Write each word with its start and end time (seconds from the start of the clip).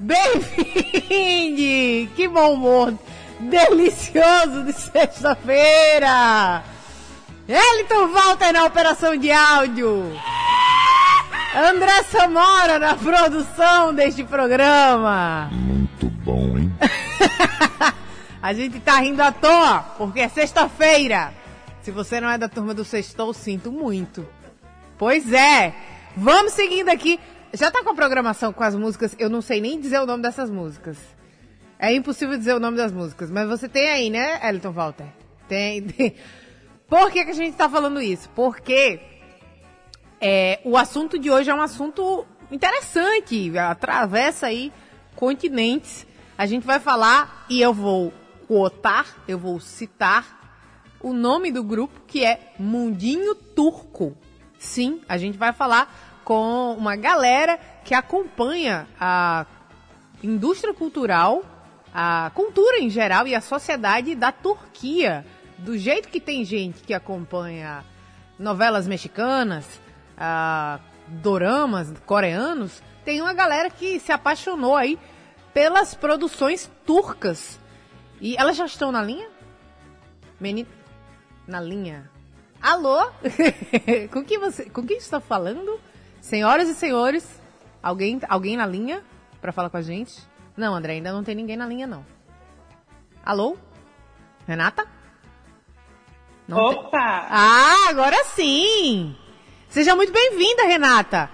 Bem-vinde! 0.00 2.08
Que 2.14 2.28
bom 2.28 2.54
humor 2.54 2.94
delicioso 3.40 4.64
de 4.64 4.72
sexta-feira! 4.72 6.62
Elton 7.48 8.08
Walter 8.08 8.52
na 8.52 8.64
operação 8.64 9.16
de 9.16 9.30
áudio! 9.30 10.12
André 11.56 12.02
Samora 12.04 12.78
na 12.78 12.94
produção 12.94 13.94
deste 13.94 14.24
programa! 14.24 15.48
Muito 15.52 16.06
bom, 16.24 16.58
hein? 16.58 16.72
A 18.42 18.52
gente 18.52 18.78
tá 18.80 19.00
rindo 19.00 19.22
à 19.22 19.32
toa, 19.32 19.80
porque 19.96 20.20
é 20.20 20.28
sexta-feira! 20.28 21.32
Se 21.82 21.90
você 21.90 22.20
não 22.20 22.28
é 22.28 22.36
da 22.36 22.48
turma 22.48 22.74
do 22.74 22.84
Sextou, 22.84 23.32
sinto 23.32 23.72
muito. 23.72 24.26
Pois 24.98 25.32
é! 25.32 25.74
Vamos 26.16 26.52
seguindo 26.52 26.88
aqui. 26.88 27.18
Já 27.52 27.70
tá 27.70 27.82
com 27.82 27.90
a 27.90 27.94
programação 27.94 28.52
com 28.52 28.62
as 28.62 28.74
músicas? 28.74 29.16
Eu 29.18 29.30
não 29.30 29.40
sei 29.40 29.60
nem 29.60 29.80
dizer 29.80 30.00
o 30.00 30.06
nome 30.06 30.22
dessas 30.22 30.50
músicas. 30.50 30.98
É 31.78 31.92
impossível 31.94 32.36
dizer 32.36 32.54
o 32.54 32.60
nome 32.60 32.76
das 32.76 32.92
músicas, 32.92 33.30
mas 33.30 33.48
você 33.48 33.68
tem 33.68 33.88
aí, 33.88 34.10
né, 34.10 34.40
Elton 34.48 34.72
Walter? 34.72 35.06
Tem. 35.48 35.82
tem. 35.82 36.14
Por 36.86 37.10
que, 37.10 37.24
que 37.24 37.30
a 37.30 37.34
gente 37.34 37.56
tá 37.56 37.68
falando 37.68 38.02
isso? 38.02 38.28
Porque 38.30 39.00
é, 40.20 40.60
o 40.64 40.76
assunto 40.76 41.18
de 41.18 41.30
hoje 41.30 41.50
é 41.50 41.54
um 41.54 41.62
assunto 41.62 42.26
interessante, 42.50 43.56
atravessa 43.58 44.46
aí 44.46 44.72
continentes. 45.14 46.06
A 46.36 46.46
gente 46.46 46.66
vai 46.66 46.80
falar 46.80 47.46
e 47.48 47.60
eu 47.60 47.72
vou 47.72 48.12
cotar, 48.46 49.06
eu 49.26 49.38
vou 49.38 49.60
citar 49.60 50.38
o 51.00 51.12
nome 51.12 51.52
do 51.52 51.62
grupo 51.62 52.00
que 52.06 52.24
é 52.24 52.52
Mundinho 52.58 53.34
Turco. 53.34 54.16
Sim, 54.58 55.00
a 55.08 55.16
gente 55.16 55.38
vai 55.38 55.52
falar 55.52 56.07
com 56.28 56.74
uma 56.74 56.94
galera 56.94 57.58
que 57.82 57.94
acompanha 57.94 58.86
a 59.00 59.46
indústria 60.22 60.74
cultural, 60.74 61.42
a 61.90 62.30
cultura 62.34 62.80
em 62.80 62.90
geral 62.90 63.26
e 63.26 63.34
a 63.34 63.40
sociedade 63.40 64.14
da 64.14 64.30
Turquia. 64.30 65.24
Do 65.56 65.78
jeito 65.78 66.10
que 66.10 66.20
tem 66.20 66.44
gente 66.44 66.82
que 66.82 66.92
acompanha 66.92 67.82
novelas 68.38 68.86
mexicanas, 68.86 69.80
uh, 70.18 70.78
doramas 71.06 71.94
coreanos, 72.04 72.82
tem 73.06 73.22
uma 73.22 73.32
galera 73.32 73.70
que 73.70 73.98
se 73.98 74.12
apaixonou 74.12 74.76
aí 74.76 74.98
pelas 75.54 75.94
produções 75.94 76.70
turcas. 76.84 77.58
E 78.20 78.36
elas 78.36 78.54
já 78.54 78.66
estão 78.66 78.92
na 78.92 79.02
linha? 79.02 79.30
Menino, 80.38 80.68
na 81.46 81.58
linha. 81.58 82.10
Alô? 82.60 83.10
com 84.12 84.22
quem 84.22 84.38
você, 84.38 84.68
com 84.68 84.86
quem 84.86 84.98
está 84.98 85.20
falando? 85.20 85.87
Senhoras 86.20 86.68
e 86.68 86.74
senhores, 86.74 87.40
alguém, 87.82 88.20
alguém 88.28 88.56
na 88.56 88.66
linha 88.66 89.02
para 89.40 89.52
falar 89.52 89.70
com 89.70 89.76
a 89.76 89.82
gente? 89.82 90.14
Não, 90.56 90.74
André, 90.74 90.94
ainda 90.94 91.12
não 91.12 91.22
tem 91.22 91.34
ninguém 91.34 91.56
na 91.56 91.66
linha 91.66 91.86
não. 91.86 92.04
Alô? 93.24 93.56
Renata? 94.46 94.86
Não 96.46 96.58
Opa! 96.58 96.88
Tem... 96.90 97.28
Ah, 97.30 97.90
agora 97.90 98.24
sim! 98.24 99.16
Seja 99.68 99.94
muito 99.94 100.12
bem-vinda, 100.12 100.64
Renata. 100.64 101.30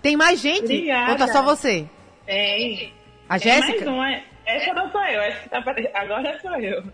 Tem 0.00 0.16
mais 0.16 0.40
gente? 0.40 0.64
Obrigada. 0.64 1.12
Ou 1.12 1.18
tá 1.18 1.28
só 1.28 1.42
você? 1.42 1.88
Tem. 2.24 2.94
A 3.28 3.38
Jéssica? 3.38 3.84
Mais 3.84 3.86
uma. 3.86 4.36
Essa 4.46 4.72
não 4.72 4.90
sou 4.90 5.04
eu, 5.04 5.20
essa 5.20 5.48
tá 5.48 5.58
agora 5.94 6.38
sou 6.40 6.56
eu. 6.56 6.84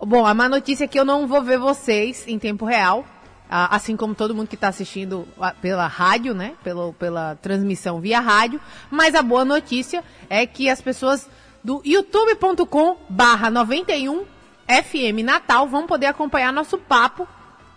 Bom, 0.00 0.24
a 0.24 0.32
má 0.32 0.48
notícia 0.48 0.84
é 0.84 0.88
que 0.88 0.98
eu 0.98 1.04
não 1.04 1.26
vou 1.26 1.42
ver 1.42 1.58
vocês 1.58 2.26
em 2.26 2.38
tempo 2.38 2.64
real, 2.64 3.04
assim 3.52 3.96
como 3.96 4.14
todo 4.14 4.34
mundo 4.34 4.48
que 4.48 4.54
está 4.54 4.68
assistindo 4.68 5.28
pela 5.60 5.86
rádio, 5.86 6.32
né? 6.32 6.54
Pela, 6.64 6.92
pela 6.94 7.34
transmissão 7.36 8.00
via 8.00 8.18
rádio. 8.18 8.60
Mas 8.90 9.14
a 9.14 9.22
boa 9.22 9.44
notícia 9.44 10.02
é 10.30 10.46
que 10.46 10.70
as 10.70 10.80
pessoas 10.80 11.28
do 11.62 11.82
youtube.com 11.84 12.96
barra 13.08 13.50
91 13.50 14.24
FM 14.66 15.22
Natal 15.22 15.68
vão 15.68 15.86
poder 15.86 16.06
acompanhar 16.06 16.52
nosso 16.52 16.78
papo 16.78 17.28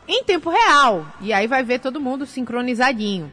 em 0.07 0.23
tempo 0.23 0.49
real. 0.49 1.05
E 1.19 1.33
aí 1.33 1.45
vai 1.45 1.63
ver 1.63 1.79
todo 1.79 1.99
mundo 1.99 2.25
sincronizadinho. 2.25 3.31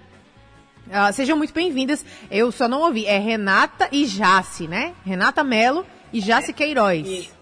Uh, 0.88 1.12
sejam 1.12 1.37
muito 1.37 1.55
bem-vindas. 1.55 2.05
Eu 2.31 2.50
só 2.50 2.67
não 2.67 2.81
ouvi. 2.81 3.06
É 3.06 3.19
Renata 3.19 3.88
e 3.93 4.05
Jace, 4.05 4.67
né? 4.67 4.94
Renata 5.05 5.44
Melo 5.44 5.87
e 6.12 6.21
Jace 6.21 6.53
Queiroz. 6.53 7.06
Isso. 7.06 7.37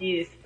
Isso. 0.00 0.43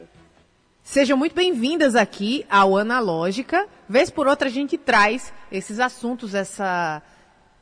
Sejam 0.91 1.19
muito 1.19 1.34
bem-vindas 1.34 1.94
aqui 1.94 2.47
ao 2.49 2.75
Analógica. 2.78 3.69
Vez 3.87 4.09
por 4.09 4.26
outra 4.26 4.49
a 4.49 4.50
gente 4.50 4.78
traz 4.78 5.34
esses 5.53 5.81
assuntos, 5.81 6.34
essa. 6.34 7.03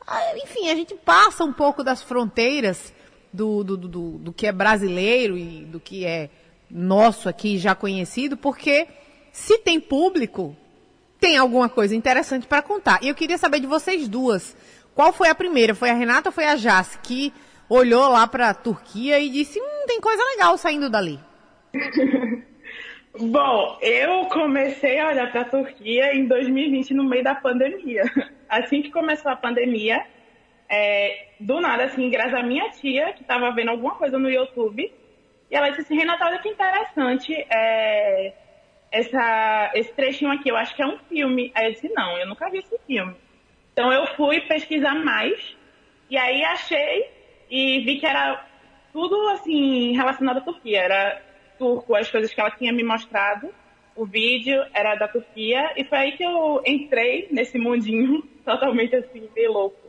Ah, 0.06 0.36
enfim, 0.36 0.70
a 0.70 0.76
gente 0.76 0.94
passa 0.94 1.42
um 1.42 1.52
pouco 1.52 1.82
das 1.82 2.00
fronteiras 2.00 2.94
do, 3.32 3.64
do, 3.64 3.76
do, 3.76 3.88
do 4.18 4.32
que 4.32 4.46
é 4.46 4.52
brasileiro 4.52 5.36
e 5.36 5.64
do 5.64 5.80
que 5.80 6.06
é 6.06 6.30
nosso 6.70 7.28
aqui 7.28 7.58
já 7.58 7.74
conhecido, 7.74 8.36
porque 8.36 8.86
se 9.32 9.58
tem 9.58 9.80
público, 9.80 10.56
tem 11.18 11.36
alguma 11.36 11.68
coisa 11.68 11.96
interessante 11.96 12.46
para 12.46 12.62
contar. 12.62 13.00
E 13.02 13.08
eu 13.08 13.14
queria 13.16 13.38
saber 13.38 13.58
de 13.58 13.66
vocês 13.66 14.06
duas. 14.06 14.56
Qual 14.94 15.12
foi 15.12 15.28
a 15.28 15.34
primeira? 15.34 15.74
Foi 15.74 15.90
a 15.90 15.94
Renata 15.94 16.28
ou 16.28 16.32
foi 16.32 16.44
a 16.44 16.54
Jace 16.54 16.96
que 17.02 17.34
olhou 17.68 18.08
lá 18.08 18.24
para 18.28 18.50
a 18.50 18.54
Turquia 18.54 19.18
e 19.18 19.28
disse: 19.28 19.58
hum, 19.58 19.84
tem 19.88 20.00
coisa 20.00 20.22
legal 20.22 20.56
saindo 20.56 20.88
dali? 20.88 21.18
Bom, 23.18 23.78
eu 23.80 24.26
comecei 24.26 24.98
a 24.98 25.08
olhar 25.08 25.30
para 25.30 25.40
a 25.42 25.44
Turquia 25.44 26.14
em 26.14 26.26
2020, 26.26 26.92
no 26.92 27.04
meio 27.04 27.24
da 27.24 27.34
pandemia. 27.34 28.02
Assim 28.48 28.82
que 28.82 28.90
começou 28.90 29.32
a 29.32 29.36
pandemia, 29.36 30.04
é, 30.68 31.28
do 31.40 31.60
nada, 31.60 31.84
assim, 31.84 32.08
graças 32.10 32.34
à 32.34 32.42
minha 32.42 32.68
tia, 32.70 33.12
que 33.12 33.22
estava 33.22 33.50
vendo 33.52 33.70
alguma 33.70 33.94
coisa 33.94 34.18
no 34.18 34.30
YouTube, 34.30 34.92
e 35.50 35.54
ela 35.54 35.68
disse 35.70 35.82
assim, 35.82 35.96
Renata, 35.96 36.26
olha 36.26 36.38
que 36.38 36.48
interessante 36.48 37.32
é, 37.50 38.32
essa, 38.90 39.72
esse 39.74 39.92
trechinho 39.94 40.30
aqui, 40.30 40.48
eu 40.48 40.56
acho 40.56 40.74
que 40.74 40.82
é 40.82 40.86
um 40.86 40.98
filme. 41.08 41.52
Aí 41.54 41.66
eu 41.66 41.72
disse, 41.72 41.88
não, 41.94 42.18
eu 42.18 42.26
nunca 42.26 42.50
vi 42.50 42.58
esse 42.58 42.78
filme. 42.86 43.14
Então 43.72 43.92
eu 43.92 44.06
fui 44.14 44.40
pesquisar 44.42 44.94
mais, 44.94 45.56
e 46.10 46.16
aí 46.16 46.44
achei 46.44 47.10
e 47.50 47.80
vi 47.80 47.98
que 47.98 48.06
era 48.06 48.44
tudo, 48.92 49.28
assim, 49.30 49.92
relacionado 49.96 50.38
à 50.38 50.40
Turquia. 50.40 50.80
Era 50.80 51.22
turco 51.58 51.94
as 51.94 52.10
coisas 52.10 52.32
que 52.32 52.40
ela 52.40 52.50
tinha 52.50 52.72
me 52.72 52.82
mostrado. 52.82 53.48
O 53.94 54.04
vídeo 54.04 54.62
era 54.74 54.94
da 54.94 55.08
Turquia 55.08 55.72
e 55.76 55.84
foi 55.84 55.98
aí 55.98 56.12
que 56.12 56.22
eu 56.22 56.62
entrei 56.66 57.28
nesse 57.30 57.58
mundinho 57.58 58.22
totalmente 58.44 58.94
assim, 58.94 59.28
meio 59.34 59.52
louco. 59.52 59.86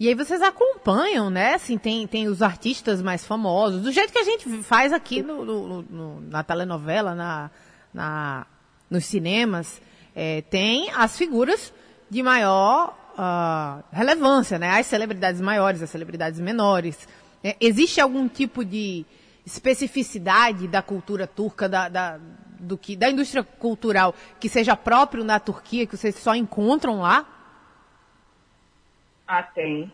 E 0.00 0.06
aí 0.06 0.14
vocês 0.14 0.40
acompanham, 0.40 1.28
né? 1.28 1.54
Assim, 1.54 1.76
tem, 1.76 2.06
tem 2.06 2.28
os 2.28 2.40
artistas 2.40 3.02
mais 3.02 3.26
famosos, 3.26 3.82
do 3.82 3.90
jeito 3.90 4.12
que 4.12 4.18
a 4.18 4.24
gente 4.24 4.48
faz 4.62 4.92
aqui 4.92 5.22
no, 5.22 5.44
no, 5.44 5.82
no 5.82 6.20
na 6.20 6.44
telenovela, 6.44 7.16
na, 7.16 7.50
na, 7.92 8.46
nos 8.88 9.04
cinemas. 9.04 9.82
É, 10.14 10.42
tem 10.42 10.88
as 10.94 11.18
figuras 11.18 11.72
de 12.08 12.22
maior 12.22 12.96
uh, 13.18 13.82
relevância, 13.92 14.58
né? 14.58 14.78
As 14.78 14.86
celebridades 14.86 15.40
maiores, 15.40 15.82
as 15.82 15.90
celebridades 15.90 16.38
menores. 16.38 17.08
É, 17.42 17.56
existe 17.60 18.00
algum 18.00 18.28
tipo 18.28 18.64
de, 18.64 19.04
especificidade 19.48 20.68
da 20.68 20.82
cultura 20.82 21.26
turca, 21.26 21.68
da, 21.68 21.88
da, 21.88 22.20
do 22.60 22.76
que, 22.76 22.94
da 22.94 23.10
indústria 23.10 23.42
cultural, 23.42 24.14
que 24.38 24.48
seja 24.48 24.76
próprio 24.76 25.24
na 25.24 25.40
Turquia, 25.40 25.86
que 25.86 25.96
vocês 25.96 26.14
só 26.16 26.34
encontram 26.34 27.00
lá? 27.00 27.26
Ah, 29.26 29.42
tem. 29.42 29.90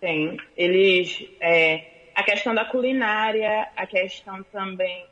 Tem. 0.00 0.36
Eles. 0.56 1.24
É, 1.40 2.10
a 2.14 2.22
questão 2.22 2.54
da 2.54 2.64
culinária, 2.64 3.68
a 3.76 3.86
questão 3.86 4.42
também. 4.44 5.04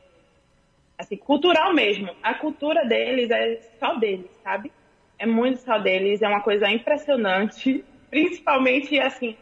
Assim, 0.97 1.17
cultural 1.17 1.72
mesmo. 1.75 2.11
A 2.22 2.34
cultura 2.34 2.84
deles 2.84 3.31
é 3.31 3.61
só 3.78 3.95
deles, 3.95 4.31
sabe? 4.43 4.71
É 5.19 5.27
muito 5.27 5.61
só 5.61 5.78
deles, 5.78 6.22
é 6.22 6.28
uma 6.28 6.43
coisa 6.43 6.71
impressionante. 6.71 7.84
Principalmente, 8.11 8.99
assim, 8.99 9.37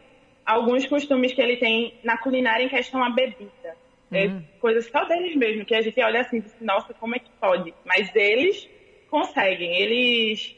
alguns 0.45 0.85
costumes 0.85 1.33
que 1.33 1.41
ele 1.41 1.57
tem 1.57 1.95
na 2.03 2.17
culinária 2.17 2.63
em 2.63 2.69
questão 2.69 3.03
à 3.03 3.09
bebida. 3.09 3.75
É 4.11 4.25
uhum. 4.25 4.43
coisas 4.59 4.87
só 4.87 5.03
deles 5.05 5.35
mesmo, 5.35 5.65
que 5.65 5.75
a 5.75 5.81
gente 5.81 6.01
olha 6.01 6.21
assim 6.21 6.43
e 6.59 6.63
nossa, 6.63 6.93
como 6.95 7.15
é 7.15 7.19
que 7.19 7.29
pode? 7.39 7.73
Mas 7.85 8.13
eles 8.15 8.67
conseguem, 9.09 9.75
eles 9.75 10.55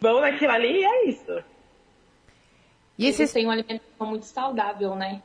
vão 0.00 0.20
naquilo 0.20 0.52
ali 0.52 0.80
e 0.80 0.84
é 0.84 1.06
isso. 1.06 1.44
E 2.98 3.06
esses 3.06 3.32
têm 3.32 3.44
uma 3.44 3.52
alimentação 3.52 4.06
muito 4.06 4.24
saudável, 4.24 4.94
né? 4.94 5.22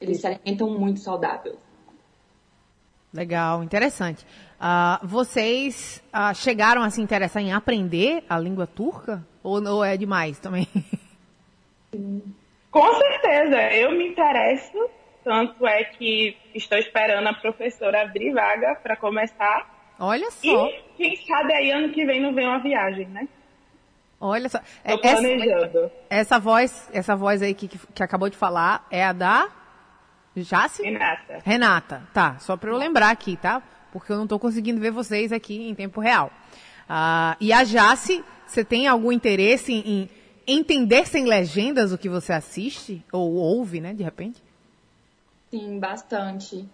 Eles 0.00 0.20
se 0.20 0.26
alimentam 0.26 0.70
muito 0.78 1.00
saudável. 1.00 1.58
Legal, 3.12 3.62
interessante. 3.62 4.24
Uh, 4.60 5.06
vocês 5.06 6.02
uh, 6.12 6.34
chegaram 6.34 6.82
a 6.82 6.90
se 6.90 7.00
interessar 7.00 7.42
em 7.42 7.52
aprender 7.52 8.24
a 8.28 8.38
língua 8.38 8.66
turca? 8.66 9.24
Ou, 9.42 9.64
ou 9.66 9.84
é 9.84 9.96
demais 9.96 10.38
também? 10.38 10.68
Com 12.70 12.94
certeza, 12.94 13.56
eu 13.72 13.92
me 13.92 14.08
interesso 14.08 14.90
tanto 15.24 15.66
é 15.66 15.84
que 15.84 16.36
estou 16.54 16.78
esperando 16.78 17.26
a 17.26 17.34
professora 17.34 18.02
abrir 18.02 18.32
vaga 18.32 18.76
para 18.82 18.96
começar. 18.96 19.94
Olha 19.98 20.30
só. 20.30 20.68
E 20.68 20.82
quem 20.96 21.16
sabe 21.16 21.54
aí 21.54 21.70
ano 21.70 21.92
que 21.92 22.04
vem 22.04 22.20
não 22.20 22.34
vem 22.34 22.46
uma 22.46 22.60
viagem, 22.60 23.06
né? 23.06 23.26
Olha 24.20 24.48
só. 24.48 24.58
É, 24.84 24.96
planejando. 24.96 25.78
Essa, 25.78 25.92
essa, 26.10 26.38
voz, 26.38 26.90
essa 26.92 27.16
voz 27.16 27.42
aí 27.42 27.54
que, 27.54 27.68
que, 27.68 28.02
acabou 28.02 28.28
de 28.28 28.36
falar 28.36 28.86
é 28.90 29.04
a 29.04 29.12
da 29.12 29.50
Jace? 30.36 30.82
Renata. 30.82 31.38
Renata, 31.44 32.02
tá. 32.12 32.38
Só 32.38 32.56
para 32.56 32.70
eu 32.70 32.76
lembrar 32.76 33.10
aqui, 33.10 33.36
tá? 33.36 33.62
Porque 33.92 34.12
eu 34.12 34.16
não 34.16 34.24
estou 34.24 34.38
conseguindo 34.38 34.80
ver 34.80 34.90
vocês 34.90 35.32
aqui 35.32 35.68
em 35.68 35.74
tempo 35.74 36.00
real. 36.00 36.30
Uh, 36.88 37.36
e 37.40 37.52
a 37.52 37.64
Jace, 37.64 38.24
você 38.46 38.64
tem 38.64 38.86
algum 38.86 39.12
interesse 39.12 39.72
em, 39.72 39.82
em 39.86 40.10
entender 40.46 41.06
sem 41.06 41.24
legendas 41.24 41.92
o 41.92 41.98
que 41.98 42.08
você 42.08 42.32
assiste? 42.32 43.04
Ou 43.12 43.34
ouve, 43.34 43.80
né, 43.80 43.94
de 43.94 44.02
repente? 44.02 44.42
Sim, 45.54 45.78
bastante. 45.78 46.68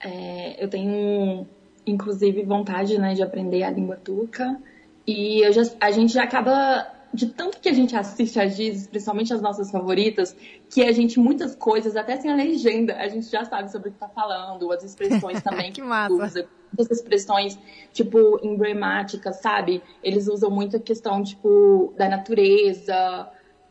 É, 0.00 0.62
eu 0.62 0.68
tenho, 0.68 1.46
inclusive, 1.86 2.42
vontade 2.42 2.98
né, 2.98 3.14
de 3.14 3.22
aprender 3.22 3.62
a 3.62 3.70
língua 3.70 3.94
turca. 3.94 4.60
E 5.06 5.40
já, 5.52 5.62
a 5.80 5.92
gente 5.92 6.12
já 6.12 6.24
acaba, 6.24 6.84
de 7.12 7.26
tanto 7.26 7.60
que 7.60 7.68
a 7.68 7.72
gente 7.72 7.94
assiste 7.94 8.40
as 8.40 8.56
Disney, 8.56 8.88
principalmente 8.88 9.32
as 9.32 9.40
nossas 9.40 9.70
favoritas, 9.70 10.34
que 10.68 10.82
a 10.82 10.90
gente, 10.90 11.20
muitas 11.20 11.54
coisas, 11.54 11.94
até 11.94 12.16
sem 12.16 12.28
a 12.28 12.34
legenda, 12.34 12.96
a 12.96 13.06
gente 13.06 13.30
já 13.30 13.44
sabe 13.44 13.70
sobre 13.70 13.90
o 13.90 13.92
que 13.92 13.98
tá 13.98 14.08
falando, 14.08 14.72
as 14.72 14.82
expressões 14.82 15.40
também. 15.44 15.70
que 15.70 15.80
massa. 15.80 16.12
Usa, 16.12 16.48
muitas 16.76 16.98
expressões, 16.98 17.56
tipo, 17.92 18.40
emblemáticas, 18.42 19.36
sabe? 19.36 19.80
Eles 20.02 20.26
usam 20.26 20.50
muito 20.50 20.76
a 20.76 20.80
questão, 20.80 21.22
tipo, 21.22 21.94
da 21.96 22.08
natureza, 22.08 23.30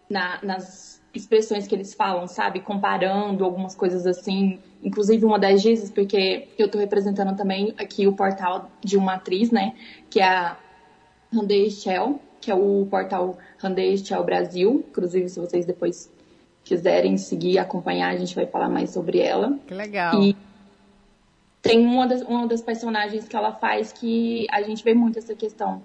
na, 0.10 0.40
nas 0.42 1.03
expressões 1.14 1.68
que 1.68 1.76
eles 1.76 1.94
falam, 1.94 2.28
sabe? 2.28 2.60
Comparando 2.60 3.46
algumas 3.46 3.76
coisas 3.76 4.08
assim. 4.08 4.60
Inclusive 4.84 5.24
uma 5.26 5.40
das 5.40 5.62
Disney, 5.62 5.92
porque 5.94 6.48
eu 6.58 6.70
tô 6.70 6.78
representando 6.78 7.36
também 7.38 7.74
aqui 7.78 8.08
o 8.08 8.14
portal 8.14 8.70
de 8.84 8.98
uma 8.98 9.16
atriz, 9.16 9.52
né? 9.52 9.74
Que 10.10 10.20
é 10.20 10.26
a 10.26 10.58
Hyundai 11.32 11.70
Shell, 11.70 12.20
que 12.42 12.52
é 12.52 12.56
o 12.56 12.88
portal 12.90 13.38
Hyundai 13.64 13.98
Shell 13.98 14.24
Brasil. 14.24 14.84
Inclusive, 14.90 15.30
se 15.30 15.40
vocês 15.40 15.66
depois 15.66 16.12
quiserem 16.64 17.18
seguir, 17.18 17.60
acompanhar, 17.60 18.14
a 18.14 18.18
gente 18.18 18.36
vai 18.36 18.46
falar 18.46 18.70
mais 18.70 18.90
sobre 18.90 19.20
ela. 19.20 19.58
Que 19.68 19.74
legal. 19.74 20.22
E 20.22 20.36
tem 21.62 21.86
uma 21.86 22.08
das, 22.08 22.22
uma 22.24 22.48
das 22.48 22.62
personagens 22.62 23.28
que 23.28 23.36
ela 23.36 23.54
faz 23.54 23.92
que 23.94 24.48
a 24.52 24.62
gente 24.62 24.84
vê 24.84 24.94
muito 24.94 25.20
essa 25.20 25.36
questão 25.36 25.82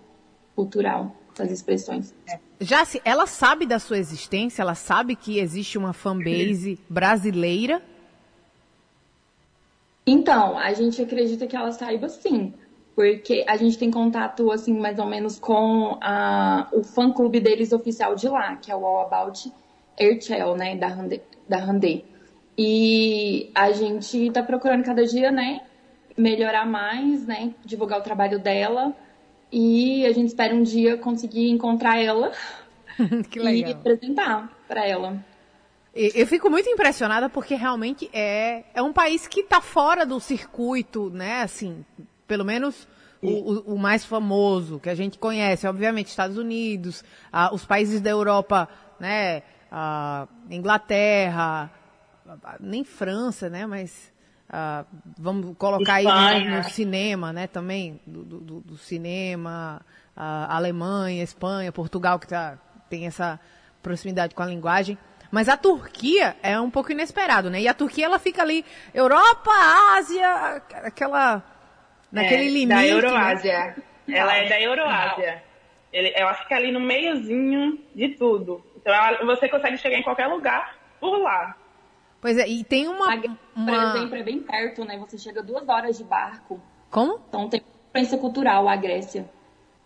cultural 0.56 1.14
das 1.36 1.52
expressões. 1.52 2.12
Já 2.60 2.84
se 2.84 3.00
ela 3.04 3.26
sabe 3.26 3.66
da 3.66 3.78
sua 3.78 3.98
existência, 3.98 4.62
ela 4.62 4.74
sabe 4.74 5.14
que 5.14 5.38
existe 5.38 5.78
uma 5.78 5.92
fanbase 5.92 6.78
brasileira? 6.90 7.82
Então, 10.06 10.58
a 10.58 10.72
gente 10.72 11.00
acredita 11.00 11.46
que 11.46 11.56
ela 11.56 11.70
saiba 11.70 12.08
sim 12.08 12.52
porque 12.98 13.44
a 13.46 13.56
gente 13.56 13.78
tem 13.78 13.92
contato, 13.92 14.50
assim, 14.50 14.76
mais 14.76 14.98
ou 14.98 15.06
menos 15.06 15.38
com 15.38 15.96
a, 16.00 16.66
o 16.72 16.82
fã-clube 16.82 17.38
deles 17.38 17.70
oficial 17.70 18.16
de 18.16 18.28
lá, 18.28 18.56
que 18.56 18.72
é 18.72 18.74
o 18.74 18.84
All 18.84 19.06
About 19.06 19.52
Airtel, 19.96 20.56
né, 20.56 20.74
da 20.74 20.88
Hyundai, 20.88 21.22
da 21.48 21.58
Hyundai. 21.58 22.04
E 22.58 23.52
a 23.54 23.70
gente 23.70 24.32
tá 24.32 24.42
procurando 24.42 24.82
cada 24.82 25.04
dia, 25.04 25.30
né, 25.30 25.60
melhorar 26.16 26.66
mais, 26.66 27.24
né, 27.24 27.54
divulgar 27.64 28.00
o 28.00 28.02
trabalho 28.02 28.40
dela, 28.40 28.92
e 29.50 30.04
a 30.06 30.12
gente 30.12 30.28
espera 30.28 30.54
um 30.54 30.62
dia 30.62 30.96
conseguir 30.96 31.50
encontrar 31.50 31.98
ela 31.98 32.32
e 32.98 33.64
apresentar 33.64 34.52
para 34.66 34.86
ela. 34.86 35.24
Eu 35.94 36.26
fico 36.26 36.48
muito 36.48 36.68
impressionada 36.68 37.28
porque 37.28 37.54
realmente 37.54 38.08
é, 38.12 38.64
é 38.72 38.82
um 38.82 38.92
país 38.92 39.26
que 39.26 39.40
está 39.40 39.60
fora 39.60 40.06
do 40.06 40.20
circuito, 40.20 41.10
né? 41.10 41.42
Assim, 41.42 41.84
pelo 42.26 42.44
menos 42.44 42.86
o, 43.22 43.28
o, 43.28 43.74
o, 43.74 43.78
mais 43.78 44.04
famoso 44.04 44.78
que 44.78 44.88
a 44.88 44.94
gente 44.94 45.18
conhece, 45.18 45.66
obviamente, 45.66 46.08
Estados 46.08 46.36
Unidos, 46.36 47.02
ah, 47.32 47.52
os 47.52 47.64
países 47.64 48.00
da 48.00 48.10
Europa, 48.10 48.68
né, 49.00 49.42
ah, 49.72 50.28
Inglaterra, 50.48 51.70
nem 52.60 52.84
França, 52.84 53.48
né, 53.48 53.66
mas 53.66 54.12
ah, 54.50 54.84
vamos 55.18 55.56
colocar 55.56 56.00
Espanha. 56.00 56.28
aí 56.28 56.48
no, 56.48 56.56
no, 56.56 56.64
cinema, 56.64 57.32
né, 57.32 57.46
também, 57.46 58.00
do, 58.06 58.22
do, 58.24 58.60
do 58.60 58.76
cinema, 58.76 59.80
Alemanha, 60.16 61.22
Espanha, 61.22 61.70
Portugal, 61.72 62.18
que 62.18 62.26
tá, 62.26 62.58
tem 62.88 63.06
essa 63.06 63.38
proximidade 63.82 64.34
com 64.34 64.42
a 64.42 64.46
linguagem. 64.46 64.98
Mas 65.30 65.48
a 65.48 65.56
Turquia 65.56 66.36
é 66.42 66.58
um 66.58 66.70
pouco 66.70 66.90
inesperado, 66.90 67.50
né? 67.50 67.60
E 67.60 67.68
a 67.68 67.74
Turquia, 67.74 68.06
ela 68.06 68.18
fica 68.18 68.40
ali, 68.40 68.64
Europa, 68.94 69.50
Ásia, 69.94 70.62
aquela 70.84 71.44
Naquele 72.10 72.46
é, 72.46 72.50
limite. 72.50 72.68
Da 72.68 72.76
né? 72.76 72.90
Euroásia. 72.90 73.76
Né? 74.06 74.18
Ela 74.18 74.36
é 74.36 74.48
da 74.48 74.60
Euroásia. 74.60 75.42
Ele, 75.92 76.12
ela 76.14 76.34
fica 76.34 76.56
ali 76.56 76.72
no 76.72 76.80
meiozinho 76.80 77.78
de 77.94 78.08
tudo. 78.10 78.64
Então 78.76 78.92
ela, 78.92 79.24
você 79.24 79.48
consegue 79.48 79.76
chegar 79.78 79.98
em 79.98 80.02
qualquer 80.02 80.26
lugar 80.26 80.76
por 81.00 81.18
lá. 81.18 81.54
Pois 82.20 82.36
é, 82.36 82.48
e 82.48 82.64
tem 82.64 82.88
uma, 82.88 83.14
uma. 83.54 83.92
Por 83.92 83.96
exemplo, 83.96 84.16
é 84.16 84.22
bem 84.22 84.40
perto, 84.40 84.84
né? 84.84 84.98
Você 84.98 85.16
chega 85.16 85.42
duas 85.42 85.68
horas 85.68 85.96
de 85.96 86.04
barco. 86.04 86.60
Como? 86.90 87.20
Então 87.28 87.48
tem 87.48 87.62
influência 87.90 88.18
cultural 88.18 88.68
a 88.68 88.76
Grécia. 88.76 89.28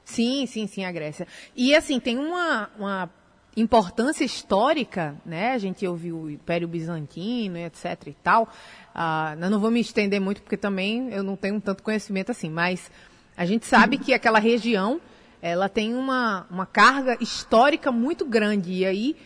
Sim, 0.04 0.46
sim, 0.46 0.66
sim, 0.66 0.84
a 0.84 0.92
Grécia. 0.92 1.26
E 1.54 1.74
assim, 1.74 2.00
tem 2.00 2.18
uma, 2.18 2.70
uma 2.78 3.10
importância 3.56 4.24
histórica, 4.24 5.16
né? 5.24 5.52
A 5.52 5.58
gente 5.58 5.86
ouviu 5.86 6.16
o 6.22 6.30
Império 6.30 6.66
Bizantino, 6.66 7.58
etc 7.58 8.06
e 8.06 8.14
tal. 8.14 8.48
Ah, 8.94 9.36
eu 9.40 9.50
não 9.50 9.60
vou 9.60 9.70
me 9.70 9.80
estender 9.80 10.20
muito 10.20 10.42
porque 10.42 10.56
também 10.56 11.10
eu 11.10 11.22
não 11.22 11.36
tenho 11.36 11.60
tanto 11.60 11.82
conhecimento 11.82 12.30
assim, 12.30 12.50
mas 12.50 12.90
a 13.36 13.44
gente 13.44 13.66
sabe 13.66 13.98
que 13.98 14.12
aquela 14.12 14.38
região 14.38 15.00
ela 15.40 15.68
tem 15.68 15.94
uma, 15.94 16.46
uma 16.50 16.64
carga 16.64 17.18
histórica 17.20 17.90
muito 17.90 18.24
grande 18.24 18.72
e 18.72 18.86
aí 18.86 19.16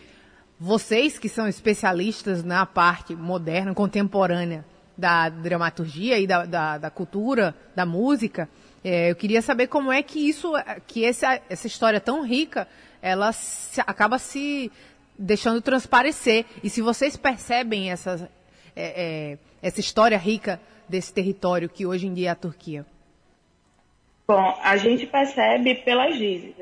vocês 0.59 1.19
que 1.19 1.29
são 1.29 1.47
especialistas 1.47 2.43
na 2.43 2.65
parte 2.65 3.15
moderna, 3.15 3.73
contemporânea 3.73 4.65
da 4.97 5.29
dramaturgia 5.29 6.17
e 6.19 6.25
da, 6.25 6.45
da, 6.45 6.77
da 6.77 6.89
cultura, 6.89 7.55
da 7.75 7.85
música, 7.85 8.49
é, 8.83 9.11
eu 9.11 9.15
queria 9.15 9.41
saber 9.41 9.67
como 9.67 9.91
é 9.91 10.01
que 10.01 10.19
isso, 10.19 10.53
que 10.87 11.05
essa, 11.05 11.41
essa 11.49 11.67
história 11.67 11.99
tão 11.99 12.25
rica, 12.25 12.67
ela 13.01 13.31
se, 13.31 13.81
acaba 13.81 14.17
se 14.17 14.71
deixando 15.17 15.61
transparecer. 15.61 16.45
E 16.63 16.69
se 16.69 16.81
vocês 16.81 17.15
percebem 17.15 17.91
essas, 17.91 18.23
é, 18.23 18.27
é, 18.75 19.37
essa 19.61 19.79
história 19.79 20.17
rica 20.17 20.59
desse 20.89 21.13
território 21.13 21.69
que 21.69 21.85
hoje 21.85 22.07
em 22.07 22.13
dia 22.13 22.29
é 22.29 22.31
a 22.31 22.35
Turquia? 22.35 22.85
Bom, 24.27 24.59
a 24.61 24.75
gente 24.75 25.05
percebe 25.05 25.75
pelas 25.75 26.17
dizes, 26.17 26.53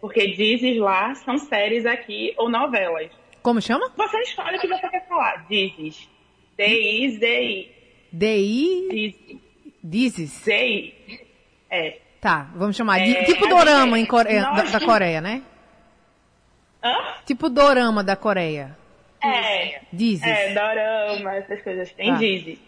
porque 0.00 0.26
dizes 0.32 0.78
lá 0.78 1.14
são 1.14 1.38
séries 1.38 1.86
aqui 1.86 2.34
ou 2.36 2.50
novelas. 2.50 3.10
Como 3.48 3.62
chama? 3.62 3.90
Você 3.96 4.20
escolhe 4.20 4.58
o 4.58 4.60
que 4.60 4.68
você 4.68 4.86
quer 4.90 5.08
falar. 5.08 5.46
Dizes. 5.48 6.06
D-I-Z-I. 6.54 7.72
D-I? 8.12 9.40
Dizes. 9.82 10.44
D-I. 10.44 10.94
É. 11.70 11.98
Tá, 12.20 12.50
vamos 12.54 12.76
chamar. 12.76 13.00
É, 13.00 13.24
tipo 13.24 13.46
dorama 13.46 13.98
em 13.98 14.04
Coreia, 14.04 14.42
da, 14.42 14.64
da, 14.64 14.80
Coreia, 14.80 15.22
né? 15.22 15.42
Hã? 16.84 16.94
Tipo 17.24 17.48
dorama 17.48 18.04
da 18.04 18.16
Coreia. 18.16 18.76
É. 19.24 19.80
Dizes. 19.90 20.26
É, 20.26 20.52
dorama, 20.52 21.36
essas 21.36 21.62
coisas. 21.62 21.90
Tem 21.92 22.12
tá. 22.12 22.18
dizes. 22.18 22.58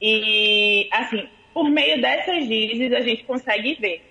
E, 0.00 0.88
assim, 0.90 1.28
por 1.52 1.68
meio 1.68 2.00
dessas 2.00 2.48
dizes, 2.48 2.94
a 2.94 3.00
gente 3.00 3.24
consegue 3.24 3.74
ver 3.74 4.02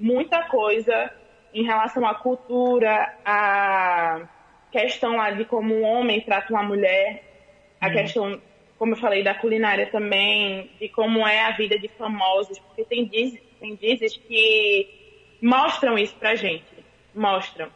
muita 0.00 0.48
coisa 0.48 1.12
em 1.54 1.62
relação 1.62 2.04
à 2.04 2.12
cultura, 2.16 3.14
à 3.24 4.33
questão 4.74 5.16
lá 5.16 5.30
de 5.30 5.44
como 5.44 5.72
um 5.72 5.84
homem 5.84 6.20
trata 6.20 6.52
uma 6.52 6.62
mulher, 6.64 7.22
a 7.80 7.88
hum. 7.88 7.92
questão, 7.92 8.42
como 8.76 8.94
eu 8.94 8.98
falei, 8.98 9.22
da 9.22 9.32
culinária 9.32 9.86
também, 9.86 10.68
de 10.80 10.88
como 10.88 11.26
é 11.26 11.42
a 11.42 11.52
vida 11.52 11.78
de 11.78 11.86
famosos, 11.88 12.58
porque 12.58 12.84
tem 12.84 13.04
dizes, 13.04 13.40
tem 13.60 13.76
dizes 13.76 14.16
que 14.16 14.88
mostram 15.40 15.96
isso 15.96 16.16
pra 16.16 16.34
gente. 16.34 16.64
Mostram. 17.14 17.68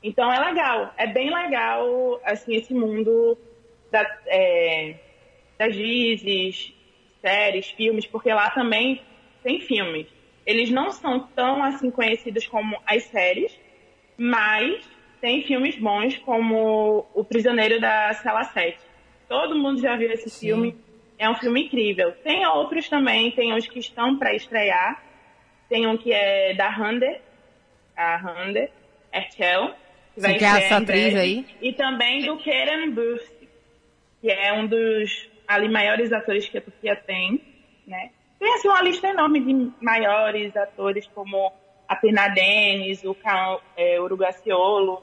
Então 0.00 0.32
é 0.32 0.38
legal, 0.38 0.94
é 0.96 1.08
bem 1.08 1.34
legal, 1.34 2.20
assim, 2.24 2.54
esse 2.54 2.72
mundo 2.72 3.36
da, 3.90 4.06
é, 4.28 4.94
das 5.58 5.74
dizes, 5.74 6.72
séries, 7.20 7.68
filmes, 7.70 8.06
porque 8.06 8.32
lá 8.32 8.48
também 8.50 9.02
tem 9.42 9.58
filmes. 9.58 10.06
Eles 10.46 10.70
não 10.70 10.92
são 10.92 11.18
tão, 11.34 11.64
assim, 11.64 11.90
conhecidos 11.90 12.46
como 12.46 12.80
as 12.86 13.02
séries, 13.04 13.58
mas 14.16 14.88
tem 15.20 15.42
filmes 15.42 15.76
bons 15.76 16.16
como 16.18 17.06
O 17.14 17.24
Prisioneiro 17.24 17.80
da 17.80 18.12
Cela 18.14 18.44
7. 18.44 18.78
Todo 19.28 19.56
mundo 19.56 19.80
já 19.80 19.96
viu 19.96 20.10
esse 20.10 20.30
Sim. 20.30 20.46
filme, 20.46 20.76
é 21.18 21.28
um 21.28 21.34
filme 21.34 21.64
incrível. 21.64 22.12
Tem 22.24 22.46
outros 22.46 22.88
também, 22.88 23.30
tem 23.32 23.52
uns 23.52 23.66
que 23.66 23.78
estão 23.78 24.18
para 24.18 24.34
estrear, 24.34 25.02
tem 25.68 25.86
um 25.86 25.96
que 25.96 26.12
é 26.12 26.54
da 26.54 26.68
Hander, 26.68 27.20
a 27.96 28.16
Hander, 28.16 28.70
Ertel, 29.12 29.74
Vai 30.18 30.32
Você 30.32 30.38
quer 30.38 30.62
essa 30.64 30.76
atriz 30.78 31.14
aí? 31.14 31.46
E 31.62 31.72
também 31.72 32.24
do 32.24 32.36
Kerem 32.38 32.90
Bürsin, 32.90 33.48
que 34.20 34.28
é 34.30 34.52
um 34.52 34.66
dos 34.66 35.30
ali 35.46 35.68
maiores 35.68 36.12
atores 36.12 36.48
que 36.48 36.58
a 36.58 36.60
Turquia 36.60 36.96
tem, 36.96 37.40
né? 37.86 38.10
Tem 38.38 38.52
assim 38.54 38.68
uma 38.68 38.82
lista 38.82 39.08
enorme 39.08 39.40
de 39.40 39.72
maiores 39.80 40.56
atores 40.56 41.06
como 41.14 41.52
a 41.86 41.96
Perna 41.96 42.28
Denis, 42.28 43.02
o 43.04 43.14
Cal, 43.14 43.62
é, 43.76 44.00
Urugaciolo. 44.00 45.02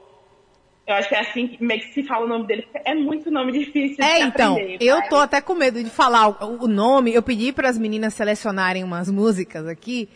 Eu 0.86 0.94
acho 0.94 1.08
que 1.08 1.14
é 1.16 1.20
assim 1.20 1.48
que 1.48 1.62
meio 1.62 1.80
que 1.80 1.92
se 1.92 2.04
fala 2.04 2.24
o 2.26 2.28
nome 2.28 2.46
dele. 2.46 2.66
É 2.84 2.94
muito 2.94 3.28
nome 3.30 3.50
difícil 3.52 4.04
É, 4.04 4.20
de 4.20 4.26
então, 4.26 4.52
aprender, 4.52 4.78
eu 4.80 4.98
pai. 4.98 5.08
tô 5.08 5.16
até 5.16 5.40
com 5.40 5.54
medo 5.54 5.82
de 5.82 5.90
falar 5.90 6.28
o, 6.28 6.64
o 6.64 6.68
nome. 6.68 7.12
Eu 7.12 7.22
pedi 7.22 7.52
para 7.52 7.68
as 7.68 7.76
meninas 7.76 8.14
selecionarem 8.14 8.84
umas 8.84 9.10
músicas 9.10 9.66
aqui. 9.66 10.08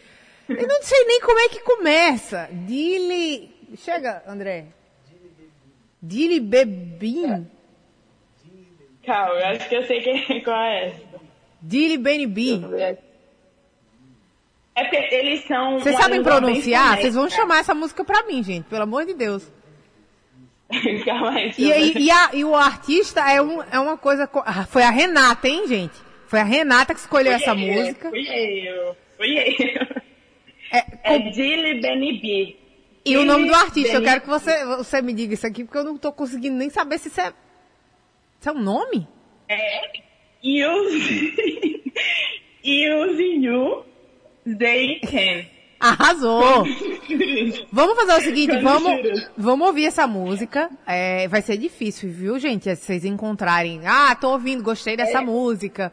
Eu 0.48 0.68
não 0.68 0.82
sei 0.82 1.04
nem 1.06 1.20
como 1.22 1.38
é 1.40 1.48
que 1.48 1.60
começa. 1.60 2.48
Dili. 2.52 3.50
Chega, 3.76 4.22
André. 4.26 4.66
Dili 6.02 6.38
Bebim. 6.40 7.46
Calma, 9.04 9.40
eu 9.40 9.46
acho 9.48 9.68
que 9.68 9.74
eu 9.74 9.84
sei 9.86 10.00
quem, 10.02 10.42
qual 10.44 10.56
é 10.60 10.86
essa. 10.88 11.20
Dili 11.62 11.98
Benibim. 11.98 12.64
É 14.74 14.84
porque 14.84 15.14
eles 15.14 15.44
são. 15.46 15.78
Vocês 15.80 15.96
sabem 15.96 16.22
pronunciar? 16.22 16.96
Vocês 16.98 17.14
vão 17.14 17.28
chamar 17.28 17.58
essa 17.58 17.74
música 17.74 18.04
pra 18.04 18.22
mim, 18.24 18.42
gente. 18.42 18.64
Pelo 18.64 18.84
amor 18.84 19.04
de 19.04 19.14
Deus. 19.14 19.46
E, 21.58 21.72
aí- 21.72 21.92
e 21.96 22.10
a- 22.10 22.30
e 22.32 22.44
o 22.44 22.54
artista 22.54 23.20
é, 23.30 23.42
um, 23.42 23.62
é 23.62 23.78
uma 23.78 23.96
coisa. 23.98 24.26
co- 24.26 24.42
ah, 24.46 24.66
Foi 24.66 24.82
a 24.82 24.90
Renata, 24.90 25.48
hein, 25.48 25.66
gente? 25.66 25.94
Foi 26.26 26.38
a 26.40 26.44
Renata 26.44 26.94
que 26.94 27.00
escolheu 27.00 27.32
essa 27.32 27.52
Fui 27.54 27.68
eu, 27.70 27.74
música. 27.74 28.08
Fui 28.10 28.68
eu. 28.68 28.96
Fui 29.16 29.38
eu. 29.38 30.02
É, 30.72 31.14
É 31.14 31.18
Dili 31.30 31.80
Benibi. 31.80 32.56
e 33.04 33.16
o 33.16 33.24
nome 33.24 33.48
do 33.48 33.54
artista, 33.54 33.94
eu 33.96 34.02
quero 34.02 34.20
que 34.20 34.28
você, 34.28 34.64
você 34.64 35.02
me 35.02 35.12
diga 35.12 35.34
isso 35.34 35.46
aqui, 35.46 35.64
porque 35.64 35.78
eu 35.78 35.84
não 35.84 35.98
tô 35.98 36.12
conseguindo 36.12 36.56
nem 36.56 36.70
saber 36.70 36.98
se 36.98 37.08
isso 37.08 37.20
é. 37.20 37.32
Isso 38.38 38.48
é 38.48 38.52
um 38.52 38.60
nome? 38.62 39.08
É. 39.48 39.90
They 44.46 45.00
can. 45.10 45.44
Arrasou! 45.80 46.64
Vamos 47.72 47.96
fazer 47.96 48.12
o 48.12 48.20
seguinte, 48.20 48.56
vamos, 48.58 49.28
vamos 49.36 49.66
ouvir 49.66 49.86
essa 49.86 50.06
música. 50.06 50.70
É, 50.86 51.26
vai 51.28 51.40
ser 51.42 51.56
difícil, 51.56 52.10
viu, 52.10 52.38
gente? 52.38 52.64
Se 52.76 52.84
vocês 52.84 53.04
encontrarem. 53.04 53.80
Ah, 53.86 54.14
tô 54.14 54.30
ouvindo, 54.32 54.62
gostei 54.62 54.96
dessa 54.96 55.22
música. 55.22 55.92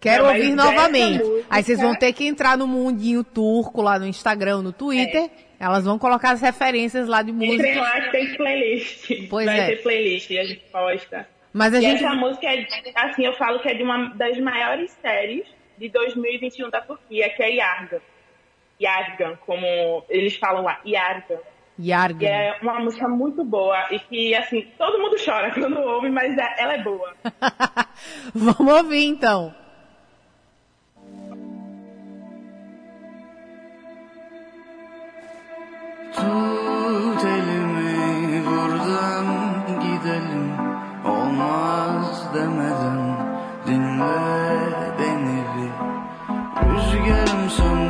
Quero 0.00 0.24
É. 0.24 0.26
Não, 0.26 0.32
mas 0.32 0.40
ouvir 0.42 0.54
novamente. 0.56 1.24
música- 1.24 1.46
Aí 1.50 1.62
vocês 1.62 1.80
vão 1.80 1.94
ter 1.94 2.12
que 2.12 2.26
entrar 2.26 2.56
no 2.56 2.66
mundinho 2.66 3.22
turco 3.22 3.82
lá 3.82 3.98
no 3.98 4.06
Instagram, 4.06 4.62
no 4.62 4.72
Twitter. 4.72 5.24
É. 5.24 5.30
Elas 5.58 5.84
vão 5.84 5.98
colocar 5.98 6.32
as 6.32 6.40
referências 6.42 7.08
lá 7.08 7.22
de 7.22 7.30
Entrem 7.30 7.48
música. 7.56 7.80
lá 7.80 8.00
que 8.02 8.10
tem 8.12 8.34
playlist. 8.36 9.10
Pois 9.30 9.46
Vai 9.46 9.60
é. 9.60 9.66
ter 9.68 9.82
playlist 9.82 10.30
e 10.30 10.38
a 10.38 10.44
gente 10.44 10.62
posta. 10.70 11.26
Mas 11.52 11.72
a 11.74 11.78
E 11.78 11.80
gente. 11.82 12.04
essa 12.04 12.14
música 12.14 12.46
é, 12.46 12.66
assim, 12.94 13.24
eu 13.24 13.32
falo 13.34 13.58
que 13.60 13.68
é 13.68 13.74
de 13.74 13.82
uma 13.82 14.10
das 14.14 14.38
maiores 14.38 14.90
séries 15.00 15.46
de 15.78 15.88
2021 15.88 16.68
da 16.68 16.80
Turquia, 16.82 17.28
que 17.30 17.42
é 17.42 17.54
Yargan. 17.54 18.00
Yargan, 18.80 19.36
como 19.46 20.04
eles 20.08 20.36
falam 20.36 20.62
lá, 20.64 20.80
Yargan. 20.84 21.38
Yargan. 21.78 22.26
é 22.26 22.56
uma 22.62 22.80
música 22.80 23.06
muito 23.08 23.44
boa 23.44 23.86
e 23.90 23.98
que, 23.98 24.34
assim, 24.34 24.62
todo 24.78 24.98
mundo 24.98 25.16
chora 25.22 25.52
quando 25.54 25.78
ouve, 25.78 26.08
mas 26.10 26.36
é- 26.36 26.54
ela 26.62 26.74
é 26.74 26.82
boa. 26.82 27.14
Vamos 28.34 28.72
ouvir 28.74 29.04
então. 29.06 29.54
Tut 36.14 37.22
elimi 37.24 38.42
buradan 38.46 39.26
gidelim 39.82 40.46
Olmaz 41.04 42.34
demeden 42.34 42.98
dinle 43.66 44.16
beni 44.98 45.38
bir 45.54 45.72
Rüzgarım 46.70 47.50
söndü 47.50 47.85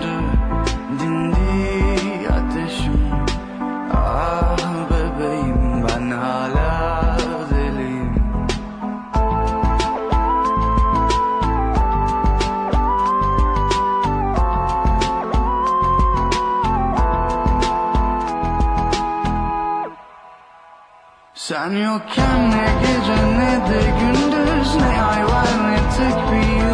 Sen 21.66 21.76
yokken 21.76 22.50
ne 22.50 22.66
gece 22.80 23.16
ne 23.38 23.52
de 23.68 23.80
gündüz 24.00 24.74
Ne 24.76 25.02
ay 25.02 25.24
var 25.24 25.48
ne 25.66 25.76
tek 25.96 26.32
bir 26.32 26.65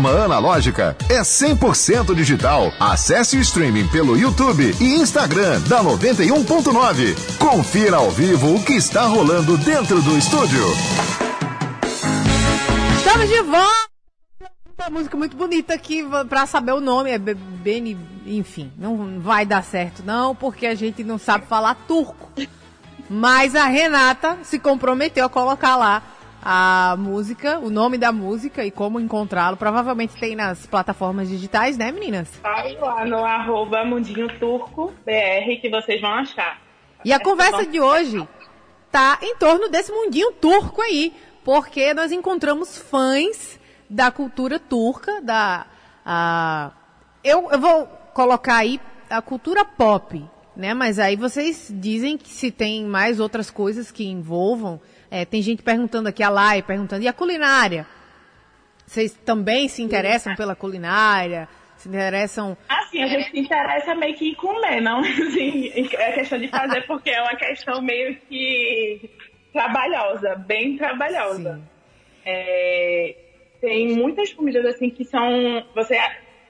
programa 0.00 0.24
Analógica 0.24 0.96
é 1.10 1.20
100% 1.20 2.14
digital. 2.14 2.72
Acesse 2.80 3.36
o 3.36 3.40
streaming 3.40 3.86
pelo 3.88 4.16
YouTube 4.16 4.74
e 4.80 4.94
Instagram 4.94 5.60
da 5.68 5.82
91.9. 5.84 7.36
Confira 7.36 7.96
ao 7.98 8.10
vivo 8.10 8.54
o 8.54 8.62
que 8.64 8.72
está 8.72 9.02
rolando 9.04 9.58
dentro 9.58 10.00
do 10.00 10.16
estúdio. 10.16 10.64
Estamos 12.96 13.28
de 13.28 13.42
volta! 13.42 13.82
Uma 14.78 14.90
música 14.98 15.16
muito 15.16 15.36
bonita 15.36 15.74
aqui 15.74 16.02
pra 16.28 16.46
saber 16.46 16.72
o 16.72 16.80
nome. 16.80 17.10
É 17.10 17.18
Be- 17.18 17.34
Beni. 17.34 17.98
Enfim, 18.24 18.72
não 18.78 19.20
vai 19.20 19.44
dar 19.44 19.62
certo, 19.62 20.02
não, 20.04 20.34
porque 20.34 20.64
a 20.66 20.74
gente 20.74 21.04
não 21.04 21.18
sabe 21.18 21.44
falar 21.46 21.74
turco. 21.86 22.30
Mas 23.10 23.54
a 23.54 23.66
Renata 23.66 24.38
se 24.42 24.58
comprometeu 24.58 25.26
a 25.26 25.28
colocar 25.28 25.76
lá 25.76 26.02
a 26.42 26.96
música, 26.98 27.60
o 27.60 27.70
nome 27.70 27.96
da 27.96 28.10
música 28.10 28.64
e 28.64 28.70
como 28.70 28.98
encontrá-lo. 28.98 29.56
Provavelmente 29.56 30.16
tem 30.16 30.34
nas 30.34 30.66
plataformas 30.66 31.28
digitais, 31.28 31.78
né, 31.78 31.92
meninas? 31.92 32.28
Vai 32.42 32.74
lá 32.76 33.04
no 33.04 33.24
arroba 33.24 33.84
Mundinho 33.84 34.28
Turco 34.40 34.92
BR 35.06 35.60
que 35.60 35.70
vocês 35.70 36.00
vão 36.00 36.12
achar. 36.14 36.60
E 37.04 37.12
a 37.12 37.20
conversa 37.20 37.64
de 37.64 37.80
hoje 37.80 38.26
tá 38.90 39.18
em 39.22 39.36
torno 39.36 39.68
desse 39.68 39.90
mundinho 39.92 40.32
turco 40.32 40.82
aí, 40.82 41.12
porque 41.44 41.94
nós 41.94 42.12
encontramos 42.12 42.76
fãs 42.76 43.58
da 43.88 44.10
cultura 44.10 44.58
turca, 44.58 45.20
da 45.20 45.66
a, 46.04 46.72
eu, 47.22 47.48
eu 47.50 47.60
vou 47.60 47.86
colocar 48.12 48.56
aí 48.56 48.80
a 49.08 49.22
cultura 49.22 49.64
pop, 49.64 50.24
né? 50.56 50.74
Mas 50.74 50.98
aí 50.98 51.16
vocês 51.16 51.72
dizem 51.72 52.18
que 52.18 52.28
se 52.28 52.50
tem 52.50 52.84
mais 52.84 53.20
outras 53.20 53.50
coisas 53.50 53.90
que 53.90 54.04
envolvam. 54.04 54.80
É, 55.14 55.26
tem 55.26 55.42
gente 55.42 55.62
perguntando 55.62 56.08
aqui, 56.08 56.22
a 56.22 56.30
Lai 56.30 56.62
perguntando, 56.62 57.02
e 57.02 57.06
a 57.06 57.12
culinária? 57.12 57.86
Vocês 58.86 59.12
também 59.12 59.68
se 59.68 59.82
interessam 59.82 60.34
pela 60.34 60.56
culinária? 60.56 61.46
Se 61.76 61.86
interessam. 61.86 62.56
Assim, 62.66 63.02
a 63.02 63.06
gente 63.06 63.30
se 63.30 63.38
interessa 63.38 63.94
meio 63.94 64.14
que 64.14 64.30
em 64.30 64.34
comer, 64.34 64.80
não 64.80 65.00
assim, 65.04 65.70
é 65.74 66.12
questão 66.12 66.38
de 66.38 66.48
fazer 66.48 66.86
porque 66.86 67.10
é 67.10 67.20
uma 67.20 67.36
questão 67.36 67.82
meio 67.82 68.16
que 68.20 69.10
trabalhosa, 69.52 70.34
bem 70.34 70.78
trabalhosa. 70.78 71.56
Sim. 71.56 71.62
É, 72.24 73.14
tem 73.60 73.94
muitas 73.94 74.32
comidas 74.32 74.64
assim 74.64 74.88
que 74.88 75.04
são. 75.04 75.62
Você 75.74 75.94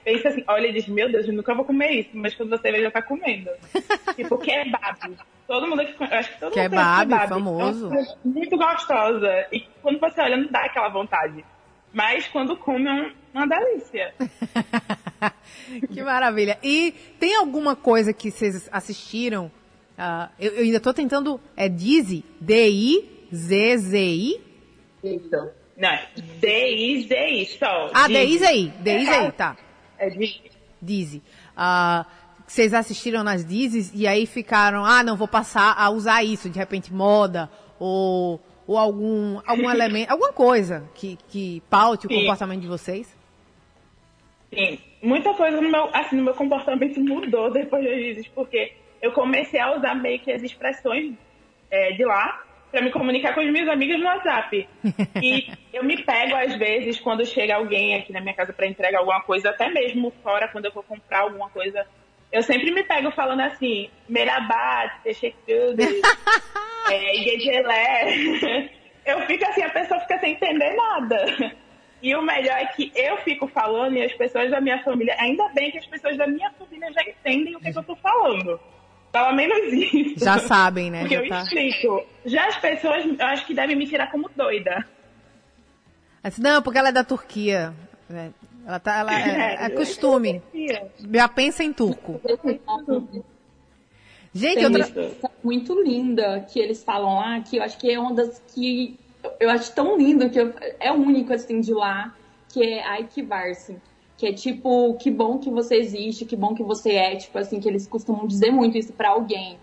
pensa 0.04 0.28
assim, 0.28 0.44
olha 0.48 0.66
e 0.68 0.72
diz, 0.72 0.86
meu 0.88 1.10
Deus, 1.10 1.26
eu 1.26 1.34
nunca 1.34 1.54
vou 1.54 1.64
comer 1.64 1.90
isso, 1.92 2.10
mas 2.14 2.34
quando 2.34 2.50
você 2.50 2.70
vê, 2.72 2.82
já 2.82 2.90
tá 2.90 3.02
comendo. 3.02 3.50
tipo, 4.16 4.36
kebab. 4.38 5.16
Todo 5.46 5.66
mundo 5.66 5.82
aqui, 5.82 5.94
eu 5.98 6.06
acho 6.18 6.32
que 6.32 6.40
todo 6.40 6.52
Kebab, 6.52 7.04
mundo 7.04 7.10
conhece 7.10 7.28
famoso. 7.28 7.84
É 7.84 7.88
uma 7.88 7.94
coisa 7.96 8.16
muito 8.24 8.56
gostosa. 8.56 9.46
E 9.52 9.60
quando 9.82 9.98
você 10.00 10.20
olha, 10.20 10.36
não 10.36 10.46
dá 10.50 10.60
aquela 10.64 10.88
vontade. 10.88 11.44
Mas 11.92 12.26
quando 12.28 12.56
come, 12.56 12.88
é 12.88 12.92
um- 12.92 13.12
uma 13.34 13.46
delícia. 13.46 14.14
que 15.92 16.02
maravilha. 16.02 16.58
E 16.62 16.92
tem 17.18 17.36
alguma 17.36 17.76
coisa 17.76 18.12
que 18.14 18.30
vocês 18.30 18.68
assistiram? 18.72 19.50
Ah, 19.98 20.30
eu, 20.40 20.52
eu 20.54 20.62
ainda 20.62 20.80
tô 20.80 20.94
tentando. 20.94 21.38
É 21.56 21.68
Dizzy? 21.68 22.24
D-I-Z-Z-I? 22.40 24.40
Isso. 25.04 25.50
Não, 25.76 25.88
é 25.88 26.08
D-I-Z-I, 26.40 27.46
só. 27.58 27.90
Ah, 27.92 28.06
Dizzy. 28.08 28.38
D-I-Z-I. 28.38 28.68
D-I-Z-I, 28.82 29.32
tá. 29.32 29.56
É 30.02 30.10
Dizzy. 30.10 30.42
Dizzy. 30.80 31.22
Ah, 31.56 32.04
vocês 32.44 32.74
assistiram 32.74 33.22
nas 33.22 33.44
Dizzy 33.44 33.92
e 33.94 34.04
aí 34.04 34.26
ficaram, 34.26 34.84
ah, 34.84 35.04
não, 35.04 35.16
vou 35.16 35.28
passar 35.28 35.76
a 35.78 35.88
usar 35.90 36.24
isso, 36.24 36.50
de 36.50 36.58
repente 36.58 36.92
moda, 36.92 37.48
ou, 37.78 38.40
ou 38.66 38.76
algum, 38.76 39.40
algum 39.46 39.70
elemento, 39.70 40.10
alguma 40.10 40.32
coisa 40.32 40.90
que, 40.92 41.16
que 41.28 41.62
paute 41.70 42.06
o 42.06 42.10
Sim. 42.10 42.20
comportamento 42.20 42.62
de 42.62 42.66
vocês? 42.66 43.16
Sim, 44.52 44.78
muita 45.00 45.32
coisa 45.34 45.60
no 45.60 45.70
meu, 45.70 45.88
assim, 45.94 46.16
no 46.16 46.24
meu 46.24 46.34
comportamento 46.34 47.00
mudou 47.00 47.50
depois 47.52 47.84
das 47.84 47.94
Dizzy, 47.94 48.30
porque 48.34 48.72
eu 49.00 49.12
comecei 49.12 49.60
a 49.60 49.76
usar 49.76 49.94
meio 49.94 50.18
que 50.18 50.32
as 50.32 50.42
expressões 50.42 51.14
é, 51.70 51.92
de 51.92 52.04
lá 52.04 52.42
para 52.72 52.80
me 52.80 52.90
comunicar 52.90 53.34
com 53.34 53.40
as 53.40 53.50
minhas 53.52 53.68
amigas 53.68 54.00
no 54.00 54.06
WhatsApp. 54.06 54.66
E 55.22 55.52
eu 55.72 55.84
me 55.84 56.02
pego, 56.02 56.34
às 56.34 56.56
vezes, 56.56 56.98
quando 56.98 57.24
chega 57.26 57.54
alguém 57.54 57.94
aqui 57.94 58.12
na 58.12 58.20
minha 58.20 58.34
casa 58.34 58.52
para 58.52 58.66
entregar 58.66 58.98
alguma 58.98 59.20
coisa, 59.20 59.50
até 59.50 59.68
mesmo 59.68 60.10
fora, 60.22 60.48
quando 60.48 60.64
eu 60.64 60.72
vou 60.72 60.82
comprar 60.82 61.20
alguma 61.20 61.50
coisa, 61.50 61.86
eu 62.32 62.42
sempre 62.42 62.70
me 62.70 62.82
pego 62.82 63.10
falando 63.10 63.40
assim, 63.40 63.90
Merabat, 64.08 65.02
Techekudu, 65.04 65.82
é, 66.90 67.16
Igegelé. 67.16 68.70
Eu 69.04 69.20
fico 69.22 69.44
assim, 69.44 69.62
a 69.62 69.68
pessoa 69.68 69.98
fica 69.98 70.16
sem 70.20 70.34
entender 70.34 70.76
nada. 70.76 71.24
E 72.00 72.14
o 72.14 72.22
melhor 72.22 72.56
é 72.56 72.66
que 72.66 72.92
eu 72.94 73.16
fico 73.18 73.48
falando 73.48 73.96
e 73.96 74.02
as 74.04 74.12
pessoas 74.12 74.48
da 74.48 74.60
minha 74.60 74.80
família, 74.84 75.16
ainda 75.18 75.48
bem 75.48 75.72
que 75.72 75.78
as 75.78 75.86
pessoas 75.86 76.16
da 76.16 76.24
minha 76.24 76.48
família 76.52 76.88
já 76.92 77.02
entendem 77.02 77.56
o 77.56 77.58
que, 77.60 77.72
que 77.72 77.78
eu 77.78 77.82
tô 77.82 77.96
falando. 77.96 78.60
Pelo 79.12 79.32
menos 79.34 79.72
isso. 79.72 80.24
Já 80.24 80.38
sabem, 80.38 80.90
né? 80.90 81.00
Porque 81.00 81.16
Já 81.16 81.22
eu 81.22 81.28
tá. 81.28 81.42
explico. 81.42 82.06
Já 82.24 82.46
as 82.48 82.56
pessoas, 82.56 83.04
eu 83.04 83.26
acho 83.26 83.46
que 83.46 83.52
devem 83.54 83.76
me 83.76 83.86
tirar 83.86 84.10
como 84.10 84.28
doida. 84.34 84.88
Assim, 86.24 86.40
não, 86.40 86.62
porque 86.62 86.78
ela 86.78 86.88
é 86.88 86.92
da 86.92 87.04
Turquia. 87.04 87.74
né? 88.08 88.32
Ela 88.66 88.78
tá, 88.78 88.98
ela 88.98 89.12
é, 89.12 89.66
é 89.66 89.70
costume. 89.70 90.40
Já 91.12 91.28
pensa 91.28 91.62
em 91.64 91.72
turco. 91.72 92.20
Gente, 94.34 94.54
Tem 94.54 94.66
uma 94.66 94.78
outra... 94.78 95.10
muito 95.44 95.82
linda 95.82 96.46
que 96.50 96.58
eles 96.58 96.82
falam 96.82 97.16
lá, 97.16 97.40
que 97.40 97.58
eu 97.58 97.62
acho 97.62 97.76
que 97.76 97.90
é 97.90 97.98
uma 97.98 98.14
das 98.14 98.40
que 98.54 98.98
eu 99.38 99.50
acho 99.50 99.74
tão 99.74 99.98
lindo, 99.98 100.30
que 100.30 100.40
eu- 100.40 100.54
é 100.80 100.90
único 100.90 101.34
assim 101.34 101.60
de 101.60 101.74
lá, 101.74 102.14
que 102.48 102.62
é 102.64 102.82
Aikivarse. 102.86 103.76
Que 104.22 104.28
é 104.28 104.32
tipo, 104.32 104.94
que 104.98 105.10
bom 105.10 105.36
que 105.36 105.50
você 105.50 105.74
existe, 105.74 106.24
que 106.24 106.36
bom 106.36 106.54
que 106.54 106.62
você 106.62 106.92
é, 106.92 107.16
tipo 107.16 107.36
assim, 107.36 107.58
que 107.58 107.68
eles 107.68 107.88
costumam 107.88 108.24
dizer 108.24 108.52
muito 108.52 108.78
isso 108.78 108.92
pra 108.92 109.08
alguém. 109.08 109.58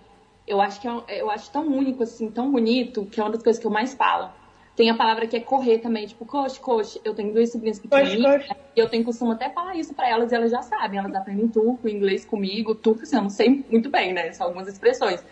Eu 0.45 0.59
acho 0.59 0.81
que 0.81 0.85
é, 0.85 1.21
eu 1.21 1.31
acho 1.31 1.49
tão 1.49 1.65
único, 1.65 2.03
assim, 2.03 2.29
tão 2.29 2.51
bonito, 2.51 3.05
que 3.05 3.21
é 3.21 3.23
uma 3.23 3.29
das 3.29 3.41
coisas 3.41 3.57
que 3.57 3.65
eu 3.65 3.71
mais 3.71 3.93
falo. 3.93 4.29
Tem 4.75 4.89
a 4.89 4.97
palavra 4.97 5.27
que 5.27 5.37
é 5.37 5.39
correr 5.39 5.77
também, 5.77 6.05
tipo, 6.05 6.25
coxe, 6.25 6.59
coxe. 6.59 6.99
Eu 7.05 7.15
tenho 7.15 7.33
duas 7.33 7.53
sobrinhas 7.53 7.79
pequenininhas, 7.79 8.47
coxe. 8.47 8.59
e 8.75 8.79
eu 8.81 8.89
tenho 8.89 9.05
costume 9.05 9.31
até 9.31 9.49
falar 9.49 9.77
isso 9.77 9.93
pra 9.93 10.09
elas, 10.09 10.29
e 10.29 10.35
elas 10.35 10.51
já 10.51 10.61
sabem. 10.61 10.99
Elas 10.99 11.15
aprendem 11.15 11.47
turco, 11.47 11.87
inglês 11.87 12.25
comigo. 12.25 12.75
Turco, 12.75 13.03
assim, 13.03 13.15
eu 13.15 13.21
não 13.21 13.29
sei 13.29 13.63
muito 13.71 13.89
bem, 13.89 14.11
né? 14.11 14.29
São 14.33 14.47
algumas 14.47 14.67
expressões. 14.67 15.23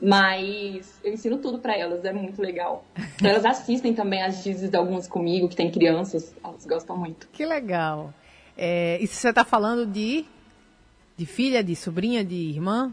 Mas 0.00 0.98
eu 1.04 1.12
ensino 1.12 1.38
tudo 1.38 1.60
pra 1.60 1.78
elas, 1.78 2.04
é 2.04 2.12
muito 2.12 2.42
legal. 2.42 2.84
Elas 3.22 3.44
assistem 3.44 3.94
também 3.94 4.20
as 4.20 4.42
dizes 4.42 4.68
de 4.68 4.76
algumas 4.76 5.06
comigo, 5.06 5.48
que 5.48 5.54
tem 5.54 5.70
crianças, 5.70 6.34
elas 6.42 6.66
gostam 6.66 6.96
muito. 6.96 7.28
Que 7.28 7.46
legal. 7.46 8.12
É, 8.56 8.98
e 9.00 9.06
se 9.06 9.14
você 9.16 9.32
tá 9.32 9.44
falando 9.44 9.86
de, 9.86 10.24
de 11.16 11.26
filha, 11.26 11.62
de 11.64 11.74
sobrinha, 11.74 12.24
de 12.24 12.34
irmã? 12.34 12.92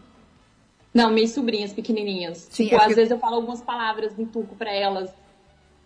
Não, 0.93 1.11
minhas 1.11 1.31
sobrinhas 1.31 1.71
pequenininhas. 1.73 2.47
Sim, 2.49 2.63
tipo, 2.65 2.75
é 2.75 2.77
às 2.77 2.83
porque- 2.83 2.95
vezes 2.95 3.11
eu 3.11 3.19
falo 3.19 3.35
algumas 3.35 3.61
palavras 3.61 4.17
em 4.17 4.25
turco 4.25 4.55
pra 4.55 4.71
elas. 4.73 5.09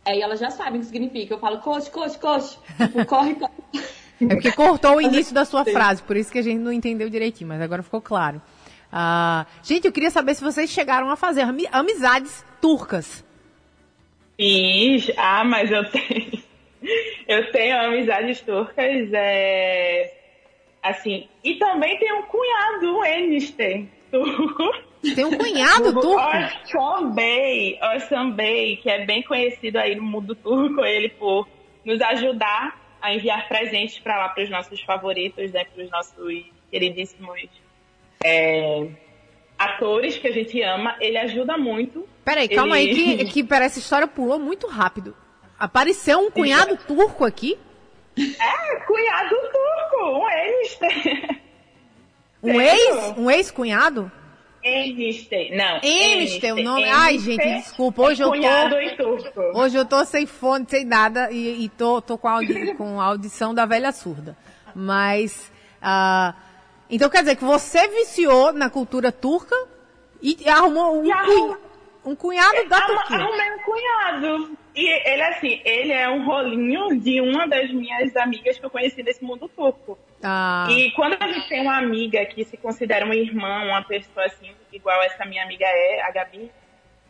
Aí 0.05 0.21
elas 0.21 0.39
já 0.39 0.49
sabem 0.49 0.75
o 0.75 0.79
que 0.79 0.85
significa. 0.85 1.33
Eu 1.33 1.39
falo, 1.39 1.59
coxe, 1.59 1.89
coxe, 1.89 2.17
coxe. 2.19 2.57
Tipo, 2.77 3.05
corre, 3.07 3.35
corre. 3.35 3.53
É 4.21 4.27
porque 4.35 4.51
cortou 4.51 4.95
o 4.97 5.01
início 5.01 5.33
da 5.33 5.43
sua 5.45 5.63
Sim. 5.65 5.71
frase, 5.73 6.01
por 6.03 6.15
isso 6.15 6.31
que 6.31 6.37
a 6.39 6.41
gente 6.41 6.59
não 6.59 6.71
entendeu 6.71 7.09
direitinho, 7.09 7.47
mas 7.49 7.61
agora 7.61 7.81
ficou 7.83 7.99
claro. 8.01 8.41
Ah, 8.91 9.45
gente, 9.63 9.85
eu 9.85 9.91
queria 9.91 10.11
saber 10.11 10.35
se 10.35 10.43
vocês 10.43 10.69
chegaram 10.69 11.09
a 11.09 11.15
fazer 11.15 11.41
ami- 11.41 11.67
amizades 11.71 12.45
turcas. 12.61 13.23
Fiz. 14.37 15.11
Ah, 15.17 15.43
mas 15.43 15.71
eu 15.71 15.89
tenho. 15.89 16.43
Eu 17.27 17.51
tenho 17.51 17.79
amizades 17.79 18.41
turcas, 18.41 19.09
é. 19.13 20.13
Assim. 20.81 21.27
E 21.43 21.55
também 21.55 21.97
tem 21.97 22.11
um 22.13 22.23
cunhado, 22.23 22.97
um 22.97 23.05
Enister, 23.05 23.85
turco. 24.11 24.63
Tem 25.15 25.25
um 25.25 25.37
cunhado 25.37 25.93
turco? 26.01 26.19
Osman 26.77 27.11
Bey, 27.11 27.79
Osman 27.81 28.31
Bey, 28.31 28.77
que 28.77 28.89
é 28.89 29.05
bem 29.05 29.23
conhecido 29.23 29.77
aí 29.77 29.95
no 29.95 30.03
mundo 30.03 30.35
turco, 30.35 30.83
ele 30.83 31.09
por 31.09 31.47
nos 31.85 32.01
ajudar 32.01 32.81
a 33.01 33.13
enviar 33.13 33.47
presentes 33.47 33.99
para 33.99 34.17
lá, 34.17 34.29
para 34.29 34.43
os 34.43 34.49
nossos 34.49 34.81
favoritos, 34.81 35.51
né, 35.51 35.65
para 35.65 35.83
os 35.83 35.89
nossos 35.91 36.45
queridíssimos 36.71 37.49
é, 38.23 38.87
atores 39.57 40.17
que 40.17 40.27
a 40.27 40.31
gente 40.31 40.61
ama. 40.61 40.95
Ele 40.99 41.17
ajuda 41.17 41.57
muito. 41.57 42.07
Peraí, 42.23 42.47
calma 42.47 42.75
aí, 42.75 42.89
Ele- 42.89 43.25
que, 43.25 43.25
que 43.25 43.43
pera, 43.43 43.65
essa 43.65 43.79
história 43.79 44.07
pulou 44.07 44.39
muito 44.39 44.67
rápido. 44.67 45.15
Apareceu 45.63 46.19
um 46.19 46.29
cunhado 46.29 46.75
turco 46.85 47.23
aqui? 47.23 47.57
É, 48.19 48.75
cunhado 48.85 49.29
turco, 49.29 50.19
um 50.19 50.29
Enister. 50.29 51.39
Um 52.43 52.59
ex? 52.59 53.13
Um 53.17 53.31
ex-cunhado? 53.31 54.11
Enister, 54.61 55.55
não. 55.55 55.79
Enister, 55.81 56.53
o 56.53 56.61
nome- 56.61 56.89
ai, 56.89 57.17
gente, 57.17 57.41
desculpa, 57.43 58.01
hoje 58.01 58.21
eu 58.21 58.27
tô- 58.27 58.33
Cunhado. 58.33 58.75
Hoje 59.55 59.77
eu 59.77 59.85
tô 59.85 60.03
sem 60.03 60.25
fone, 60.25 60.65
sem 60.67 60.83
nada, 60.83 61.31
e, 61.31 61.63
e 61.63 61.69
tô, 61.69 62.01
tô 62.01 62.17
com, 62.17 62.27
a 62.27 62.31
audi- 62.33 62.73
com 62.75 62.99
a 62.99 63.05
audição 63.05 63.53
da 63.53 63.65
velha 63.65 63.93
surda. 63.93 64.35
Mas, 64.75 65.49
ah, 65.81 66.33
então 66.89 67.09
quer 67.09 67.19
dizer 67.21 67.37
que 67.37 67.43
você 67.45 67.87
viciou 67.87 68.51
na 68.51 68.69
cultura 68.69 69.13
turca 69.13 69.55
e 70.21 70.37
arrumou 70.49 70.99
um, 71.01 71.05
E 71.05 71.11
arrum- 71.13 71.25
cunha- 71.25 71.57
um 72.03 72.15
cunhado 72.17 72.67
da 72.67 72.81
Turquia. 72.81 73.17
Arrumei 73.17 73.51
um 73.53 73.59
cunhado. 73.63 74.57
E 74.75 74.87
ele, 75.07 75.21
assim, 75.23 75.61
ele 75.63 75.91
é 75.91 76.09
um 76.09 76.25
rolinho 76.25 76.99
de 76.99 77.21
uma 77.21 77.47
das 77.47 77.71
minhas 77.71 78.15
amigas 78.15 78.57
que 78.57 78.65
eu 78.65 78.69
conheci 78.71 79.03
desse 79.03 79.23
mundo 79.23 79.47
turco. 79.47 79.97
Ah, 80.23 80.67
E 80.71 80.89
quando 80.91 81.15
a 81.21 81.27
gente 81.31 81.47
tem 81.47 81.61
uma 81.61 81.77
amiga 81.77 82.25
que 82.25 82.43
se 82.43 82.57
considera 82.57 83.05
uma 83.05 83.15
irmã, 83.15 83.65
uma 83.65 83.83
pessoa 83.83 84.25
assim, 84.25 84.49
igual 84.71 85.01
essa 85.03 85.25
minha 85.25 85.43
amiga 85.43 85.65
é, 85.67 86.01
a 86.01 86.11
Gabi, 86.11 86.49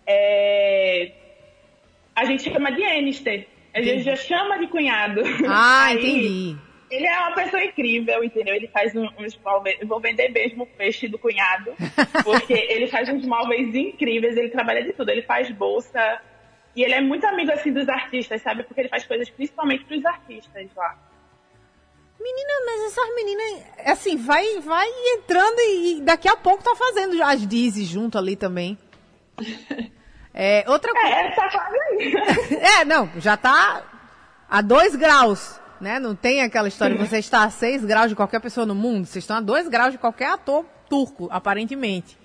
é, 0.06 1.12
a 2.16 2.26
gente 2.26 2.52
chama 2.52 2.72
de 2.72 2.82
Enister. 2.82 3.48
A 3.74 3.82
gente 3.82 4.04
já 4.04 4.16
chama 4.16 4.60
de 4.60 4.68
cunhado. 4.68 5.22
ah 5.48 5.86
Aí, 5.88 5.98
entendi. 5.98 6.58
Ele 6.92 7.08
é 7.08 7.20
uma 7.22 7.32
pessoa 7.34 7.64
incrível, 7.64 8.24
entendeu? 8.24 8.54
Ele 8.54 8.68
faz 8.68 8.96
um- 8.96 9.10
uns 9.18 9.36
móveis. 9.44 9.78
Vou 9.84 10.00
vender 10.00 10.30
mesmo 10.30 10.64
o 10.64 10.68
peixe 10.68 11.08
do 11.08 11.18
cunhado, 11.18 11.74
porque 12.24 12.54
ele 12.54 12.86
faz 12.88 13.10
uns 13.10 13.26
móveis 13.26 13.74
incríveis. 13.74 14.38
Ele 14.38 14.50
trabalha 14.50 14.84
de 14.84 14.94
tudo. 14.94 15.10
Ele 15.10 15.24
faz 15.24 15.50
bolsa. 15.50 16.22
E 16.76 16.84
ele 16.84 16.94
é 16.94 17.02
muito 17.02 17.26
amigo 17.26 17.52
assim 17.52 17.72
dos 17.72 17.88
artistas, 17.88 18.42
sabe? 18.42 18.64
Porque 18.64 18.82
ele 18.82 18.90
faz 18.90 19.06
coisas 19.06 19.30
principalmente 19.30 19.86
pros 19.86 20.04
artistas 20.06 20.68
lá. 20.76 20.98
Menina, 22.20 22.54
mas 22.66 22.82
essas 22.92 23.16
meninas, 23.16 23.64
assim, 23.86 24.18
vai, 24.18 24.60
vai 24.60 24.88
entrando 25.18 25.60
e, 25.60 25.98
e 25.98 26.02
daqui 26.02 26.28
a 26.28 26.38
pouco 26.38 26.64
tá 26.64 26.76
fazendo 26.76 27.22
as 27.22 27.46
Dizzy 27.46 27.86
junto 27.86 28.18
ali 28.18 28.36
também. 28.36 28.78
É, 30.36 30.66
outra 30.68 30.92
coisa. 30.92 31.08
É, 31.08 31.30
tá 31.30 31.48
quase 31.48 31.78
aí. 31.78 32.14
É, 32.80 32.86
não, 32.86 33.08
já 33.18 33.38
tá 33.38 33.84
a 34.50 34.62
dois 34.62 34.96
graus, 34.96 35.60
né? 35.80 36.00
Não 36.00 36.16
tem 36.16 36.42
aquela 36.42 36.68
história 36.68 36.98
de 36.98 37.08
você 37.08 37.20
estar 37.20 37.44
a 37.44 37.52
seis 37.52 37.86
graus 37.86 38.10
de 38.10 38.16
qualquer 38.16 38.42
pessoa 38.42 38.66
no 38.66 38.74
mundo. 38.74 39.06
Vocês 39.06 39.24
estão 39.24 39.38
a 39.38 39.42
dois 39.42 39.68
graus 39.68 39.92
de 39.92 40.00
qualquer 40.00 40.32
ator 40.32 40.66
turco, 40.90 41.28
aparentemente. 41.32 42.18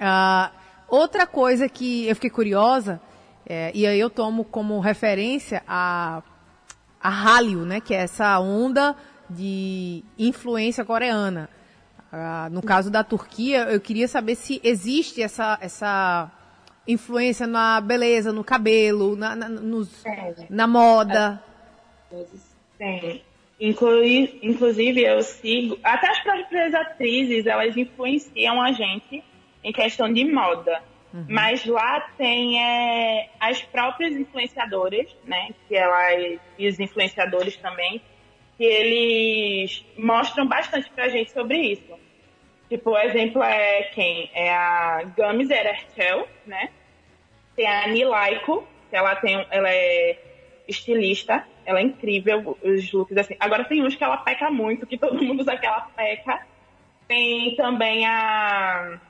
Ah, 0.00 0.50
outra 0.88 1.28
coisa 1.28 1.68
que 1.68 2.08
eu 2.08 2.14
fiquei 2.16 2.30
curiosa, 2.30 3.00
é, 3.48 3.70
e 3.74 3.86
aí 3.86 3.98
eu 3.98 4.10
tomo 4.10 4.44
como 4.44 4.78
referência 4.80 5.62
a, 5.66 6.22
a 7.00 7.08
Hallyu, 7.08 7.60
né? 7.64 7.80
Que 7.80 7.94
é 7.94 8.02
essa 8.02 8.38
onda 8.38 8.94
de 9.30 10.04
influência 10.18 10.84
coreana. 10.84 11.48
Ah, 12.12 12.48
no 12.50 12.62
caso 12.62 12.90
da 12.90 13.02
Turquia, 13.04 13.64
eu 13.70 13.80
queria 13.80 14.06
saber 14.08 14.34
se 14.34 14.60
existe 14.64 15.22
essa, 15.22 15.58
essa 15.60 16.30
influência 16.86 17.46
na 17.46 17.80
beleza, 17.80 18.32
no 18.32 18.42
cabelo, 18.42 19.14
na, 19.16 19.36
na, 19.36 19.48
nos- 19.48 20.02
na 20.50 20.66
moda. 20.66 21.42
Tem. 22.78 23.22
Inclui- 23.60 24.38
inclusive, 24.42 25.02
eu 25.02 25.20
sigo. 25.22 25.78
Até 25.82 26.08
as 26.10 26.20
próprias 26.22 26.72
atrizes, 26.74 27.44
elas 27.44 27.76
influenciam 27.76 28.62
a 28.62 28.72
gente 28.72 29.22
em 29.64 29.72
questão 29.72 30.10
de 30.12 30.24
moda. 30.32 30.80
Mas 31.28 31.64
lá 31.64 32.00
tem 32.16 32.62
é, 32.62 33.30
as 33.40 33.62
próprias 33.62 34.14
influenciadoras, 34.14 35.14
né? 35.24 35.50
Que 35.66 35.76
elas, 35.76 36.38
e 36.58 36.68
os 36.68 36.78
influenciadores 36.78 37.56
também, 37.56 38.02
que 38.56 38.64
eles 38.64 39.84
mostram 39.96 40.46
bastante 40.46 40.90
pra 40.90 41.08
gente 41.08 41.32
sobre 41.32 41.56
isso. 41.58 41.98
Tipo, 42.68 42.90
o 42.90 42.98
exemplo 42.98 43.42
é 43.42 43.84
quem? 43.94 44.30
É 44.34 44.52
a 44.52 45.02
Gamis 45.16 45.48
Erechel, 45.48 46.28
né? 46.46 46.68
Tem 47.56 47.66
a 47.66 47.88
Nilaiko, 47.88 48.66
que 48.90 48.96
ela 48.96 49.16
tem, 49.16 49.46
ela 49.50 49.70
é 49.70 50.18
estilista, 50.68 51.46
ela 51.64 51.80
é 51.80 51.82
incrível, 51.82 52.58
os 52.62 52.92
looks 52.92 53.16
assim. 53.16 53.36
Agora 53.40 53.64
tem 53.64 53.82
uns 53.82 53.94
que 53.94 54.04
ela 54.04 54.18
peca 54.18 54.50
muito, 54.50 54.86
que 54.86 54.96
todo 54.98 55.22
mundo 55.22 55.40
usa 55.40 55.52
aquela 55.52 55.80
peca. 55.96 56.46
Tem 57.06 57.56
também 57.56 58.06
a. 58.06 59.00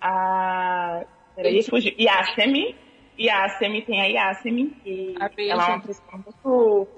A. 0.00 1.04
Peraí, 1.36 1.62
fugiu. 1.62 1.94
Yasemi. 1.98 2.76
Yasemi, 3.18 3.82
tem 3.82 4.00
a 4.00 4.06
Yasemi, 4.06 4.70
que 4.82 5.14
A 5.20 5.24
Rachel. 5.24 5.50
ela 5.50 5.64
é 5.64 5.68
uma 5.74 5.82
pessoa 5.82 6.08
muito, 6.14 6.88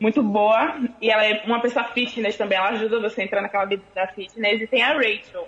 muito 0.00 0.22
boa. 0.22 0.80
E 1.00 1.10
ela 1.10 1.24
é 1.24 1.44
uma 1.44 1.60
pessoa 1.60 1.84
fitness 1.92 2.36
também, 2.36 2.58
ela 2.58 2.70
ajuda 2.70 3.00
você 3.00 3.22
a 3.22 3.24
entrar 3.24 3.42
naquela 3.42 3.64
vida 3.64 3.82
da 3.94 4.08
fitness. 4.08 4.60
E 4.60 4.66
tem 4.66 4.82
a 4.82 4.94
Rachel 4.94 5.46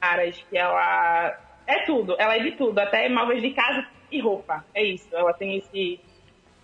Aras, 0.00 0.42
que 0.48 0.56
ela 0.56 1.38
é 1.66 1.84
tudo, 1.84 2.16
ela 2.18 2.36
é 2.36 2.42
de 2.42 2.52
tudo, 2.52 2.78
até 2.78 3.08
móveis 3.08 3.42
de 3.42 3.50
casa 3.50 3.86
e 4.10 4.20
roupa. 4.20 4.64
É 4.74 4.82
isso, 4.82 5.08
ela 5.14 5.34
tem 5.34 5.58
esse, 5.58 6.00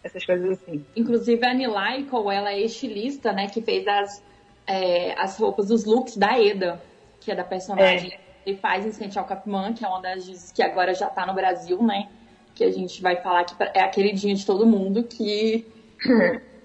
essas 0.03 0.25
coisas 0.25 0.59
assim. 0.59 0.85
Inclusive, 0.97 1.45
a 1.45 1.53
Nilaiko, 1.53 2.31
ela 2.31 2.53
é 2.53 2.61
estilista, 2.61 3.33
né? 3.33 3.49
Que 3.49 3.61
fez 3.61 3.87
as, 3.87 4.25
é, 4.67 5.12
as 5.21 5.38
roupas, 5.38 5.71
os 5.71 5.85
looks 5.85 6.17
da 6.17 6.38
Eda, 6.38 6.81
que 7.21 7.31
é 7.31 7.35
da 7.35 7.45
personagem. 7.45 8.19
Ele 8.45 8.57
faz 8.57 8.85
em 8.85 8.93
Central 8.93 9.25
Capman, 9.25 9.73
que 9.73 9.85
é 9.85 9.89
uma 9.89 10.01
das 10.01 10.25
dizes 10.25 10.51
que 10.53 10.63
agora 10.63 10.95
já 10.95 11.09
tá 11.09 11.25
no 11.27 11.35
Brasil, 11.35 11.83
né? 11.83 12.09
Que 12.55 12.65
a 12.65 12.71
gente 12.71 13.01
vai 13.01 13.17
falar 13.17 13.45
que 13.45 13.55
é 13.75 13.81
a 13.81 13.89
queridinha 13.89 14.35
de 14.35 14.45
todo 14.45 14.67
mundo, 14.67 15.05
que 15.05 15.67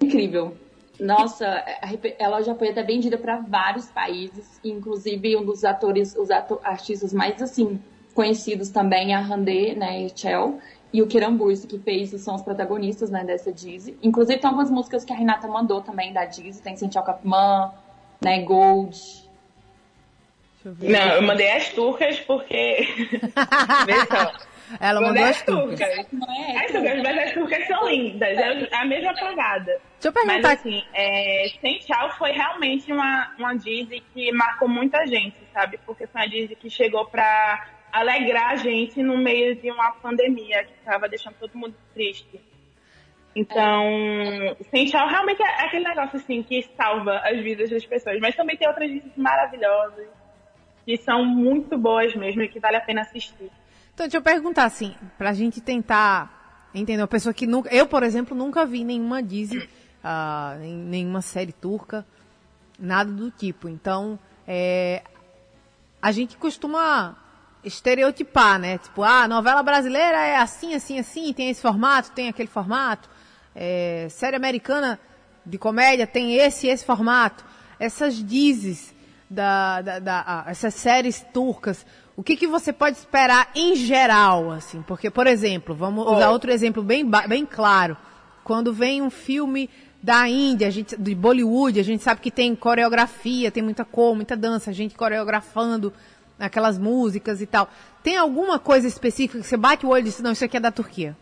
incrível. 0.02 0.56
Nossa, 0.98 1.64
rep- 1.82 2.16
ela 2.18 2.42
já 2.42 2.54
foi 2.54 2.70
até 2.70 2.82
vendida 2.82 3.16
para 3.16 3.36
vários 3.40 3.86
países, 3.86 4.60
inclusive 4.64 5.36
um 5.36 5.44
dos 5.44 5.64
atores, 5.64 6.16
os 6.16 6.30
ato- 6.30 6.60
artistas 6.64 7.12
mais 7.12 7.40
assim 7.40 7.80
conhecidos 8.14 8.70
também 8.70 9.12
é 9.12 9.14
a 9.14 9.20
Hande, 9.20 9.76
né, 9.76 10.08
Chel, 10.08 10.58
e 10.92 11.00
o 11.00 11.06
Kiran 11.06 11.36
Burst, 11.36 11.68
que 11.68 11.78
fez, 11.78 12.10
são 12.20 12.34
os 12.34 12.42
protagonistas, 12.42 13.10
né, 13.10 13.22
dessa 13.22 13.52
Dizzy. 13.52 13.96
Inclusive 14.02 14.40
tem 14.40 14.48
algumas 14.48 14.70
músicas 14.72 15.04
que 15.04 15.12
a 15.12 15.16
Renata 15.16 15.46
mandou 15.46 15.80
também 15.82 16.12
da 16.12 16.24
Dizzy, 16.24 16.60
tem 16.60 16.76
Sentia 16.76 17.00
Capman, 17.02 17.70
né, 18.20 18.42
Gold. 18.42 19.27
Deixa 20.64 20.68
eu 20.68 20.74
ver. 20.74 20.90
Não, 20.90 21.14
eu 21.14 21.22
mandei 21.22 21.50
as 21.50 21.68
turcas 21.70 22.18
porque. 22.20 22.88
Ela 24.80 25.00
Mandei 25.00 25.22
mandou 25.22 25.30
as 25.30 25.36
as 25.36 25.42
turcas. 25.42 25.78
turcas. 25.78 26.06
Não 26.12 26.30
é 26.30 26.64
As 26.64 26.72
turcas, 26.72 27.02
mas 27.02 27.18
as 27.18 27.32
turcas 27.32 27.66
são 27.66 27.88
lindas. 27.88 28.38
É 28.38 28.74
a 28.76 28.84
mesma 28.84 29.14
pegada. 29.14 29.64
Deixa 29.64 29.80
eu 30.04 30.12
Mas 30.12 30.24
perguntar 30.24 30.52
assim, 30.52 30.84
é, 30.92 31.48
Sem 31.60 31.78
Tchau 31.78 32.10
foi 32.18 32.32
realmente 32.32 32.92
uma, 32.92 33.32
uma 33.38 33.54
Disney 33.54 34.02
que 34.12 34.30
marcou 34.32 34.68
muita 34.68 35.06
gente, 35.06 35.36
sabe? 35.54 35.78
Porque 35.86 36.06
foi 36.06 36.20
uma 36.20 36.28
Disney 36.28 36.54
que 36.54 36.68
chegou 36.68 37.06
pra 37.06 37.66
alegrar 37.90 38.50
a 38.50 38.56
gente 38.56 39.02
no 39.02 39.16
meio 39.16 39.56
de 39.56 39.70
uma 39.70 39.92
pandemia 39.92 40.64
que 40.64 40.74
tava 40.84 41.08
deixando 41.08 41.36
todo 41.40 41.56
mundo 41.56 41.74
triste. 41.94 42.38
Então, 43.34 43.84
Sem 44.70 44.84
Tchau 44.86 45.08
realmente 45.08 45.42
é 45.42 45.64
aquele 45.64 45.84
negócio 45.84 46.18
assim 46.18 46.42
que 46.42 46.62
salva 46.76 47.18
as 47.24 47.38
vidas 47.40 47.70
das 47.70 47.86
pessoas. 47.86 48.18
Mas 48.20 48.36
também 48.36 48.56
tem 48.56 48.68
outras 48.68 48.90
Disney 48.90 49.12
maravilhosas 49.16 50.17
que 50.88 50.96
são 50.96 51.22
muito 51.22 51.76
boas 51.76 52.14
mesmo 52.16 52.40
e 52.40 52.48
que 52.48 52.58
vale 52.58 52.76
a 52.76 52.80
pena 52.80 53.02
assistir. 53.02 53.50
Então, 53.92 54.06
deixa 54.06 54.16
eu 54.16 54.22
perguntar 54.22 54.64
assim, 54.64 54.94
pra 55.18 55.34
gente 55.34 55.60
tentar 55.60 56.66
entender. 56.74 57.02
Uma 57.02 57.06
pessoa 57.06 57.34
que 57.34 57.46
nunca. 57.46 57.68
Eu, 57.68 57.86
por 57.86 58.02
exemplo, 58.02 58.34
nunca 58.34 58.64
vi 58.64 58.84
nenhuma 58.84 59.22
Disney, 59.22 59.68
nem- 60.58 60.74
nenhuma 60.74 61.20
série 61.20 61.52
turca, 61.52 62.06
nada 62.78 63.12
do 63.12 63.30
tipo. 63.30 63.68
Então, 63.68 64.18
é, 64.46 65.02
a 66.00 66.10
gente 66.10 66.38
costuma 66.38 67.18
estereotipar, 67.62 68.58
né? 68.58 68.78
Tipo, 68.78 69.02
ah, 69.02 69.24
a 69.24 69.28
novela 69.28 69.62
brasileira 69.62 70.16
é 70.16 70.38
assim, 70.38 70.74
assim, 70.74 70.98
assim, 70.98 71.34
tem 71.34 71.50
esse 71.50 71.60
formato, 71.60 72.12
tem 72.12 72.28
aquele 72.30 72.48
formato. 72.48 73.10
É, 73.54 74.06
série 74.08 74.36
americana 74.36 74.98
de 75.44 75.58
comédia 75.58 76.06
tem 76.06 76.36
esse 76.36 76.66
esse 76.66 76.82
formato. 76.82 77.44
Essas 77.78 78.14
dizes, 78.24 78.94
da, 79.30 79.82
da, 79.82 79.98
da- 79.98 80.24
ah, 80.26 80.44
essas 80.50 80.74
séries 80.74 81.24
turcas, 81.32 81.84
o 82.16 82.22
que, 82.22 82.36
que 82.36 82.46
você 82.46 82.72
pode 82.72 82.96
esperar 82.96 83.50
em 83.54 83.74
geral, 83.76 84.50
assim? 84.50 84.82
Porque, 84.82 85.10
por 85.10 85.26
exemplo, 85.26 85.74
vamos 85.74 86.06
usar 86.06 86.30
outro 86.30 86.50
exemplo 86.50 86.82
bem, 86.82 87.08
bem 87.28 87.46
claro. 87.46 87.96
Quando 88.42 88.72
vem 88.72 89.02
um 89.02 89.10
filme 89.10 89.68
da 90.02 90.28
Índia, 90.28 90.68
a 90.68 90.70
gente, 90.70 90.96
de 90.96 91.14
Bollywood, 91.14 91.78
a 91.78 91.82
gente 91.84 92.02
sabe 92.02 92.20
que 92.20 92.30
tem 92.30 92.54
coreografia, 92.56 93.50
tem 93.50 93.62
muita 93.62 93.84
cor, 93.84 94.14
muita 94.16 94.36
dança, 94.36 94.72
gente 94.72 94.94
coreografando 94.94 95.92
aquelas 96.38 96.78
músicas 96.78 97.40
e 97.40 97.46
tal. 97.46 97.68
Tem 98.02 98.16
alguma 98.16 98.58
coisa 98.58 98.86
específica 98.86 99.40
que 99.40 99.46
você 99.46 99.56
bate 99.56 99.84
o 99.84 99.90
olho 99.90 100.02
e 100.02 100.04
diz, 100.04 100.20
não, 100.20 100.32
isso 100.32 100.44
aqui 100.44 100.56
é 100.56 100.60
da 100.60 100.70
Turquia? 100.70 101.16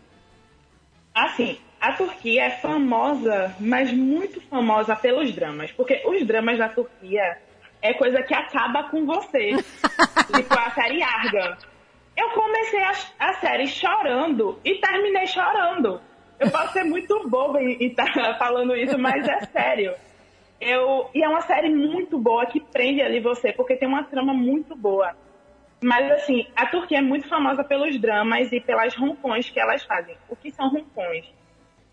Assim, 1.13 1.57
a 1.81 1.93
Turquia 1.93 2.43
é 2.45 2.49
famosa, 2.51 3.53
mas 3.59 3.91
muito 3.91 4.39
famosa 4.41 4.95
pelos 4.95 5.31
dramas. 5.33 5.71
Porque 5.71 6.03
os 6.05 6.25
dramas 6.25 6.57
da 6.57 6.69
Turquia 6.69 7.37
é 7.81 7.93
coisa 7.93 8.21
que 8.23 8.33
acaba 8.33 8.83
com 8.83 9.05
você. 9.05 9.55
tipo 10.35 10.53
a 10.53 10.71
série 10.71 11.01
Argan. 11.01 11.57
Eu 12.15 12.29
comecei 12.31 12.81
a, 12.83 12.93
a 13.19 13.33
série 13.33 13.67
chorando 13.67 14.59
e 14.65 14.75
terminei 14.75 15.27
chorando. 15.27 16.01
Eu 16.39 16.49
posso 16.51 16.73
ser 16.73 16.83
muito 16.83 17.27
boba 17.27 17.61
e 17.61 17.77
estar 17.87 18.07
falando 18.37 18.75
isso, 18.75 18.97
mas 18.97 19.27
é 19.27 19.45
sério. 19.45 19.93
Eu, 20.59 21.09
e 21.13 21.23
é 21.23 21.29
uma 21.29 21.41
série 21.41 21.69
muito 21.69 22.17
boa 22.17 22.45
que 22.47 22.59
prende 22.59 23.01
ali 23.01 23.19
você, 23.19 23.51
porque 23.51 23.75
tem 23.75 23.87
uma 23.87 24.03
trama 24.03 24.33
muito 24.33 24.75
boa. 24.75 25.15
Mas 25.81 26.11
assim, 26.11 26.47
a 26.55 26.65
Turquia 26.65 26.97
é 26.97 27.01
muito 27.01 27.27
famosa 27.27 27.63
pelos 27.63 27.99
dramas 27.99 28.51
e 28.51 28.59
pelas 28.59 28.95
rompões 28.95 29.49
que 29.49 29.59
elas 29.59 29.83
fazem. 29.83 30.17
O 30.27 30.35
que 30.35 30.51
são 30.51 30.69
rompões? 30.69 31.25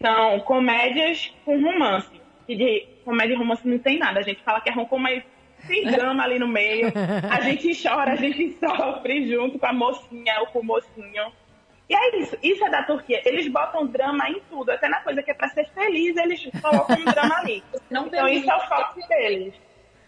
São 0.01 0.41
comédias 0.41 1.35
com 1.45 1.63
romance. 1.63 2.21
E 2.49 2.57
de 2.57 2.87
comédia 3.05 3.35
e 3.35 3.37
romance 3.37 3.67
não 3.69 3.79
tem 3.79 3.99
nada. 3.99 4.21
A 4.21 4.23
gente 4.23 4.43
fala 4.43 4.61
que 4.61 4.71
é 4.71 4.73
rompão, 4.73 4.99
mas 4.99 5.23
tem 5.67 5.85
drama 5.91 6.23
ali 6.25 6.39
no 6.39 6.49
meio. 6.49 6.93
A 7.31 7.41
gente 7.43 7.71
chora, 7.83 8.13
a 8.13 8.17
gente 8.17 8.57
sofre 8.61 9.29
junto 9.29 9.59
com 9.59 9.67
a 9.67 9.73
mocinha 9.73 10.41
ou 10.41 10.47
com 10.49 10.61
o 10.61 10.65
mocinho. 10.65 11.33
E 11.89 11.95
é 11.95 12.17
isso. 12.21 12.37
Isso 12.43 12.65
é 12.65 12.71
da 12.71 12.83
Turquia. 12.85 13.21
Eles 13.27 13.47
botam 13.49 13.87
drama 13.87 14.29
em 14.31 14.41
tudo. 14.49 14.71
Até 14.71 14.89
na 14.89 15.01
coisa 15.03 15.23
que 15.23 15.31
é 15.31 15.35
pra 15.35 15.49
ser 15.49 15.69
feliz, 15.75 16.17
eles 16.17 16.49
colocam 16.63 16.97
um 16.97 17.05
drama 17.05 17.37
ali. 17.37 17.63
Não 17.91 18.07
Então 18.07 18.27
isso 18.29 18.51
é 18.51 18.57
o 18.57 18.61
foco 18.61 19.01
deles. 19.09 19.55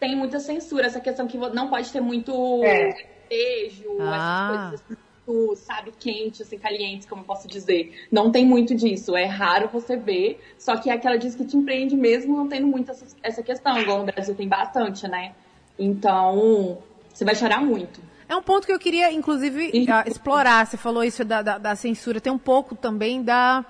tem 0.00 0.16
muita 0.16 0.38
censura, 0.40 0.86
essa 0.86 1.00
questão 1.00 1.26
que 1.26 1.36
não 1.38 1.68
pode 1.68 1.90
ter 1.92 2.00
muito 2.00 2.62
É. 2.64 2.92
beijo, 3.28 3.96
Ah. 4.00 4.70
essas 4.72 4.80
coisas 4.80 4.80
assim, 4.84 4.96
muito, 5.26 5.56
sabe, 5.56 5.92
quente, 5.98 6.42
assim, 6.42 6.58
calientes, 6.58 7.06
como 7.08 7.22
eu 7.22 7.26
posso 7.26 7.48
dizer. 7.48 8.06
Não 8.12 8.30
tem 8.30 8.44
muito 8.46 8.74
disso, 8.74 9.16
é 9.16 9.24
raro 9.24 9.68
você 9.72 9.96
ver, 9.96 10.38
só 10.58 10.76
que 10.76 10.88
é 10.90 10.92
aquela 10.94 11.16
diz 11.16 11.34
que 11.34 11.44
te 11.46 11.56
empreende 11.56 11.96
mesmo 11.96 12.36
não 12.36 12.46
tendo 12.48 12.66
muito 12.66 12.90
essa, 12.90 13.06
essa 13.22 13.42
questão, 13.42 13.78
igual 13.80 13.98
no 13.98 14.04
Brasil 14.04 14.34
tem 14.34 14.46
bastante, 14.48 15.08
né? 15.08 15.34
Então, 15.78 16.78
você 17.12 17.24
vai 17.24 17.34
chorar 17.34 17.60
muito. 17.60 18.00
É 18.28 18.34
um 18.34 18.42
ponto 18.42 18.66
que 18.66 18.72
eu 18.72 18.78
queria, 18.78 19.12
inclusive, 19.12 19.86
ah, 19.90 20.04
explorar. 20.06 20.66
Você 20.66 20.76
falou 20.76 21.04
isso 21.04 21.24
da, 21.24 21.42
da, 21.42 21.58
da 21.58 21.76
censura. 21.76 22.20
Tem 22.20 22.32
um 22.32 22.38
pouco 22.38 22.74
também 22.74 23.22
da, 23.22 23.64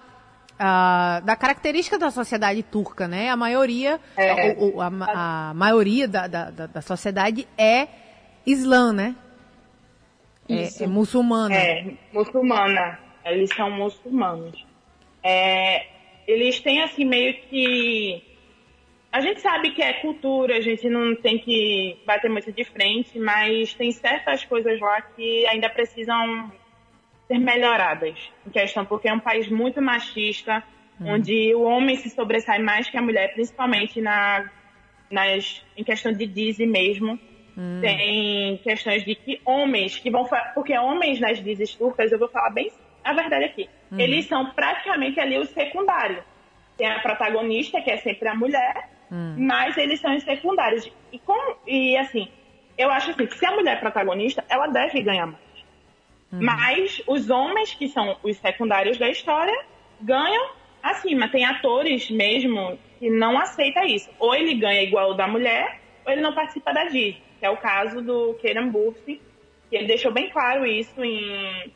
ah, 0.59 1.21
da 1.25 1.37
característica 1.37 1.99
da 1.99 2.11
sociedade 2.11 2.63
turca, 2.63 3.07
né? 3.07 3.29
A 3.29 3.37
maioria, 3.37 4.01
É. 4.17 4.55
o- 4.59 4.77
o- 4.77 4.81
a, 4.81 5.51
a 5.51 5.55
maioria 5.55 6.09
da, 6.09 6.27
da, 6.27 6.51
da- 6.51 6.67
da 6.67 6.81
sociedade 6.81 7.47
é 7.59 7.89
islã, 8.47 8.93
né? 8.93 9.15
É, 10.49 10.85
é 10.85 10.87
muçulmana. 10.87 11.55
É, 11.55 11.85
muçulmana. 12.13 12.99
Eles 13.25 13.51
são 13.55 13.69
muçulmanos. 13.71 14.65
É, 15.23 15.85
eles 16.27 16.61
têm 16.61 16.83
assim 16.83 17.05
meio 17.05 17.35
que. 17.43 18.23
A 19.17 19.21
gente 19.23 19.41
sabe 19.41 19.71
que 19.71 19.81
é 19.81 19.95
cultura, 19.95 20.59
a 20.59 20.61
gente 20.61 20.91
não 20.91 21.17
tem 21.17 21.39
que 21.39 21.97
bater 22.05 22.31
muito 22.31 22.53
de 22.53 22.65
frente, 22.65 23.19
mas 23.19 23.73
tem 23.73 23.91
certas 23.91 24.45
coisas 24.45 24.79
lá 24.79 25.01
que 25.01 25.47
ainda 25.47 25.71
precisam 25.71 26.53
ser 27.27 27.39
melhoradas 27.39 28.31
em 28.47 28.51
questão, 28.51 28.85
porque 28.85 29.09
é 29.09 29.15
um 29.15 29.19
país 29.19 29.49
muito 29.49 29.81
machista, 29.81 30.63
onde 31.01 31.55
o 31.55 31.63
homem 31.63 31.97
se 31.97 32.11
sobressai 32.11 32.59
mais 32.59 32.91
que 32.91 32.99
a 32.99 33.01
mulher, 33.01 33.33
principalmente 33.33 34.03
na, 34.03 34.51
nas, 35.11 35.65
em 35.79 35.83
questão 35.83 36.13
de 36.13 36.27
Disney 36.27 36.67
mesmo. 36.67 37.19
Tem 37.81 38.59
questões 38.59 39.03
de 39.03 39.15
que 39.15 39.41
homens 39.47 39.99
que 39.99 40.11
vão 40.11 40.29
porque 40.55 40.77
homens 40.77 41.19
nas 41.21 41.43
Disney 41.43 41.67
turcas, 41.69 42.13
eu 42.13 42.19
vou 42.19 42.29
falar 42.29 42.51
bem 42.51 42.71
a 43.03 43.15
verdade 43.15 43.47
aqui, 43.47 43.67
eles 43.99 44.27
são 44.27 44.51
praticamente 44.51 45.19
ali 45.19 45.39
os 45.39 45.49
secundários. 45.49 46.23
Tem 46.77 46.87
a 46.87 47.01
protagonista, 47.01 47.81
que 47.81 47.91
é 47.91 47.97
sempre 47.97 48.29
a 48.29 48.35
mulher, 48.35 48.96
mas 49.39 49.77
eles 49.77 50.01
são 50.01 50.15
os 50.17 50.23
secundários. 50.23 50.91
E, 51.13 51.19
como, 51.19 51.57
e 51.67 51.97
assim, 51.97 52.29
eu 52.77 52.91
acho 52.91 53.11
assim, 53.11 53.27
que 53.27 53.37
se 53.39 53.47
a 53.47 53.53
mulher 53.53 53.77
é 53.77 53.81
protagonista, 53.81 54.45
ela 54.49 54.67
deve 54.67 55.03
ganhar 55.03 55.27
mais. 55.27 55.47
Mas 56.43 57.03
os 57.07 57.31
homens, 57.31 57.75
que 57.75 57.89
são 57.89 58.17
os 58.23 58.37
secundários 58.39 58.99
da 58.99 59.09
história, 59.09 59.57
ganham 60.01 60.51
acima. 60.83 61.29
Tem 61.29 61.45
atores 61.45 62.11
mesmo 62.11 62.79
que 62.99 63.09
não 63.09 63.39
aceitam 63.39 63.85
isso. 63.85 64.11
Ou 64.19 64.35
ele 64.35 64.55
ganha 64.55 64.83
igual 64.83 65.11
o 65.11 65.15
da 65.15 65.27
mulher, 65.29 65.81
ou 66.05 66.13
ele 66.13 66.21
não 66.21 66.35
participa 66.35 66.73
da 66.73 66.85
Disney. 66.85 67.23
Que 67.39 67.47
é 67.47 67.51
o 67.51 67.57
caso 67.57 68.03
do 68.03 68.35
Kieran 68.35 68.67
Murphy, 68.67 69.21
que 69.71 69.77
ele 69.77 69.87
deixou 69.87 70.13
bem 70.13 70.29
claro 70.31 70.67
isso 70.67 71.03
em... 71.03 71.73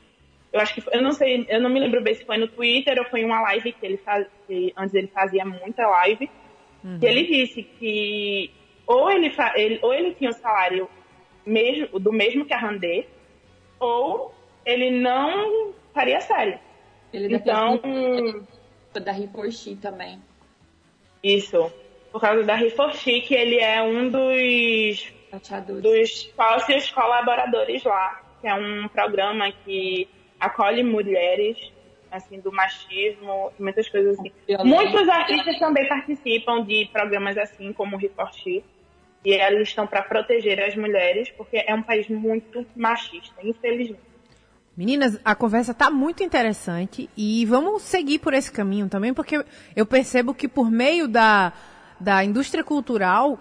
Eu 0.53 0.61
acho 0.61 0.75
que 0.75 0.81
foi- 0.81 0.97
eu 0.97 1.03
não 1.03 1.13
sei, 1.13 1.47
eu 1.49 1.61
não 1.61 1.71
me 1.71 1.79
lembro 1.79 2.03
bem 2.03 2.15
se 2.15 2.25
foi 2.25 2.37
no 2.37 2.49
Twitter 2.49 2.99
ou 2.99 3.05
foi 3.05 3.21
em 3.21 3.25
uma 3.25 3.41
live 3.43 3.73
que 3.73 3.87
ele 3.87 3.99
fazia, 3.99 4.29
antes 4.77 4.95
ele 4.95 5.07
fazia 5.07 5.45
muita 5.45 5.87
live, 5.87 6.29
que 6.99 7.07
ele 7.07 7.27
disse 7.27 7.63
que 7.63 8.51
ou 8.87 9.11
ele, 9.11 9.33
ele- 9.55 9.79
ou 9.83 9.95
ele 9.95 10.15
tinha 10.15 10.31
o 10.31 10.35
salário 10.35 10.89
mesmo, 11.47 11.99
do 11.99 12.13
mesmo 12.13 12.45
que 12.45 12.53
a 12.53 12.59
Randê, 12.59 13.07
ou 13.79 14.35
ele 14.65 14.91
não 14.91 15.73
faria 15.95 16.21
série. 16.21 16.59
Ele 17.13 17.35
Então, 17.35 17.81
da 19.05 19.13
Riforchi 19.13 19.77
também. 19.77 20.21
isso. 21.23 21.73
Por 22.13 22.21
causa 22.21 22.43
da 22.43 22.57
Riforchi, 22.57 23.21
que 23.21 23.35
ele 23.35 23.59
é 23.61 23.81
um 23.83 24.09
dos, 24.09 25.13
dos 25.81 26.33
sócios 26.35 26.91
colaboradores 26.91 27.85
lá, 27.85 28.21
que 28.41 28.49
é 28.49 28.55
um 28.55 28.89
programa 28.89 29.53
que 29.65 30.09
acolhe 30.41 30.83
mulheres, 30.83 31.57
assim, 32.11 32.41
do 32.41 32.53
machismo, 32.53 33.53
muitas 33.59 33.89
coisas 33.89 34.19
assim. 34.19 34.33
Muitos 34.65 35.09
artistas 35.09 35.59
também 35.59 35.89
participam 35.89 36.65
de 36.65 36.89
programas 36.93 37.37
assim, 37.39 37.73
como 37.73 37.97
o 37.97 37.99
Riforchi, 37.99 38.65
e 39.25 39.33
eles 39.33 39.69
estão 39.69 39.87
para 39.87 40.03
proteger 40.03 40.61
as 40.63 40.75
mulheres, 40.75 41.31
porque 41.31 41.63
é 41.67 41.75
um 41.75 41.83
país 41.83 42.09
muito 42.09 42.67
machista, 42.75 43.35
infelizmente. 43.43 44.11
Meninas, 44.77 45.21
a 45.25 45.35
conversa 45.35 45.75
tá 45.75 45.91
muito 45.91 46.23
interessante 46.23 47.11
e 47.17 47.45
vamos 47.45 47.83
seguir 47.83 48.19
por 48.19 48.33
esse 48.33 48.51
caminho 48.51 48.89
também, 48.89 49.13
porque 49.13 49.45
eu 49.77 49.85
percebo 49.85 50.33
que 50.33 50.49
por 50.49 50.71
meio 50.71 51.07
da, 51.07 51.53
da 52.01 52.25
indústria 52.25 52.65
cultural 52.65 53.39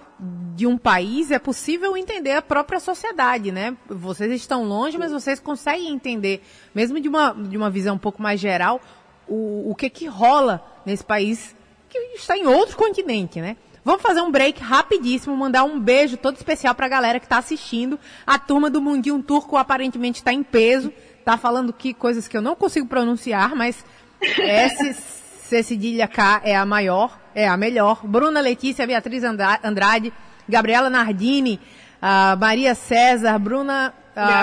de 0.53 0.67
um 0.67 0.77
país 0.77 1.31
é 1.31 1.39
possível 1.39 1.95
entender 1.95 2.33
a 2.33 2.41
própria 2.41 2.79
sociedade, 2.79 3.51
né? 3.51 3.75
Vocês 3.87 4.31
estão 4.33 4.65
longe, 4.65 4.97
mas 4.97 5.11
vocês 5.11 5.39
conseguem 5.39 5.89
entender, 5.89 6.43
mesmo 6.75 6.99
de 6.99 7.07
uma, 7.07 7.31
de 7.33 7.55
uma 7.55 7.69
visão 7.69 7.95
um 7.95 7.99
pouco 7.99 8.21
mais 8.21 8.39
geral, 8.39 8.81
o, 9.27 9.71
o 9.71 9.75
que 9.75 9.89
que 9.89 10.05
rola 10.05 10.63
nesse 10.85 11.03
país 11.03 11.55
que 11.87 11.97
está 12.15 12.37
em 12.37 12.45
outro 12.45 12.75
continente, 12.75 13.39
né? 13.39 13.55
Vamos 13.83 14.01
fazer 14.01 14.21
um 14.21 14.29
break 14.29 14.61
rapidíssimo, 14.61 15.35
mandar 15.35 15.63
um 15.63 15.79
beijo 15.79 16.17
todo 16.17 16.35
especial 16.35 16.75
pra 16.75 16.87
galera 16.87 17.19
que 17.19 17.27
tá 17.27 17.37
assistindo. 17.37 17.97
A 18.27 18.37
turma 18.37 18.69
do 18.69 18.81
Mundinho 18.81 19.23
Turco 19.23 19.55
aparentemente 19.55 20.19
está 20.19 20.33
em 20.33 20.43
peso, 20.43 20.91
tá 21.23 21.37
falando 21.37 21.71
que 21.71 21.93
coisas 21.93 22.27
que 22.27 22.35
eu 22.35 22.41
não 22.41 22.55
consigo 22.55 22.85
pronunciar, 22.85 23.55
mas 23.55 23.83
C 25.49 25.63
cedilha 25.63 26.07
K 26.07 26.41
é 26.43 26.55
a 26.55 26.65
maior, 26.65 27.18
é 27.35 27.47
a 27.47 27.55
melhor. 27.57 27.99
Bruna 28.03 28.39
Letícia, 28.41 28.85
Beatriz 28.87 29.23
Andra- 29.23 29.59
Andrade, 29.63 30.11
Gabriela 30.47 30.89
Nardini, 30.89 31.59
ah, 32.01 32.37
Maria 32.39 32.75
César, 32.75 33.37
Bruna. 33.39 33.93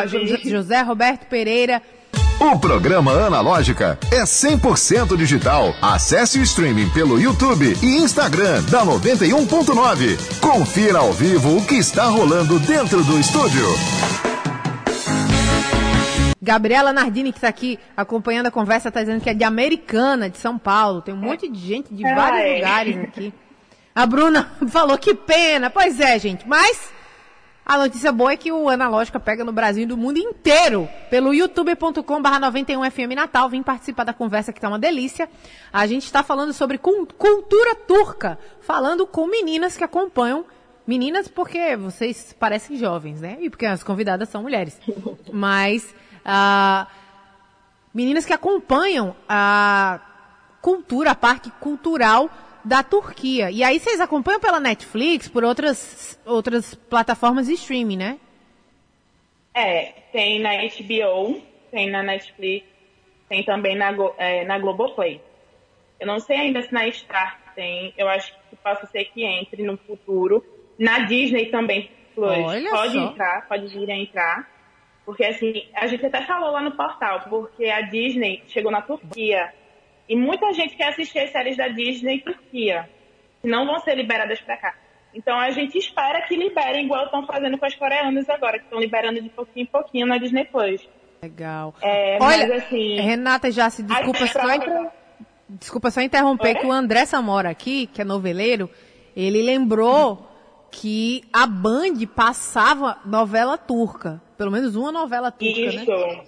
Jo- 0.07 0.51
José 0.51 0.81
Roberto 0.81 1.27
Pereira, 1.27 1.83
O 2.40 2.59
programa 2.59 3.12
Analógica 3.12 3.99
é 4.12 4.25
100% 4.25 5.16
digital. 5.16 5.75
Acesse 5.83 6.38
o 6.38 6.42
streaming 6.42 6.88
pelo 6.90 7.18
YouTube 7.20 7.77
e 7.83 7.96
Instagram 7.96 8.62
da 8.70 8.85
91.9. 8.85 10.16
Confira 10.40 10.99
ao 10.99 11.12
vivo 11.12 11.57
o 11.57 11.64
que 11.64 11.75
está 11.77 12.05
rolando 12.07 12.59
dentro 12.61 13.03
do 13.05 13.18
estúdio. 13.18 13.66
Gabriela 16.46 16.92
Nardini, 16.92 17.32
que 17.32 17.38
está 17.38 17.48
aqui 17.48 17.76
acompanhando 17.96 18.46
a 18.46 18.50
conversa, 18.52 18.87
está 18.88 19.00
dizendo 19.00 19.20
que 19.20 19.28
é 19.28 19.35
de 19.35 19.42
Americana, 19.42 20.30
de 20.30 20.38
São 20.38 20.56
Paulo. 20.56 21.02
Tem 21.02 21.12
um 21.12 21.16
monte 21.18 21.48
de 21.48 21.59
gente 21.59 21.92
de 21.92 22.06
Ah, 22.06 22.14
vários 22.14 22.40
é. 22.40 22.54
lugares 22.54 22.96
aqui. 22.98 23.35
A 23.92 24.06
Bruna 24.06 24.52
falou 24.68 24.96
que 24.96 25.12
pena. 25.12 25.68
Pois 25.70 25.98
é, 25.98 26.16
gente. 26.20 26.46
Mas 26.46 26.88
a 27.64 27.76
notícia 27.78 28.12
boa 28.12 28.30
é 28.30 28.37
que 28.37 28.52
o 28.52 28.68
Analógica 28.68 29.18
pega 29.18 29.42
no 29.44 29.50
Brasil 29.52 29.82
e 29.82 29.87
do 29.87 29.96
mundo 29.96 30.18
inteiro. 30.18 30.88
Pelo 31.11 31.35
youtube.com.br 31.35 32.02
91FM 32.04 33.14
Natal. 33.16 33.48
Vim 33.48 33.62
participar 33.64 34.04
da 34.04 34.12
conversa 34.12 34.52
que 34.52 34.61
tá 34.61 34.68
uma 34.68 34.78
delícia. 34.78 35.28
A 35.72 35.85
gente 35.88 36.04
está 36.04 36.22
falando 36.22 36.52
sobre 36.52 36.78
cul- 36.78 37.09
cultura 37.18 37.74
turca. 37.74 38.38
Falando 38.61 39.04
com 39.04 39.26
meninas 39.26 39.76
que 39.76 39.82
acompanham. 39.82 40.44
Meninas 40.87 41.26
porque 41.26 41.74
vocês 41.74 42.32
parecem 42.38 42.76
jovens, 42.76 43.20
né? 43.20 43.37
E 43.40 43.50
porque 43.50 43.66
as 43.66 43.82
convidadas 43.82 44.28
são 44.28 44.42
mulheres. 44.42 44.78
Mas... 45.32 45.92
ah, 46.27 46.87
meninas 47.95 48.27
que 48.27 48.33
acompanham 48.33 49.15
a 49.29 50.01
cultura, 50.61 51.12
a 51.12 51.15
parte 51.15 51.51
cultural 51.61 52.29
da 52.65 52.83
Turquia. 52.83 53.51
E 53.51 53.62
aí 53.62 53.79
vocês 53.79 54.01
acompanham 54.01 54.41
pela 54.41 54.59
Netflix, 54.59 55.29
por 55.29 55.45
outras, 55.45 56.21
outras 56.27 56.75
plataformas 56.75 57.47
de 57.47 57.55
streaming, 57.55 57.97
né? 57.97 58.19
É, 59.55 59.93
tem 60.12 60.41
na 60.41 60.51
HBO, 60.57 61.41
tem 61.71 61.89
na 61.89 62.03
Netflix, 62.03 62.67
tem 63.29 63.45
também 63.45 63.77
na, 63.77 63.95
é, 64.19 64.45
na 64.45 64.59
Globoplay. 64.59 65.21
Eu 65.99 66.07
não 66.07 66.19
sei 66.19 66.37
ainda 66.37 66.61
se 66.61 66.73
na 66.75 66.91
Star 66.91 67.41
tem, 67.55 67.95
eu 67.97 68.09
acho 68.09 68.35
que 68.51 68.57
possa 68.57 68.87
ser 68.87 69.05
que 69.07 69.25
entre 69.25 69.62
no 69.62 69.79
futuro. 69.79 70.45
Na 70.79 70.99
Disney 70.99 71.47
também, 71.47 71.89
Plus, 72.17 72.31
Olha 72.31 72.71
pode 72.71 72.93
só. 72.95 72.99
entrar, 72.99 73.47
pode 73.47 73.67
vir 73.69 73.91
a 73.91 73.95
entrar. 73.95 74.56
Porque 75.07 75.25
assim, 75.25 75.62
a 75.75 75.87
gente 75.87 76.05
até 76.05 76.21
falou 76.27 76.51
lá 76.51 76.61
no 76.61 76.73
portal, 76.73 77.21
porque 77.31 77.64
a 77.66 77.81
Disney 77.83 78.42
chegou 78.49 78.71
na 78.73 78.83
Turquia. 78.83 79.53
E 80.09 80.14
muita 80.16 80.53
gente 80.53 80.77
quer 80.77 80.88
assistir 80.88 81.21
as 81.21 81.31
séries 81.31 81.57
da 81.57 81.69
Disney 81.69 82.21
Turquia, 82.21 82.90
que 83.40 83.49
não 83.49 83.64
vão 83.66 83.79
ser 83.79 83.95
liberadas 83.95 84.40
pra 84.40 84.57
cá. 84.57 84.75
Então 85.14 85.38
a 85.38 85.51
gente 85.51 85.79
espera 85.79 86.23
que 86.23 86.37
liberem, 86.37 86.85
igual 86.85 87.05
estão 87.07 87.25
fazendo 87.27 87.57
com 87.57 87.64
as 87.64 87.75
coreanas 87.75 88.29
agora, 88.29 88.59
que 88.59 88.64
estão 88.64 88.79
liberando 88.81 89.23
de 89.23 89.29
pouquinho 89.31 89.62
em 89.62 89.66
pouquinho 89.66 90.07
na 90.07 90.19
Disney 90.19 90.45
Plus. 90.45 90.87
Legal. 91.23 91.75
É, 91.81 92.19
Olha, 92.21 92.47
mas 92.49 92.64
assim. 92.64 93.01
Renata 93.01 93.51
já 93.51 93.71
se 93.71 93.83
desculpa 93.83 94.27
só, 94.27 94.40
próprias- 94.40 94.92
desculpa 95.49 95.90
só 95.90 96.01
interromper 96.03 96.49
Oi? 96.49 96.55
que 96.57 96.66
o 96.66 96.73
André 96.73 97.07
Samora 97.07 97.49
aqui, 97.49 97.87
que 97.87 98.03
é 98.03 98.05
noveleiro, 98.05 98.69
ele 99.16 99.42
lembrou 99.42 100.29
que 100.81 101.23
a 101.33 101.47
Band 101.47 102.07
passava 102.15 102.99
novela 103.05 103.57
turca. 103.57 104.21
Pelo 104.37 104.51
menos 104.51 104.77
uma 104.77 104.93
novela 104.93 105.31
turca, 105.31 105.61
Isso. 105.61 105.91
né? 105.91 106.25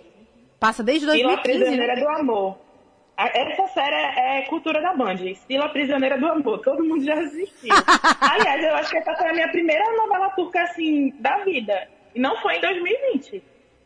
Passa 0.59 0.83
desde 0.83 1.05
Sila 1.05 1.13
2015, 1.13 1.43
Prisioneira 1.43 1.95
né? 1.95 2.01
do 2.01 2.09
Amor. 2.09 2.59
Essa 3.17 3.67
série 3.69 3.95
é 3.95 4.43
cultura 4.49 4.81
da 4.81 4.95
Band. 4.95 5.19
Sila 5.47 5.69
Prisioneira 5.69 6.19
do 6.19 6.27
Amor. 6.27 6.61
Todo 6.61 6.83
mundo 6.83 7.05
já 7.05 7.15
assistiu. 7.15 7.75
Aliás, 8.21 8.65
eu 8.65 8.75
acho 8.77 8.91
que 8.91 8.97
essa 8.97 9.15
foi 9.15 9.29
a 9.29 9.33
minha 9.35 9.49
primeira 9.49 9.85
novela 9.97 10.31
turca, 10.31 10.63
assim, 10.63 11.11
da 11.21 11.39
vida. 11.45 11.87
E 12.15 12.21
não 12.21 12.37
foi 12.39 12.57
em 12.57 12.61
2020. 12.61 13.43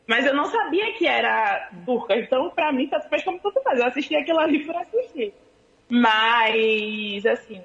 Mas 0.06 0.26
eu 0.26 0.34
não 0.34 0.44
sabia 0.44 0.92
que 0.92 1.06
era 1.06 1.70
turca. 1.84 2.16
Então, 2.16 2.50
pra 2.50 2.72
mim, 2.72 2.86
tanto 2.86 3.08
fez 3.08 3.24
como 3.24 3.40
tudo 3.40 3.60
faz. 3.62 3.80
Eu 3.80 3.86
assisti 3.86 4.14
aquilo 4.14 4.38
ali 4.38 4.64
por 4.64 4.76
assistir. 4.76 5.34
Mas, 5.88 7.26
assim, 7.26 7.60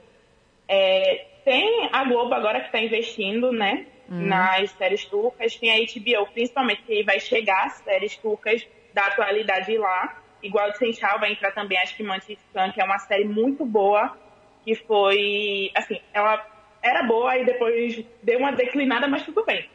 é, 0.68 1.37
tem 1.48 1.88
a 1.94 2.04
Globo 2.04 2.34
agora 2.34 2.60
que 2.60 2.66
está 2.66 2.82
investindo, 2.82 3.54
né? 3.54 3.86
Nas 4.10 4.70
séries 4.72 5.06
turcas. 5.06 5.56
Tem 5.56 5.72
a 5.72 5.78
HBO, 5.78 6.30
principalmente, 6.34 6.82
que 6.82 7.04
vai 7.04 7.22
chegar 7.22 7.68
as 7.68 7.76
séries 7.76 8.18
turcas 8.18 8.68
da 8.94 9.06
atualidade 9.06 9.78
lá. 9.78 10.22
Igual 10.44 10.72
de 10.72 10.78
Senchal 10.78 11.18
vai 11.22 11.32
entrar 11.32 11.54
também, 11.54 11.78
acho 11.78 11.96
que 11.96 12.04
Mantiscan, 12.04 12.72
que 12.74 12.82
é 12.82 12.84
uma 12.84 13.00
série 13.00 13.24
muito 13.24 13.66
boa. 13.66 14.18
Que 14.66 14.76
foi, 14.76 15.72
assim, 15.74 16.02
ela 16.14 16.46
era 16.82 17.04
boa 17.04 17.38
e 17.38 17.46
depois 17.46 18.04
deu 18.22 18.40
uma 18.40 18.52
declinada, 18.52 19.08
mas 19.08 19.24
tudo 19.24 19.46
bem. 19.46 19.70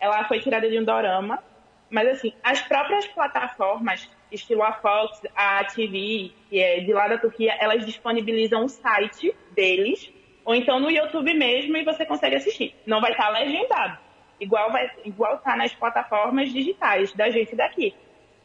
Ela 0.00 0.24
foi 0.24 0.40
tirada 0.40 0.68
de 0.68 0.76
um 0.76 0.84
dorama. 0.84 1.40
Mas, 1.88 2.08
assim, 2.08 2.32
as 2.42 2.60
próprias 2.62 3.06
plataformas, 3.06 4.10
estilo 4.32 4.64
a 4.64 4.72
Fox, 4.72 5.22
a 5.36 5.62
TV, 5.62 6.32
que 6.50 6.60
é 6.60 6.80
de 6.80 6.92
lá 6.92 7.06
da 7.06 7.16
Turquia, 7.16 7.56
elas 7.60 7.86
disponibilizam 7.86 8.64
o 8.64 8.68
site 8.68 9.32
deles, 9.52 10.12
ou 10.44 10.54
então 10.54 10.80
no 10.80 10.90
YouTube 10.90 11.32
mesmo, 11.34 11.76
e 11.76 11.84
você 11.84 12.04
consegue 12.04 12.36
assistir. 12.36 12.74
Não 12.86 13.00
vai 13.00 13.12
estar 13.12 13.28
legendado. 13.30 13.98
Igual 14.40 14.72
vai, 14.72 14.90
igual 15.04 15.38
tá 15.38 15.56
nas 15.56 15.72
plataformas 15.72 16.52
digitais 16.52 17.12
da 17.12 17.30
gente 17.30 17.54
daqui. 17.54 17.94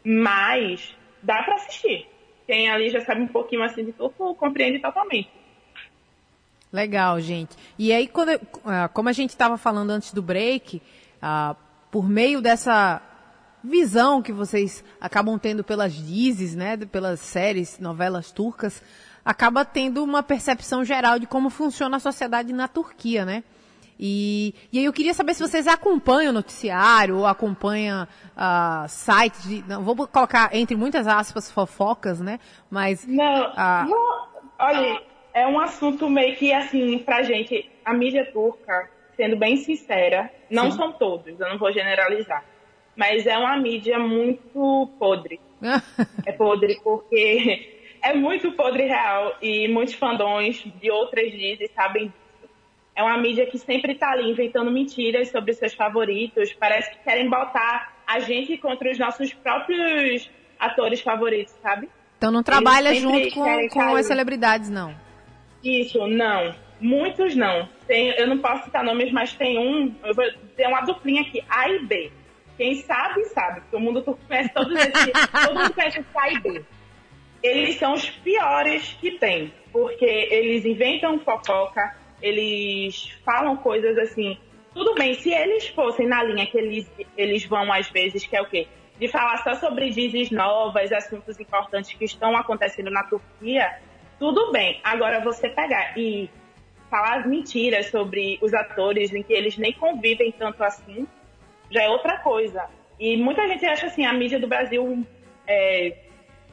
Mas 0.04 0.96
dá 1.24 1.42
para 1.44 1.56
assistir. 1.56 2.08
quem 2.46 2.70
ali 2.70 2.90
já 2.90 3.02
sabe 3.02 3.22
um 3.22 3.28
pouquinho 3.28 3.64
assim 3.64 3.84
de 3.84 3.92
turco 3.94 4.36
compreende 4.36 4.80
totalmente. 4.80 5.30
Legal, 6.72 7.20
gente. 7.20 7.56
E 7.80 7.92
aí, 7.92 8.08
quando, 8.08 8.40
ah, 8.66 8.90
como 8.90 9.10
a 9.10 9.14
gente 9.14 9.32
estava 9.32 9.58
falando 9.58 9.90
antes 9.90 10.14
do 10.14 10.22
break, 10.22 10.82
ah, 11.22 11.56
por 11.90 12.08
meio 12.08 12.42
dessa 12.42 13.02
visão 13.64 14.22
que 14.22 14.32
vocês 14.32 14.84
acabam 15.00 15.38
tendo 15.40 15.64
pelas 15.64 15.94
dizes, 15.94 16.56
né, 16.56 16.78
pelas 16.78 17.20
séries, 17.20 17.80
novelas 17.80 18.32
turcas, 18.32 18.84
acaba 19.28 19.66
tendo 19.66 20.02
uma 20.02 20.24
percepção 20.24 20.86
geral 20.86 21.20
de 21.20 21.28
como 21.28 21.50
funciona 21.50 21.98
a 21.98 22.00
sociedade 22.00 22.54
na 22.54 22.66
Turquia, 22.66 23.26
né? 23.26 23.44
E, 24.00 24.56
e 24.72 24.80
aí 24.80 24.86
eu 24.86 24.94
queria 24.94 25.14
saber 25.14 25.34
se 25.34 25.42
vocês 25.42 25.68
acompanham 25.68 26.30
o 26.30 26.34
noticiário 26.34 27.18
ou 27.18 27.26
acompanham 27.26 28.08
ah, 28.38 28.86
sites 28.88 29.44
de, 29.44 29.64
não, 29.68 29.84
vou 29.84 30.08
colocar 30.08 30.56
entre 30.56 30.78
muitas 30.78 31.08
aspas 31.08 31.52
fofocas, 31.52 32.22
né? 32.22 32.40
Mas 32.70 33.06
Não, 33.06 33.52
Ah. 33.58 33.86
não, 33.90 34.28
olha, 34.60 35.02
é 35.34 35.46
um 35.46 35.60
assunto 35.60 36.10
meio 36.10 36.34
que 36.38 36.54
assim, 36.54 36.98
pra 37.00 37.22
gente, 37.22 37.70
a 37.84 37.94
mídia 37.94 38.24
turca, 38.32 38.90
sendo 39.18 39.36
bem 39.36 39.58
sincera, 39.58 40.32
não 40.50 40.72
são 40.72 40.94
todos, 40.94 41.38
eu 41.38 41.50
não 41.50 41.58
vou 41.58 41.74
generalizar, 41.74 42.46
mas 42.96 43.28
é 43.28 43.38
uma 43.38 43.58
mídia 43.58 44.00
muito 44.00 44.90
podre. 44.98 45.42
É 46.26 46.32
podre 46.32 46.80
porque 46.84 47.77
é 48.02 48.14
muito 48.14 48.52
podre 48.52 48.86
real 48.86 49.36
e 49.42 49.68
muitos 49.68 49.96
fandões 49.96 50.64
de 50.80 50.92
outras 50.92 51.32
dizes 51.32 51.72
sabem 51.72 52.08
disso. 52.08 52.50
É 52.96 53.04
uma 53.04 53.18
mídia 53.18 53.46
que 53.46 53.60
sempre 53.60 53.94
tá 53.96 54.12
ali 54.12 54.32
inventando 54.32 54.72
mentiras 54.72 55.30
sobre 55.30 55.54
seus 55.54 55.74
favoritos. 55.74 56.52
Parece 56.54 56.90
que 56.92 57.04
querem 57.04 57.30
botar 57.30 57.94
a 58.08 58.20
gente 58.20 58.58
contra 58.58 58.92
os 58.92 58.98
nossos 58.98 59.34
próprios 59.34 60.30
atores 60.60 61.02
favoritos, 61.02 61.54
sabe? 61.62 61.90
Então 62.18 62.32
não 62.32 62.42
trabalha 62.42 62.96
junto 62.96 63.30
com, 63.32 63.44
com 63.70 63.80
cair. 63.80 63.98
as 63.98 64.08
celebridades, 64.08 64.70
não. 64.70 64.96
Isso, 65.64 66.08
não. 66.08 66.56
Muitos 66.80 67.36
não. 67.36 67.70
Tem, 67.88 68.10
eu 68.18 68.28
não 68.28 68.40
posso 68.40 68.66
citar 68.66 68.84
nomes, 68.84 69.12
mas 69.12 69.34
tem 69.34 69.58
um. 69.60 69.94
Eu 70.04 70.16
vou 70.16 70.26
ter 70.56 70.68
uma 70.68 70.82
duplinha 70.82 71.22
aqui, 71.22 71.44
A 71.50 71.70
e 71.70 71.86
B. 71.86 72.12
Quem 72.58 72.76
sabe, 72.82 73.24
sabe. 73.26 73.62
Porque 73.62 73.76
o 73.76 73.80
mundo 73.80 74.02
conhece 74.28 74.50
todos 74.50 74.76
esses. 74.76 75.12
todo 75.46 75.56
mundo 75.56 75.74
conhece 75.74 76.00
esse 76.00 76.18
A 76.18 76.30
e 76.34 76.40
B. 76.40 76.66
Eles 77.48 77.76
são 77.76 77.94
os 77.94 78.10
piores 78.10 78.98
que 79.00 79.12
tem. 79.12 79.54
Porque 79.72 80.06
eles 80.06 80.66
inventam 80.66 81.20
fofoca, 81.20 81.96
eles 82.22 83.12
falam 83.24 83.56
coisas 83.58 83.98
assim. 83.98 84.38
Tudo 84.74 84.96
bem, 84.96 85.14
se 85.16 85.32
eles 85.32 85.68
fossem 85.70 86.08
na 86.08 86.24
linha 86.24 86.46
que 86.46 86.58
eles, 86.58 86.90
eles 87.18 87.46
vão 87.46 87.72
às 87.72 87.90
vezes, 87.90 88.26
que 88.26 88.36
é 88.36 88.42
o 88.42 88.46
quê? 88.46 88.68
De 89.00 89.08
falar 89.08 89.38
só 89.44 89.54
sobre 89.56 89.90
dizes 89.90 90.32
novas, 90.32 90.92
assuntos 90.92 91.40
importantes 91.40 91.94
que 91.94 92.06
estão 92.06 92.36
acontecendo 92.36 92.90
na 92.90 93.04
Turquia, 93.04 93.80
tudo 94.20 94.52
bem. 94.52 94.80
Agora 94.84 95.20
você 95.20 95.50
pegar 95.50 95.98
e 95.98 96.30
falar 96.90 97.20
as 97.20 97.28
mentiras 97.28 97.88
sobre 97.88 98.40
os 98.42 98.54
atores 98.54 99.14
em 99.14 99.22
que 99.22 99.34
eles 99.34 99.58
nem 99.58 99.74
convivem 99.74 100.32
tanto 100.32 100.64
assim, 100.64 101.08
já 101.70 101.84
é 101.84 101.90
outra 101.90 102.20
coisa. 102.20 102.66
E 103.00 103.18
muita 103.18 103.48
gente 103.48 103.66
acha 103.66 103.88
assim, 103.88 104.06
a 104.06 104.14
mídia 104.14 104.40
do 104.40 104.48
Brasil 104.48 105.06
é 105.48 106.07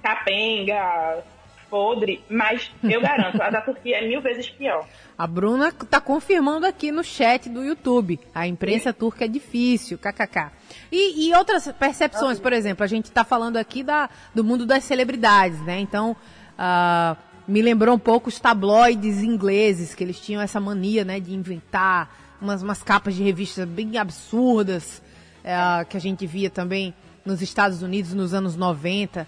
capenga, 0.05 1.25
podre, 1.71 2.23
mas 2.29 2.71
eu 2.83 3.01
garanto, 3.01 3.41
a 3.41 3.49
da 3.49 3.63
Turquia 3.63 3.97
é 3.97 4.07
mil 4.07 4.21
vezes 4.21 4.51
pior. 4.51 4.87
A 5.17 5.27
Bruna 5.27 5.73
tá 5.73 5.99
confirmando 5.99 6.67
aqui 6.67 6.93
no 6.93 7.03
chat 7.03 7.49
do 7.49 7.65
YouTube. 7.65 8.21
A 8.35 8.47
imprensa 8.47 8.93
turca 8.93 9.25
é 9.25 9.29
difícil, 9.29 9.97
kkk. 9.97 10.51
E, 10.93 11.27
e 11.27 11.35
outras 11.35 11.73
percepções, 11.73 12.39
por 12.39 12.53
exemplo, 12.53 12.85
a 12.85 12.87
gente 12.87 13.11
tá 13.11 13.25
falando 13.25 13.57
aqui 13.57 13.83
da, 13.83 14.11
do 14.35 14.45
mundo 14.45 14.67
das 14.67 14.85
celebridades, 14.85 15.61
né? 15.63 15.81
Então, 15.81 16.15
ah, 16.59 17.17
me 17.49 17.63
lembrou 17.63 17.95
um 17.95 17.99
pouco 17.99 18.29
os 18.29 18.39
tabloides 18.39 19.23
ingleses, 19.23 19.95
que 19.95 20.05
eles 20.05 20.21
tinham 20.21 20.43
essa 20.43 20.61
mania, 20.61 21.03
né, 21.03 21.19
de 21.19 21.35
inventar 21.35 22.37
umas, 22.41 22.63
umas 22.63 22.83
capas 22.83 23.15
de 23.15 23.23
revistas 23.23 23.67
bem 23.67 23.97
absurdas, 23.97 25.03
eh, 25.43 25.85
que 25.89 25.97
a 25.97 26.01
gente 26.01 26.27
via 26.27 26.51
também 26.51 26.95
nos 27.25 27.41
Estados 27.41 27.83
Unidos 27.83 28.13
nos 28.13 28.35
anos 28.35 28.57
90. 28.57 29.27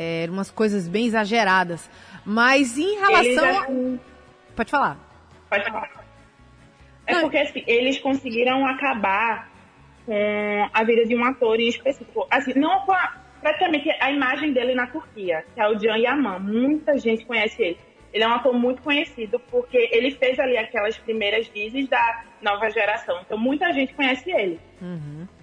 Eram 0.00 0.34
umas 0.34 0.50
coisas 0.50 0.86
bem 0.88 1.06
exageradas. 1.06 1.90
Mas 2.24 2.78
em 2.78 2.84
Eles, 2.84 3.00
relação. 3.36 3.96
a- 3.96 3.98
Pode 4.54 4.70
falar. 4.70 4.96
Pode 5.50 5.64
falar. 5.64 5.90
É 7.06 7.14
Não. 7.14 7.22
porque 7.22 7.38
assim, 7.38 7.64
eles 7.66 7.98
conseguiram 7.98 8.64
acabar 8.66 9.50
com 10.06 10.68
a 10.72 10.84
vida 10.84 11.04
de 11.06 11.16
um 11.16 11.24
ator 11.24 11.58
em 11.58 11.68
específico. 11.68 12.26
Assim, 12.30 12.52
não 12.54 12.80
com 12.80 12.92
a, 12.92 13.16
praticamente 13.40 13.90
a 14.00 14.10
imagem 14.12 14.52
dele 14.52 14.74
na 14.74 14.86
Turquia, 14.86 15.44
que 15.54 15.60
é 15.60 15.66
o 15.68 15.78
Can 15.78 15.96
Yaman. 15.96 16.38
Muita 16.38 16.96
gente 16.98 17.24
conhece 17.24 17.60
ele. 17.62 17.78
Ele 18.12 18.24
é 18.24 18.28
um 18.28 18.32
ator 18.34 18.54
muito 18.54 18.82
conhecido 18.82 19.38
porque 19.50 19.88
ele 19.92 20.10
fez 20.12 20.38
ali 20.38 20.56
aquelas 20.56 20.96
primeiras 20.96 21.50
dizes 21.52 21.88
da 21.88 22.24
nova 22.40 22.70
geração. 22.70 23.20
Então 23.24 23.36
muita 23.36 23.70
gente 23.72 23.92
conhece 23.94 24.30
ele. 24.30 24.58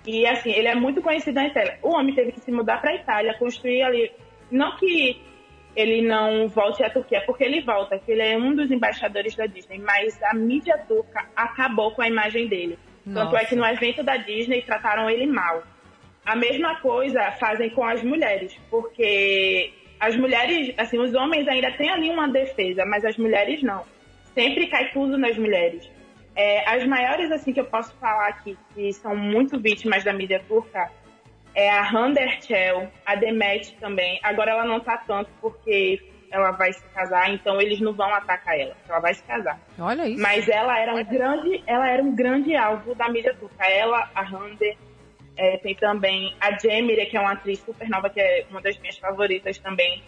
E 0.05 0.25
assim, 0.27 0.51
ele 0.51 0.67
é 0.67 0.75
muito 0.75 1.01
conhecido 1.01 1.35
na 1.35 1.47
Itália. 1.47 1.77
O 1.83 1.89
homem 1.95 2.13
teve 2.15 2.31
que 2.31 2.39
se 2.39 2.51
mudar 2.51 2.79
para 2.81 2.91
a 2.91 2.95
Itália, 2.95 3.33
construir 3.37 3.81
ali. 3.83 4.11
Não 4.55 4.77
que 4.77 5.21
ele 5.75 6.01
não 6.01 6.47
volte 6.47 6.81
à 6.81 6.89
Turquia, 6.89 7.21
porque 7.25 7.43
ele 7.43 7.61
volta, 7.61 7.99
que 7.99 8.11
ele 8.11 8.21
é 8.21 8.37
um 8.37 8.55
dos 8.55 8.71
embaixadores 8.71 9.35
da 9.35 9.45
Disney, 9.45 9.77
mas 9.79 10.17
a 10.23 10.33
mídia 10.33 10.77
turca 10.87 11.27
acabou 11.35 11.91
com 11.91 12.01
a 12.01 12.07
imagem 12.07 12.47
dele. 12.47 12.79
Tanto 13.03 13.33
Nossa. 13.33 13.37
é 13.37 13.45
que 13.45 13.55
no 13.55 13.65
evento 13.65 14.01
da 14.01 14.15
Disney 14.15 14.61
trataram 14.61 15.09
ele 15.09 15.27
mal. 15.27 15.63
A 16.25 16.35
mesma 16.35 16.79
coisa 16.79 17.31
fazem 17.33 17.69
com 17.69 17.83
as 17.83 18.01
mulheres, 18.01 18.57
porque 18.69 19.73
as 19.99 20.15
mulheres, 20.15 20.73
assim, 20.77 20.97
os 20.97 21.13
homens 21.13 21.47
ainda 21.47 21.71
têm 21.73 21.89
ali 21.89 22.09
uma 22.09 22.27
defesa, 22.29 22.85
mas 22.85 23.03
as 23.03 23.17
mulheres 23.17 23.61
não. 23.61 23.83
Sempre 24.33 24.67
cai 24.67 24.91
tudo 24.91 25.17
nas 25.17 25.37
mulheres. 25.37 25.89
É, 26.35 26.67
as 26.69 26.85
maiores, 26.85 27.31
assim, 27.31 27.53
que 27.53 27.59
eu 27.59 27.65
posso 27.65 27.93
falar 27.97 28.29
aqui, 28.29 28.57
que 28.73 28.91
são 28.93 29.15
muito 29.15 29.59
vítimas 29.59 30.03
da 30.03 30.13
mídia 30.13 30.41
turca, 30.47 30.89
é 31.55 31.71
a 31.71 31.89
Hande 31.89 32.19
Erçel, 32.19 32.91
a 33.05 33.15
Demet 33.15 33.75
também. 33.79 34.19
Agora 34.21 34.51
ela 34.51 34.65
não 34.65 34.79
tá 34.79 34.97
tanto 34.97 35.29
porque 35.41 36.01
ela 36.29 36.51
vai 36.51 36.73
se 36.73 36.83
casar, 36.89 37.31
então 37.31 37.61
eles 37.61 37.79
não 37.79 37.93
vão 37.93 38.13
atacar 38.13 38.59
ela, 38.59 38.75
ela 38.87 38.99
vai 38.99 39.13
se 39.13 39.23
casar. 39.23 39.57
Olha 39.79 40.07
isso. 40.07 40.21
Mas 40.21 40.49
ela 40.49 40.77
era 40.77 40.93
um 40.93 41.03
grande, 41.03 41.63
ela 41.65 41.89
era 41.89 42.03
um 42.03 42.13
grande 42.13 42.55
alvo 42.55 42.93
da 42.93 43.07
mídia 43.07 43.33
turca. 43.33 43.65
Ela, 43.65 44.09
a 44.13 44.21
Hande, 44.21 44.77
é, 45.37 45.57
tem 45.57 45.73
também 45.75 46.35
a 46.41 46.59
Cemile, 46.59 47.05
que 47.05 47.15
é 47.15 47.21
uma 47.21 47.31
atriz 47.31 47.59
super 47.59 47.87
nova, 47.89 48.09
que 48.09 48.19
é 48.19 48.45
uma 48.49 48.61
das 48.61 48.77
minhas 48.79 48.97
favoritas 48.97 49.57
também. 49.59 50.03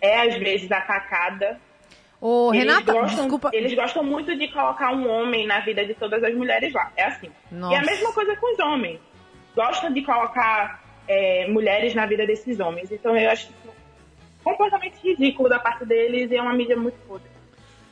É 0.00 0.28
às 0.28 0.36
vezes 0.36 0.70
atacada. 0.70 1.58
Ô, 2.20 2.54
Eles 2.54 2.66
Renata, 2.66 2.92
gostam, 2.92 3.24
desculpa. 3.24 3.50
Eles 3.52 3.74
gostam 3.74 4.04
muito 4.04 4.36
de 4.36 4.48
colocar 4.48 4.92
um 4.92 5.08
homem 5.08 5.46
na 5.46 5.60
vida 5.60 5.84
de 5.84 5.94
todas 5.94 6.22
as 6.22 6.34
mulheres 6.34 6.72
lá. 6.72 6.92
É 6.96 7.04
assim. 7.04 7.30
Nossa. 7.50 7.74
E 7.74 7.76
a 7.76 7.82
mesma 7.82 8.12
coisa 8.12 8.36
com 8.36 8.52
os 8.52 8.58
homens. 8.60 9.00
Gostam 9.56 9.92
de 9.92 10.02
colocar 10.02 10.83
é, 11.06 11.46
mulheres 11.48 11.94
na 11.94 12.06
vida 12.06 12.26
desses 12.26 12.60
homens. 12.60 12.90
Então 12.90 13.16
eu 13.16 13.30
acho 13.30 13.44
isso 13.50 13.74
completamente 14.42 14.96
ridículo 15.02 15.48
da 15.48 15.58
parte 15.58 15.84
deles 15.86 16.30
e 16.30 16.36
é 16.36 16.42
uma 16.42 16.52
mídia 16.54 16.76
muito 16.76 16.96
podre. 17.06 17.28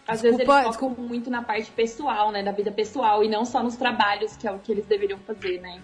Às 0.07 0.21
Desculpa, 0.21 0.53
vezes 0.55 0.65
eles 0.67 0.77
focam 0.77 1.05
muito 1.05 1.31
na 1.31 1.43
parte 1.43 1.71
pessoal, 1.71 2.31
né? 2.33 2.43
Da 2.43 2.53
vida 2.53 2.71
pessoal 2.73 3.23
e 3.25 3.29
não 3.29 3.45
só 3.45 3.63
nos 3.63 3.77
trabalhos, 3.77 4.37
que 4.37 4.47
é 4.47 4.53
o 4.53 4.59
que 4.59 4.73
eles 4.73 4.85
deveriam 4.85 5.19
fazer, 5.21 5.61
né? 5.61 5.81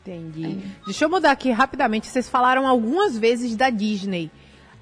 Entendi. 0.00 0.58
Deixa 0.86 1.04
eu 1.04 1.10
mudar 1.10 1.32
aqui 1.32 1.50
rapidamente. 1.50 2.06
Vocês 2.06 2.28
falaram 2.28 2.66
algumas 2.66 3.16
vezes 3.16 3.54
da 3.54 3.68
Disney. 3.68 4.30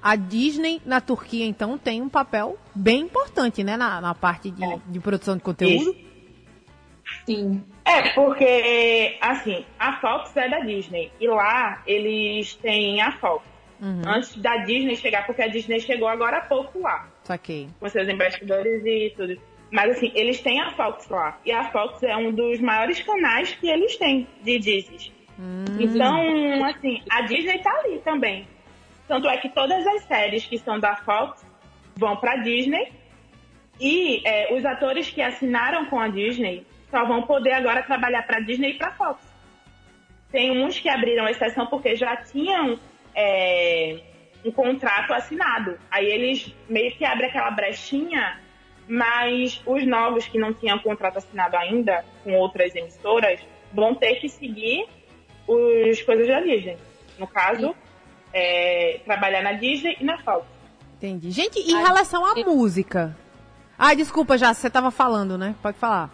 A 0.01 0.15
Disney 0.15 0.81
na 0.85 1.01
Turquia, 1.01 1.45
então, 1.45 1.77
tem 1.77 2.01
um 2.01 2.07
papel 2.07 2.57
bem 2.73 3.01
importante, 3.01 3.63
né? 3.63 3.75
Na, 3.75 3.99
na 3.99 4.15
parte 4.15 4.49
de, 4.49 4.63
É. 4.63 4.79
de 4.87 4.99
produção 5.01 5.35
de 5.35 5.43
conteúdo. 5.43 5.93
Sim. 7.27 7.61
É, 7.83 8.09
porque, 8.13 9.17
assim, 9.19 9.65
a 9.77 9.99
Fox 9.99 10.35
é 10.37 10.47
da 10.47 10.61
Disney. 10.61 11.11
E 11.19 11.27
lá 11.27 11.83
eles 11.85 12.55
têm 12.55 13.01
a 13.01 13.11
Fox. 13.11 13.45
Antes 14.07 14.35
da 14.37 14.57
Disney 14.63 14.95
chegar, 14.95 15.25
porque 15.25 15.41
a 15.41 15.47
Disney 15.47 15.81
chegou 15.81 16.07
agora 16.07 16.37
há 16.37 16.41
pouco 16.41 16.79
lá. 16.79 17.07
Saquei. 17.23 17.67
com 17.79 17.89
seus 17.89 18.07
embaixadores 18.07 18.83
e 18.85 19.13
tudo. 19.15 19.37
Mas 19.69 19.97
assim, 19.97 20.09
eles 20.15 20.39
têm 20.39 20.61
a 20.61 20.71
Fox 20.71 21.09
lá. 21.09 21.37
E 21.45 21.51
a 21.51 21.69
Fox 21.69 22.01
é 22.01 22.15
um 22.15 22.31
dos 22.31 22.61
maiores 22.61 23.01
canais 23.01 23.53
que 23.53 23.69
eles 23.69 23.97
têm 23.97 24.25
de 24.41 24.57
Disney. 24.57 25.11
Então, 25.79 26.65
assim, 26.65 27.03
a 27.09 27.21
Disney 27.23 27.59
tá 27.59 27.71
ali 27.83 27.99
também. 27.99 28.47
Tanto 29.05 29.27
é 29.27 29.37
que 29.37 29.49
todas 29.49 29.85
as 29.85 30.03
séries 30.05 30.45
que 30.45 30.57
são 30.57 30.79
da 30.79 30.95
Fox 30.95 31.45
vão 31.97 32.15
pra 32.15 32.37
Disney. 32.37 32.91
E 33.79 34.21
é, 34.25 34.55
os 34.55 34.65
atores 34.65 35.09
que 35.09 35.21
assinaram 35.21 35.85
com 35.85 35.99
a 35.99 36.07
Disney 36.07 36.65
só 36.89 37.05
vão 37.05 37.23
poder 37.23 37.53
agora 37.53 37.83
trabalhar 37.83 38.23
pra 38.23 38.39
Disney 38.39 38.71
e 38.71 38.77
pra 38.77 38.91
Fox. 38.91 39.21
Tem 40.31 40.63
uns 40.63 40.79
que 40.79 40.89
abriram 40.89 41.27
exceção 41.27 41.67
porque 41.67 41.95
já 41.95 42.15
tinham 42.17 42.79
é, 43.15 43.99
um 44.43 44.51
contrato 44.51 45.13
assinado. 45.13 45.77
Aí 45.89 46.05
eles 46.05 46.53
meio 46.69 46.91
que 46.95 47.05
abrem 47.05 47.29
aquela 47.29 47.51
brechinha, 47.51 48.39
mas 48.87 49.61
os 49.65 49.85
novos 49.85 50.27
que 50.27 50.37
não 50.37 50.53
tinham 50.53 50.79
contrato 50.79 51.17
assinado 51.17 51.55
ainda 51.57 52.03
com 52.23 52.33
outras 52.33 52.75
emissoras 52.75 53.39
vão 53.73 53.95
ter 53.95 54.15
que 54.15 54.29
seguir 54.29 54.87
os 55.47 56.01
coisas 56.03 56.27
da 56.27 56.41
Disney. 56.41 56.77
No 57.17 57.27
caso, 57.27 57.75
é, 58.33 58.99
trabalhar 59.05 59.41
na 59.41 59.53
Disney 59.53 59.97
e 59.99 60.03
na 60.03 60.17
Fox. 60.19 60.45
Entendi. 60.97 61.31
Gente, 61.31 61.59
em 61.59 61.77
relação 61.77 62.25
à 62.25 62.35
música. 62.35 63.15
Ah, 63.77 63.93
desculpa, 63.93 64.37
já, 64.37 64.53
você 64.53 64.69
tava 64.69 64.89
falando, 64.89 65.37
né? 65.37 65.55
Pode 65.61 65.77
falar. 65.77 66.09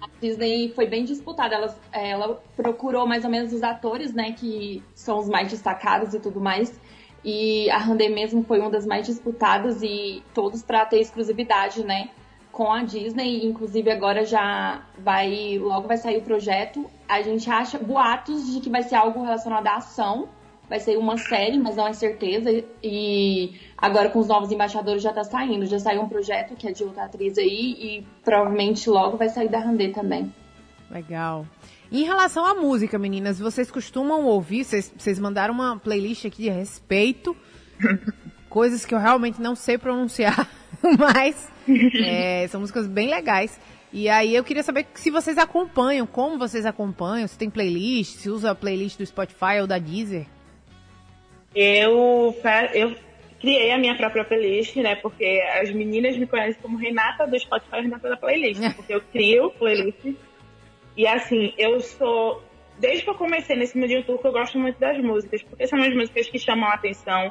A 0.00 0.08
Disney 0.20 0.72
foi 0.74 0.86
bem 0.86 1.04
disputada. 1.04 1.54
Ela, 1.54 1.76
é, 1.92 2.10
ela 2.10 2.42
procurou 2.56 3.06
mais 3.06 3.24
ou 3.24 3.30
menos 3.30 3.52
os 3.52 3.62
atores, 3.62 4.12
né, 4.12 4.32
que 4.32 4.82
são 4.94 5.18
os 5.18 5.28
mais 5.28 5.48
destacados 5.48 6.14
e 6.14 6.20
tudo 6.20 6.40
mais. 6.40 6.80
E 7.24 7.70
a 7.70 7.78
Randê 7.78 8.08
mesmo 8.08 8.44
foi 8.44 8.60
uma 8.60 8.70
das 8.70 8.84
mais 8.84 9.06
disputadas 9.06 9.82
e 9.82 10.22
todos 10.34 10.62
para 10.62 10.84
ter 10.84 11.00
exclusividade, 11.00 11.84
né, 11.84 12.10
com 12.52 12.70
a 12.70 12.82
Disney. 12.82 13.46
Inclusive 13.46 13.90
agora 13.90 14.24
já 14.24 14.82
vai, 14.98 15.58
logo 15.58 15.88
vai 15.88 15.96
sair 15.96 16.18
o 16.18 16.22
projeto. 16.22 16.90
A 17.08 17.22
gente 17.22 17.48
acha 17.50 17.78
boatos 17.78 18.52
de 18.52 18.60
que 18.60 18.68
vai 18.68 18.82
ser 18.82 18.96
algo 18.96 19.22
relacionado 19.22 19.66
à 19.66 19.76
ação. 19.76 20.28
Vai 20.68 20.80
ser 20.80 20.96
uma 20.96 21.18
série, 21.18 21.58
mas 21.58 21.76
não 21.76 21.86
é 21.86 21.92
certeza. 21.92 22.64
E 22.82 23.54
agora 23.76 24.08
com 24.08 24.18
os 24.18 24.28
novos 24.28 24.50
embaixadores 24.50 25.02
já 25.02 25.12
tá 25.12 25.22
saindo. 25.22 25.66
Já 25.66 25.78
saiu 25.78 26.02
um 26.02 26.08
projeto 26.08 26.56
que 26.56 26.66
é 26.66 26.72
de 26.72 26.82
outra 26.82 27.04
atriz 27.04 27.36
aí 27.36 27.76
e 27.78 28.06
provavelmente 28.24 28.88
logo 28.88 29.16
vai 29.16 29.28
sair 29.28 29.48
da 29.48 29.58
Randê 29.58 29.88
também. 29.88 30.32
Legal. 30.90 31.46
Em 31.92 32.04
relação 32.04 32.44
à 32.46 32.54
música, 32.54 32.98
meninas, 32.98 33.38
vocês 33.38 33.70
costumam 33.70 34.24
ouvir? 34.24 34.64
Vocês, 34.64 34.92
vocês 34.96 35.18
mandaram 35.18 35.52
uma 35.54 35.78
playlist 35.78 36.24
aqui 36.24 36.42
de 36.42 36.50
respeito, 36.50 37.36
coisas 38.48 38.84
que 38.84 38.94
eu 38.94 38.98
realmente 38.98 39.40
não 39.40 39.54
sei 39.54 39.76
pronunciar, 39.76 40.48
mas 40.98 41.48
é, 42.04 42.48
são 42.48 42.60
músicas 42.60 42.86
bem 42.86 43.08
legais. 43.08 43.60
E 43.92 44.08
aí 44.08 44.34
eu 44.34 44.42
queria 44.42 44.62
saber 44.64 44.86
se 44.94 45.08
vocês 45.08 45.38
acompanham, 45.38 46.04
como 46.04 46.36
vocês 46.36 46.66
acompanham, 46.66 47.28
se 47.28 47.38
tem 47.38 47.48
playlist, 47.48 48.16
se 48.16 48.28
usa 48.28 48.50
a 48.50 48.54
playlist 48.54 48.98
do 48.98 49.06
Spotify 49.06 49.60
ou 49.60 49.66
da 49.68 49.78
Deezer. 49.78 50.26
Eu, 51.54 52.34
eu 52.72 52.96
criei 53.44 53.70
a 53.70 53.78
minha 53.78 53.94
própria 53.94 54.24
playlist, 54.24 54.74
né? 54.76 54.96
Porque 54.96 55.42
as 55.60 55.70
meninas 55.70 56.16
me 56.16 56.26
conhecem 56.26 56.60
como 56.62 56.78
Renata 56.78 57.26
do 57.26 57.38
Spotify 57.38 57.82
Renata 57.82 58.08
da 58.08 58.16
playlist. 58.16 58.60
Porque 58.74 58.94
eu 58.94 59.00
crio 59.00 59.50
playlist. 59.50 60.14
E 60.96 61.06
assim, 61.06 61.52
eu 61.58 61.78
sou. 61.80 62.42
Desde 62.78 63.04
que 63.04 63.10
eu 63.10 63.14
comecei 63.14 63.54
nesse 63.54 63.78
mundinho 63.78 64.02
turco, 64.02 64.26
eu 64.26 64.32
gosto 64.32 64.58
muito 64.58 64.80
das 64.80 64.98
músicas. 64.98 65.42
Porque 65.42 65.66
são 65.66 65.80
as 65.80 65.94
músicas 65.94 66.28
que 66.28 66.38
chamam 66.38 66.68
a 66.68 66.74
atenção. 66.74 67.30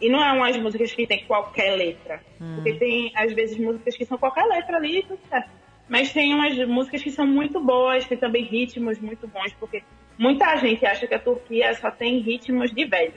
E 0.00 0.08
não 0.08 0.24
é 0.24 0.32
umas 0.32 0.56
músicas 0.56 0.92
que 0.92 1.06
tem 1.06 1.24
qualquer 1.26 1.76
letra. 1.76 2.22
Porque 2.54 2.72
tem, 2.74 3.12
às 3.14 3.32
vezes, 3.34 3.58
músicas 3.58 3.94
que 3.96 4.06
são 4.06 4.16
qualquer 4.16 4.46
letra 4.46 4.78
ali 4.78 5.00
e 5.00 5.02
tudo 5.02 5.20
certo. 5.28 5.50
Mas 5.86 6.10
tem 6.10 6.32
umas 6.32 6.56
músicas 6.66 7.02
que 7.02 7.10
são 7.10 7.26
muito 7.26 7.60
boas, 7.60 8.06
tem 8.06 8.16
também 8.16 8.44
ritmos 8.44 8.98
muito 8.98 9.26
bons, 9.26 9.52
porque 9.58 9.82
muita 10.16 10.56
gente 10.56 10.86
acha 10.86 11.06
que 11.06 11.14
a 11.14 11.18
Turquia 11.18 11.74
só 11.74 11.90
tem 11.90 12.20
ritmos 12.20 12.72
de 12.72 12.84
velho 12.86 13.12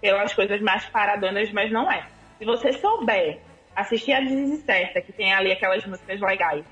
pelas 0.00 0.34
coisas 0.34 0.60
mais 0.60 0.84
paradonas, 0.86 1.52
mas 1.52 1.70
não 1.70 1.90
é. 1.90 2.06
Se 2.38 2.44
você 2.44 2.72
souber 2.72 3.40
assistir 3.74 4.12
a 4.12 4.20
Dizzy 4.20 4.58
Certa, 4.58 5.00
que 5.00 5.12
tem 5.12 5.32
ali 5.32 5.52
aquelas 5.52 5.84
músicas 5.84 6.20
legais, 6.20 6.64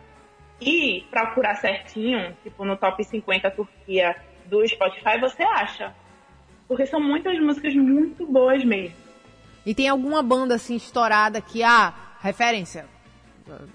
e 0.60 1.04
procurar 1.10 1.54
certinho, 1.56 2.36
tipo 2.42 2.64
no 2.64 2.76
top 2.76 3.02
50 3.04 3.50
Turquia 3.50 4.16
do 4.46 4.66
Spotify, 4.66 5.18
você 5.20 5.42
acha. 5.42 5.94
Porque 6.66 6.84
são 6.86 7.00
muitas 7.00 7.38
músicas 7.38 7.74
muito 7.74 8.26
boas 8.26 8.64
mesmo. 8.64 8.96
E 9.64 9.74
tem 9.74 9.88
alguma 9.88 10.22
banda 10.22 10.54
assim 10.54 10.76
estourada 10.76 11.40
que, 11.40 11.62
ah, 11.62 11.92
referência, 12.20 12.86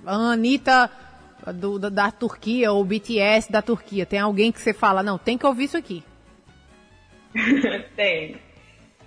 a 0.06 0.16
Anitta 0.34 0.90
do, 1.54 1.80
da, 1.80 1.90
da 1.90 2.12
Turquia 2.12 2.72
ou 2.72 2.84
BTS 2.84 3.52
da 3.52 3.62
Turquia. 3.62 4.06
Tem 4.06 4.20
alguém 4.20 4.52
que 4.52 4.62
você 4.62 4.74
fala, 4.74 5.02
não, 5.02 5.18
tem 5.18 5.38
que 5.38 5.46
ouvir 5.46 5.66
isso 5.66 5.78
aqui. 5.78 6.04
tem. 7.96 8.38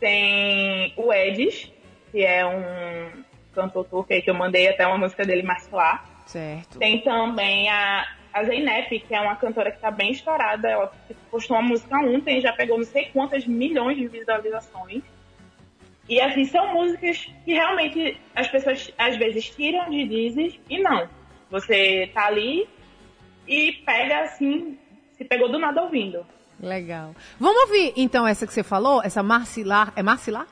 Tem 0.01 0.92
o 0.97 1.12
Edis, 1.12 1.72
que 2.11 2.22
é 2.22 2.44
um 2.47 3.24
cantor 3.55 3.84
turco 3.86 4.12
aí 4.12 4.22
que 4.22 4.30
eu 4.30 4.34
mandei 4.34 4.68
até 4.68 4.86
uma 4.86 4.99
música 4.99 5.24
dele 5.24 5.42
Marcelar. 5.42 6.05
Certo. 6.26 6.78
Tem 6.78 7.01
também 7.01 7.68
a, 7.70 8.07
a 8.32 8.44
Zeynep, 8.44 9.01
que 9.01 9.14
é 9.14 9.20
uma 9.20 9.36
cantora 9.36 9.70
que 9.70 9.80
tá 9.80 9.90
bem 9.90 10.11
estourada. 10.11 10.68
Ela 10.68 10.92
tipo, 11.07 11.20
postou 11.30 11.57
uma 11.57 11.68
música 11.68 11.97
ontem, 11.99 12.40
já 12.40 12.53
pegou 12.53 12.76
não 12.76 12.84
sei 12.84 13.07
quantas 13.07 13.47
milhões 13.47 13.97
de 13.97 14.09
visualizações. 14.09 15.03
E 16.09 16.20
assim, 16.20 16.44
são 16.44 16.72
músicas 16.72 17.28
que 17.44 17.53
realmente 17.53 18.16
as 18.34 18.49
pessoas 18.49 18.92
às 18.97 19.16
vezes 19.16 19.51
tiram 19.51 19.90
de 19.90 20.07
Dizes 20.07 20.61
e 20.68 20.78
não. 20.78 21.09
Você 21.51 22.11
tá 22.12 22.26
ali 22.26 22.68
e 23.47 23.72
pega 23.84 24.20
assim, 24.20 24.78
se 25.12 25.24
pegou 25.24 25.49
do 25.49 25.59
nada 25.59 25.82
ouvindo. 25.82 26.26
Legal. 26.61 27.14
Vamos 27.38 27.62
ouvir 27.62 27.92
então 27.96 28.26
essa 28.26 28.46
que 28.46 28.52
você 28.52 28.62
falou, 28.62 29.02
essa 29.02 29.22
Marcilar. 29.22 29.92
É 29.94 30.02
Marcilar? 30.02 30.46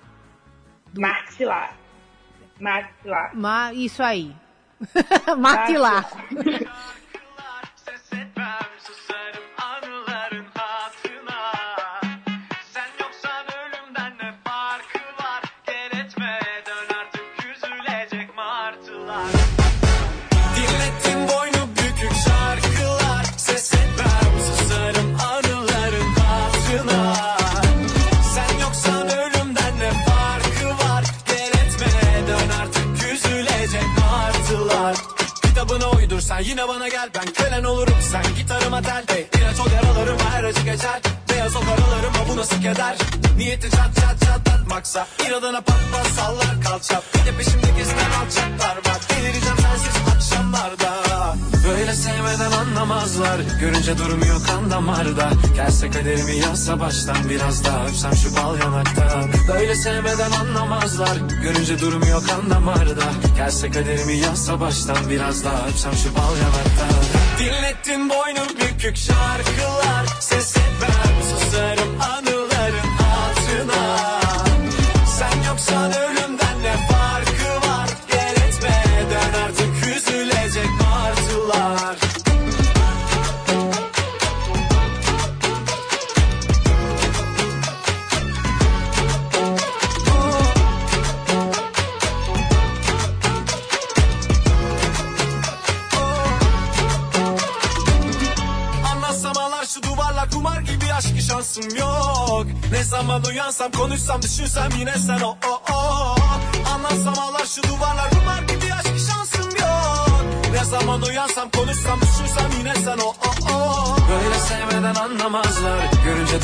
Martilar. 0.96 1.76
Martilar. 2.60 3.34
Ma, 3.34 3.72
isso 3.72 4.02
aí. 4.02 4.34
Martilar. 5.38 6.08
Ses 6.30 7.03
yine 36.44 36.68
bana 36.68 36.88
gel 36.88 37.08
Ben 37.14 37.32
kölen 37.32 37.64
olurum. 37.64 37.94
Sen 38.00 38.22
gitarıma 38.36 38.82
tel 38.82 39.04
hey, 39.06 39.26
İlaç 39.34 39.60
ol 39.60 39.70
yaralarıma 39.74 40.30
her 40.30 40.44
acı 40.44 40.60
geçer. 40.60 41.00
Beyaz 41.30 41.56
ol 41.56 41.60
karalarıma 41.60 42.28
bu 42.28 42.36
nasıl 42.36 42.62
keder? 42.62 42.96
Niyeti 43.36 43.70
çat 43.70 43.94
çat 44.00 44.20
çatlatmaksa 44.20 45.06
İradına 45.26 45.60
pat 45.60 45.80
pat 45.92 46.06
sallar 46.06 46.60
kalça. 46.64 47.02
Bir 47.14 47.32
de 47.32 47.36
peşimde 47.36 47.70
gezen 47.76 48.10
alçaklar 48.20 48.76
var. 48.76 49.00
Delireceğim 49.10 49.56
sensiz 49.58 49.93
Böyle 51.68 51.94
sevmeden 51.94 52.52
anlamazlar. 52.52 53.40
Görünce 53.60 53.98
durmuyor 53.98 54.46
kan 54.46 54.70
damarda. 54.70 55.30
Gelse 55.56 55.90
kaderimi 55.90 56.36
yazsa 56.36 56.80
baştan 56.80 57.16
Biraz 57.30 57.64
daha. 57.64 57.86
Öpsem 57.86 58.12
şu 58.16 58.36
bal 58.36 58.58
yanaktan 58.58 59.30
Böyle 59.48 59.74
sevmeden 59.74 60.30
anlamazlar. 60.30 61.16
Görünce 61.42 61.80
durmuyor 61.80 62.26
kan 62.26 62.50
damarda. 62.50 63.04
Gelse 63.36 63.70
kaderimi 63.70 64.16
yazsa 64.16 64.60
baştan 64.60 65.10
Biraz 65.10 65.44
daha. 65.44 65.68
Öpsem 65.68 65.92
şu 65.92 66.14
bal 66.14 66.36
yanaktan 66.36 67.04
Dinlettin 67.38 68.08
boynu 68.10 68.48
bükük 68.60 68.96
şarkılar 68.96 69.83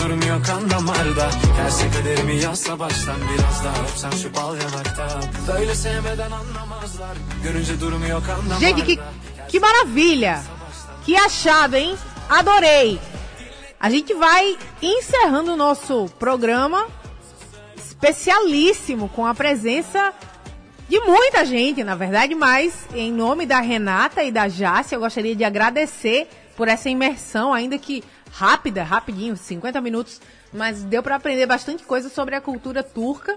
durmuyor 0.01 0.45
kan 0.45 0.71
damarda 0.71 1.31
kaderimi 1.95 2.37
yazsa 2.43 2.79
baştan 2.79 3.17
Biraz 3.17 3.65
daha 3.65 3.83
öpsem 3.83 4.13
şu 4.13 4.35
bal 4.35 4.57
yanaktan 4.57 5.23
Böyle 5.49 5.75
sevmeden 5.75 6.31
anlamazlar 6.31 7.17
Görünce 7.43 7.81
durmuyor 7.81 8.27
kan 8.27 8.39
damarda 8.39 8.61
Gente, 8.61 8.85
que, 8.85 8.99
que 9.49 9.61
maravilha! 9.61 10.43
Que 11.07 11.17
achado, 11.19 11.77
hein? 11.77 11.97
Adorei! 12.31 12.99
A 13.81 13.91
gente 13.91 14.15
vai 14.15 14.57
encerrando 14.83 15.53
o 15.53 15.57
nosso 15.57 16.09
programa 16.19 16.89
especialíssimo 17.77 19.09
com 19.09 19.27
a 19.27 19.35
presença 19.35 20.13
de 20.89 21.01
muita 21.01 21.45
gente, 21.45 21.85
na 21.85 21.95
verdade, 21.95 22.35
mas 22.35 22.73
em 22.95 23.13
nome 23.13 23.47
da 23.47 23.61
Renata 23.61 24.23
e 24.23 24.33
da 24.33 24.49
Jácia, 24.49 24.97
eu 24.97 25.01
gostaria 25.01 25.37
de 25.37 25.45
agradecer 25.45 26.29
por 26.57 26.69
essa 26.69 26.91
imersão, 26.91 27.55
ainda 27.55 27.79
que 27.79 28.03
rápida, 28.33 28.83
rapidinho, 28.83 29.37
50 29.37 29.81
minutos, 29.81 30.21
mas 30.53 30.85
deu 30.85 31.03
para 31.03 31.17
aprender 31.17 31.47
bastante 31.47 31.85
coisa 31.85 32.09
sobre 32.09 32.35
a 32.35 32.41
cultura 32.41 32.83
turca. 32.83 33.37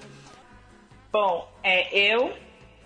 Bom, 1.11 1.51
é, 1.63 1.95
eu, 1.95 2.33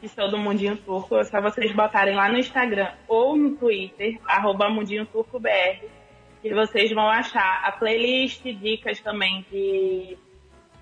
que 0.01 0.07
sou 0.09 0.29
do 0.29 0.37
Mundinho 0.37 0.77
Turco, 0.77 1.17
é 1.17 1.23
só 1.23 1.41
vocês 1.41 1.73
botarem 1.73 2.15
lá 2.15 2.29
no 2.29 2.37
Instagram 2.37 2.91
ou 3.07 3.37
no 3.37 3.55
Twitter, 3.55 4.19
arroba 4.25 4.69
Mundinho 4.69 5.05
Turco 5.05 5.39
BR, 5.39 5.85
que 6.41 6.53
vocês 6.53 6.91
vão 6.91 7.09
achar 7.09 7.63
a 7.63 7.71
playlist, 7.71 8.43
dicas 8.43 8.99
também 8.99 9.45
de, 9.51 10.17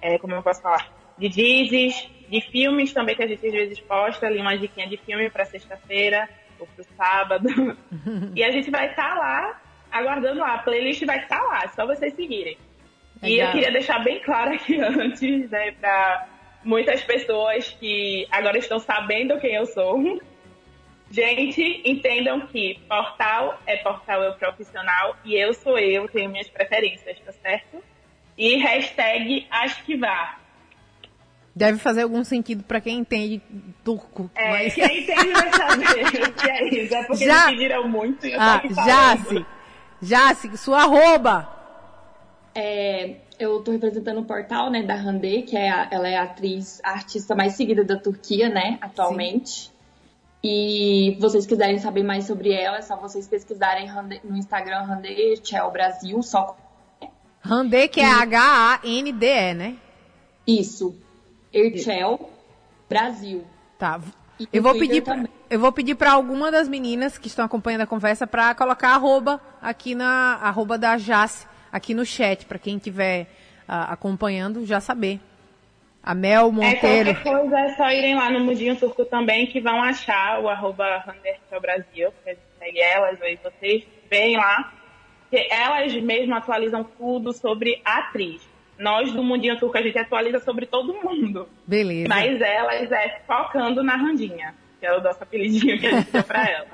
é, 0.01 0.17
como 0.17 0.34
eu 0.34 0.43
posso 0.43 0.61
falar, 0.61 0.91
de 1.17 1.30
dizes, 1.30 2.09
de 2.30 2.41
filmes 2.41 2.93
também 2.93 3.15
que 3.15 3.23
a 3.23 3.28
gente 3.28 3.45
às 3.45 3.53
vezes 3.53 3.80
posta, 3.80 4.26
ali 4.26 4.39
uma 4.39 4.57
diquinha 4.57 4.88
de 4.88 4.97
filme 4.97 5.30
para 5.30 5.45
sexta-feira 5.45 6.28
ou 6.59 6.67
pro 6.67 6.84
sábado. 6.97 7.47
e 8.36 8.43
a 8.43 8.51
gente 8.51 8.69
vai 8.69 8.89
estar 8.89 9.15
lá, 9.15 9.61
aguardando 10.00 10.39
lá, 10.39 10.56
a 10.56 10.58
playlist 10.60 11.04
vai 11.06 11.20
estar 11.20 11.41
lá, 11.41 11.64
é 11.64 11.68
só 11.70 11.86
vocês 11.86 12.14
seguirem. 12.14 12.58
E 13.24 13.28
eu 13.28 13.32
Legal. 13.38 13.52
queria 13.54 13.72
deixar 13.72 14.00
bem 14.04 14.20
claro 14.22 14.54
aqui 14.54 14.78
antes, 14.82 15.50
né, 15.50 15.72
para 15.80 16.28
muitas 16.64 17.02
pessoas 17.04 17.70
que 17.80 18.28
agora 18.32 18.58
estão 18.58 18.78
sabendo 18.80 19.39
quem 19.39 19.56
eu 19.56 19.66
sou. 19.66 20.20
Gente, 21.10 21.82
entendam 21.86 22.41
que 22.48 22.80
portal 22.89 23.60
é 23.66 23.78
portal 23.78 24.22
eu 24.24 24.34
profissional 24.34 25.16
e 25.24 25.36
eu 25.36 25.54
sou 25.54 25.78
eu, 25.78 26.08
tenho 26.10 26.30
minhas 26.30 26.50
preferências, 26.50 27.18
tá 27.20 27.32
certo? 27.32 27.82
E 28.38 28.56
hashtag 28.58 29.48
acho 29.50 29.84
que 29.86 29.96
vá. 29.96 30.39
Deve 31.56 31.78
fazer 31.78 32.02
algum 32.02 32.22
sentido 32.24 32.64
pra 32.66 32.82
quem 32.82 32.98
entende 32.98 33.41
turco. 33.84 34.30
É, 34.36 34.50
mas- 34.52 34.74
quem 34.74 35.04
entende 35.04 35.32
vai 35.32 35.52
saber 35.54 36.04
o 36.28 36.34
que 36.34 36.50
é 36.50 36.68
isso. 36.68 36.96
É 36.96 37.04
porque 37.06 37.24
Já- 37.26 37.34
eles 37.48 37.52
pediram 37.60 37.88
muito 37.88 38.28
e 38.28 38.34
eu 38.34 38.41
Ah, 38.41 38.56
aqui 38.56 38.74
falando. 38.74 39.46
Jace, 40.02 40.58
sua 40.58 40.84
arroba. 40.84 41.50
É, 42.54 43.18
eu 43.39 43.62
tô 43.64 43.72
representando 43.72 44.20
o 44.20 44.26
portal, 44.26 44.70
né, 44.70 44.82
da 44.84 44.96
Hande, 44.96 45.41
que 45.43 45.58
é 45.58 45.70
a- 45.70 45.88
ela 45.91 46.08
é 46.08 46.16
a 46.18 46.24
atriz, 46.24 46.80
a 46.84 46.91
artista 46.91 47.36
mais 47.36 47.54
seguida 47.54 47.84
da 47.84 47.98
Turquia, 48.00 48.50
né, 48.50 48.78
atualmente. 48.82 49.72
E 50.43 51.18
vocês 51.20 51.46
quiserem 51.46 51.80
saber 51.80 52.04
mais 52.04 52.26
sobre 52.26 52.54
ela, 52.54 52.78
é 52.78 52.82
só 52.82 52.96
vocês 52.96 53.28
pesquisarem 53.28 53.89
Hande- 53.89 54.22
no 54.24 54.38
Instagram 54.38 54.84
Hande 54.84 55.39
Chel 55.43 55.70
Brasil, 55.72 56.22
só 56.22 56.56
Randê, 57.41 57.88
que 57.88 58.00
é 58.00 58.06
H-A-N-D-E, 58.12 59.54
né? 59.54 59.76
isso. 60.48 60.96
Erchel 61.54 62.30
Brasil. 62.89 63.43
Tá. 63.80 64.00
E 64.39 64.48
Eu 64.52 64.62
vou 64.62 64.72
Twitter 64.74 64.89
pedir, 64.89 65.02
pra, 65.04 65.16
também. 65.16 65.32
Eu 65.50 65.60
vou 65.60 65.72
pedir 65.72 65.96
para 65.96 66.12
alguma 66.12 66.52
das 66.52 66.68
meninas 66.68 67.18
que 67.18 67.28
estão 67.28 67.46
acompanhando 67.46 67.82
a 67.82 67.88
conversa 67.88 68.26
para 68.26 68.54
colocar 68.56 68.89
arroba 68.89 69.39
aqui 69.62 69.96
na 69.96 70.39
arroba 70.41 70.78
da 70.78 70.98
Jace 70.98 71.48
aqui 71.72 71.93
no 71.93 72.06
chat 72.06 72.46
para 72.46 72.58
quem 72.58 72.78
estiver 72.78 73.28
acompanhando 73.68 74.66
já 74.66 74.80
saber. 74.80 75.20
A 76.02 76.14
Mel 76.14 76.48
É, 76.48 76.52
Monteiro. 76.52 77.16
qualquer 77.16 77.24
coisa 77.24 77.60
é 77.60 77.76
só 77.76 77.89
irem 77.89 78.16
lá 78.16 78.30
no 78.30 78.39
Mundinho 78.41 78.76
Turco 78.76 79.04
também, 79.06 79.48
que 79.48 79.60
vão 79.60 79.82
achar 79.82 80.39
o 80.39 80.48
arroba 80.48 81.04
Brasil, 81.60 82.14
gente 82.30 82.39
segue 82.60 82.80
elas, 82.80 83.20
aí 83.24 83.39
vocês 83.43 83.84
veem 84.10 84.38
lá, 84.38 84.72
que 85.32 85.48
elas 85.50 85.93
mesmas 85.96 86.38
atualizam 86.43 86.84
tudo 86.84 87.34
sobre 87.34 87.82
a 87.84 87.98
atriz. 88.00 88.48
Nós 88.78 89.12
do 89.12 89.24
Mundinho 89.24 89.58
Turco, 89.58 89.78
a 89.78 89.82
gente 89.82 89.98
atualiza 89.98 90.39
sobre 90.41 90.68
todo 90.68 90.93
mundo. 90.93 91.50
Beleza. 91.66 92.08
Mas 92.08 92.39
elas 92.39 92.91
é 92.91 93.22
focando 93.26 93.82
na 93.82 93.96
Randinha, 93.96 94.54
que 94.86 94.92
é 94.92 94.98
o 94.98 95.02
nosso 95.02 95.24
apelidinho 95.24 95.80
que 95.80 95.88
a 95.88 95.92
gente 96.00 96.12
deu 96.12 96.24
pra 96.24 96.44
ela. 96.50 96.68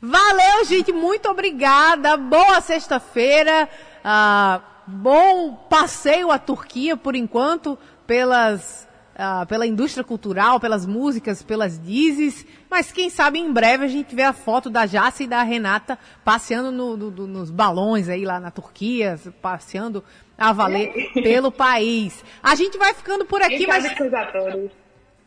Valeu, 0.00 0.64
gente. 0.64 0.92
Muito 0.92 1.28
obrigada. 1.28 2.16
Boa 2.16 2.60
sexta-feira. 2.60 3.68
Ah, 4.04 4.60
bom 4.86 5.54
passeio 5.68 6.30
à 6.30 6.38
Turquia, 6.38 6.96
por 6.96 7.16
enquanto, 7.16 7.76
pelas, 8.06 8.86
ah, 9.16 9.44
pela 9.46 9.66
indústria 9.66 10.04
cultural, 10.04 10.60
pelas 10.60 10.86
músicas, 10.86 11.42
pelas 11.42 11.78
dizes. 11.82 12.46
Mas 12.70 12.92
quem 12.92 13.10
sabe 13.10 13.38
em 13.40 13.52
breve 13.52 13.84
a 13.84 13.88
gente 13.88 14.14
vê 14.14 14.22
a 14.22 14.32
foto 14.32 14.70
da 14.70 14.86
Jace 14.86 15.24
e 15.24 15.26
da 15.26 15.42
Renata 15.42 15.98
passeando 16.24 16.70
no- 16.70 16.96
no- 16.96 17.10
no- 17.10 17.26
nos 17.26 17.50
balões 17.50 18.08
aí 18.08 18.24
lá 18.24 18.38
na 18.38 18.50
Turquia, 18.52 19.18
passeando 19.42 20.04
a 20.38 20.52
valer 20.52 21.10
pelo 21.14 21.50
país. 21.50 22.22
A 22.42 22.54
gente 22.54 22.76
vai 22.78 22.92
ficando 22.94 23.24
por 23.24 23.42
aqui, 23.42 23.66
mas 23.66 23.84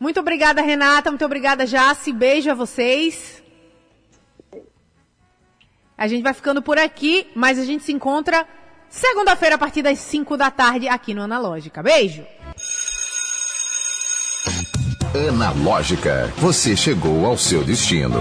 muito 0.00 0.18
obrigada, 0.18 0.62
Renata. 0.62 1.10
Muito 1.10 1.24
obrigada, 1.26 1.66
Jace. 1.66 2.10
Beijo 2.10 2.50
a 2.50 2.54
vocês. 2.54 3.42
A 5.96 6.08
gente 6.08 6.22
vai 6.22 6.32
ficando 6.32 6.62
por 6.62 6.78
aqui, 6.78 7.26
mas 7.34 7.58
a 7.58 7.64
gente 7.66 7.84
se 7.84 7.92
encontra 7.92 8.48
segunda-feira 8.88 9.56
a 9.56 9.58
partir 9.58 9.82
das 9.82 9.98
5 9.98 10.38
da 10.38 10.50
tarde 10.50 10.88
aqui 10.88 11.12
no 11.12 11.20
Analógica. 11.20 11.82
Beijo! 11.82 12.24
Analógica, 15.28 16.32
você 16.38 16.74
chegou 16.74 17.26
ao 17.26 17.36
seu 17.36 17.62
destino. 17.62 18.20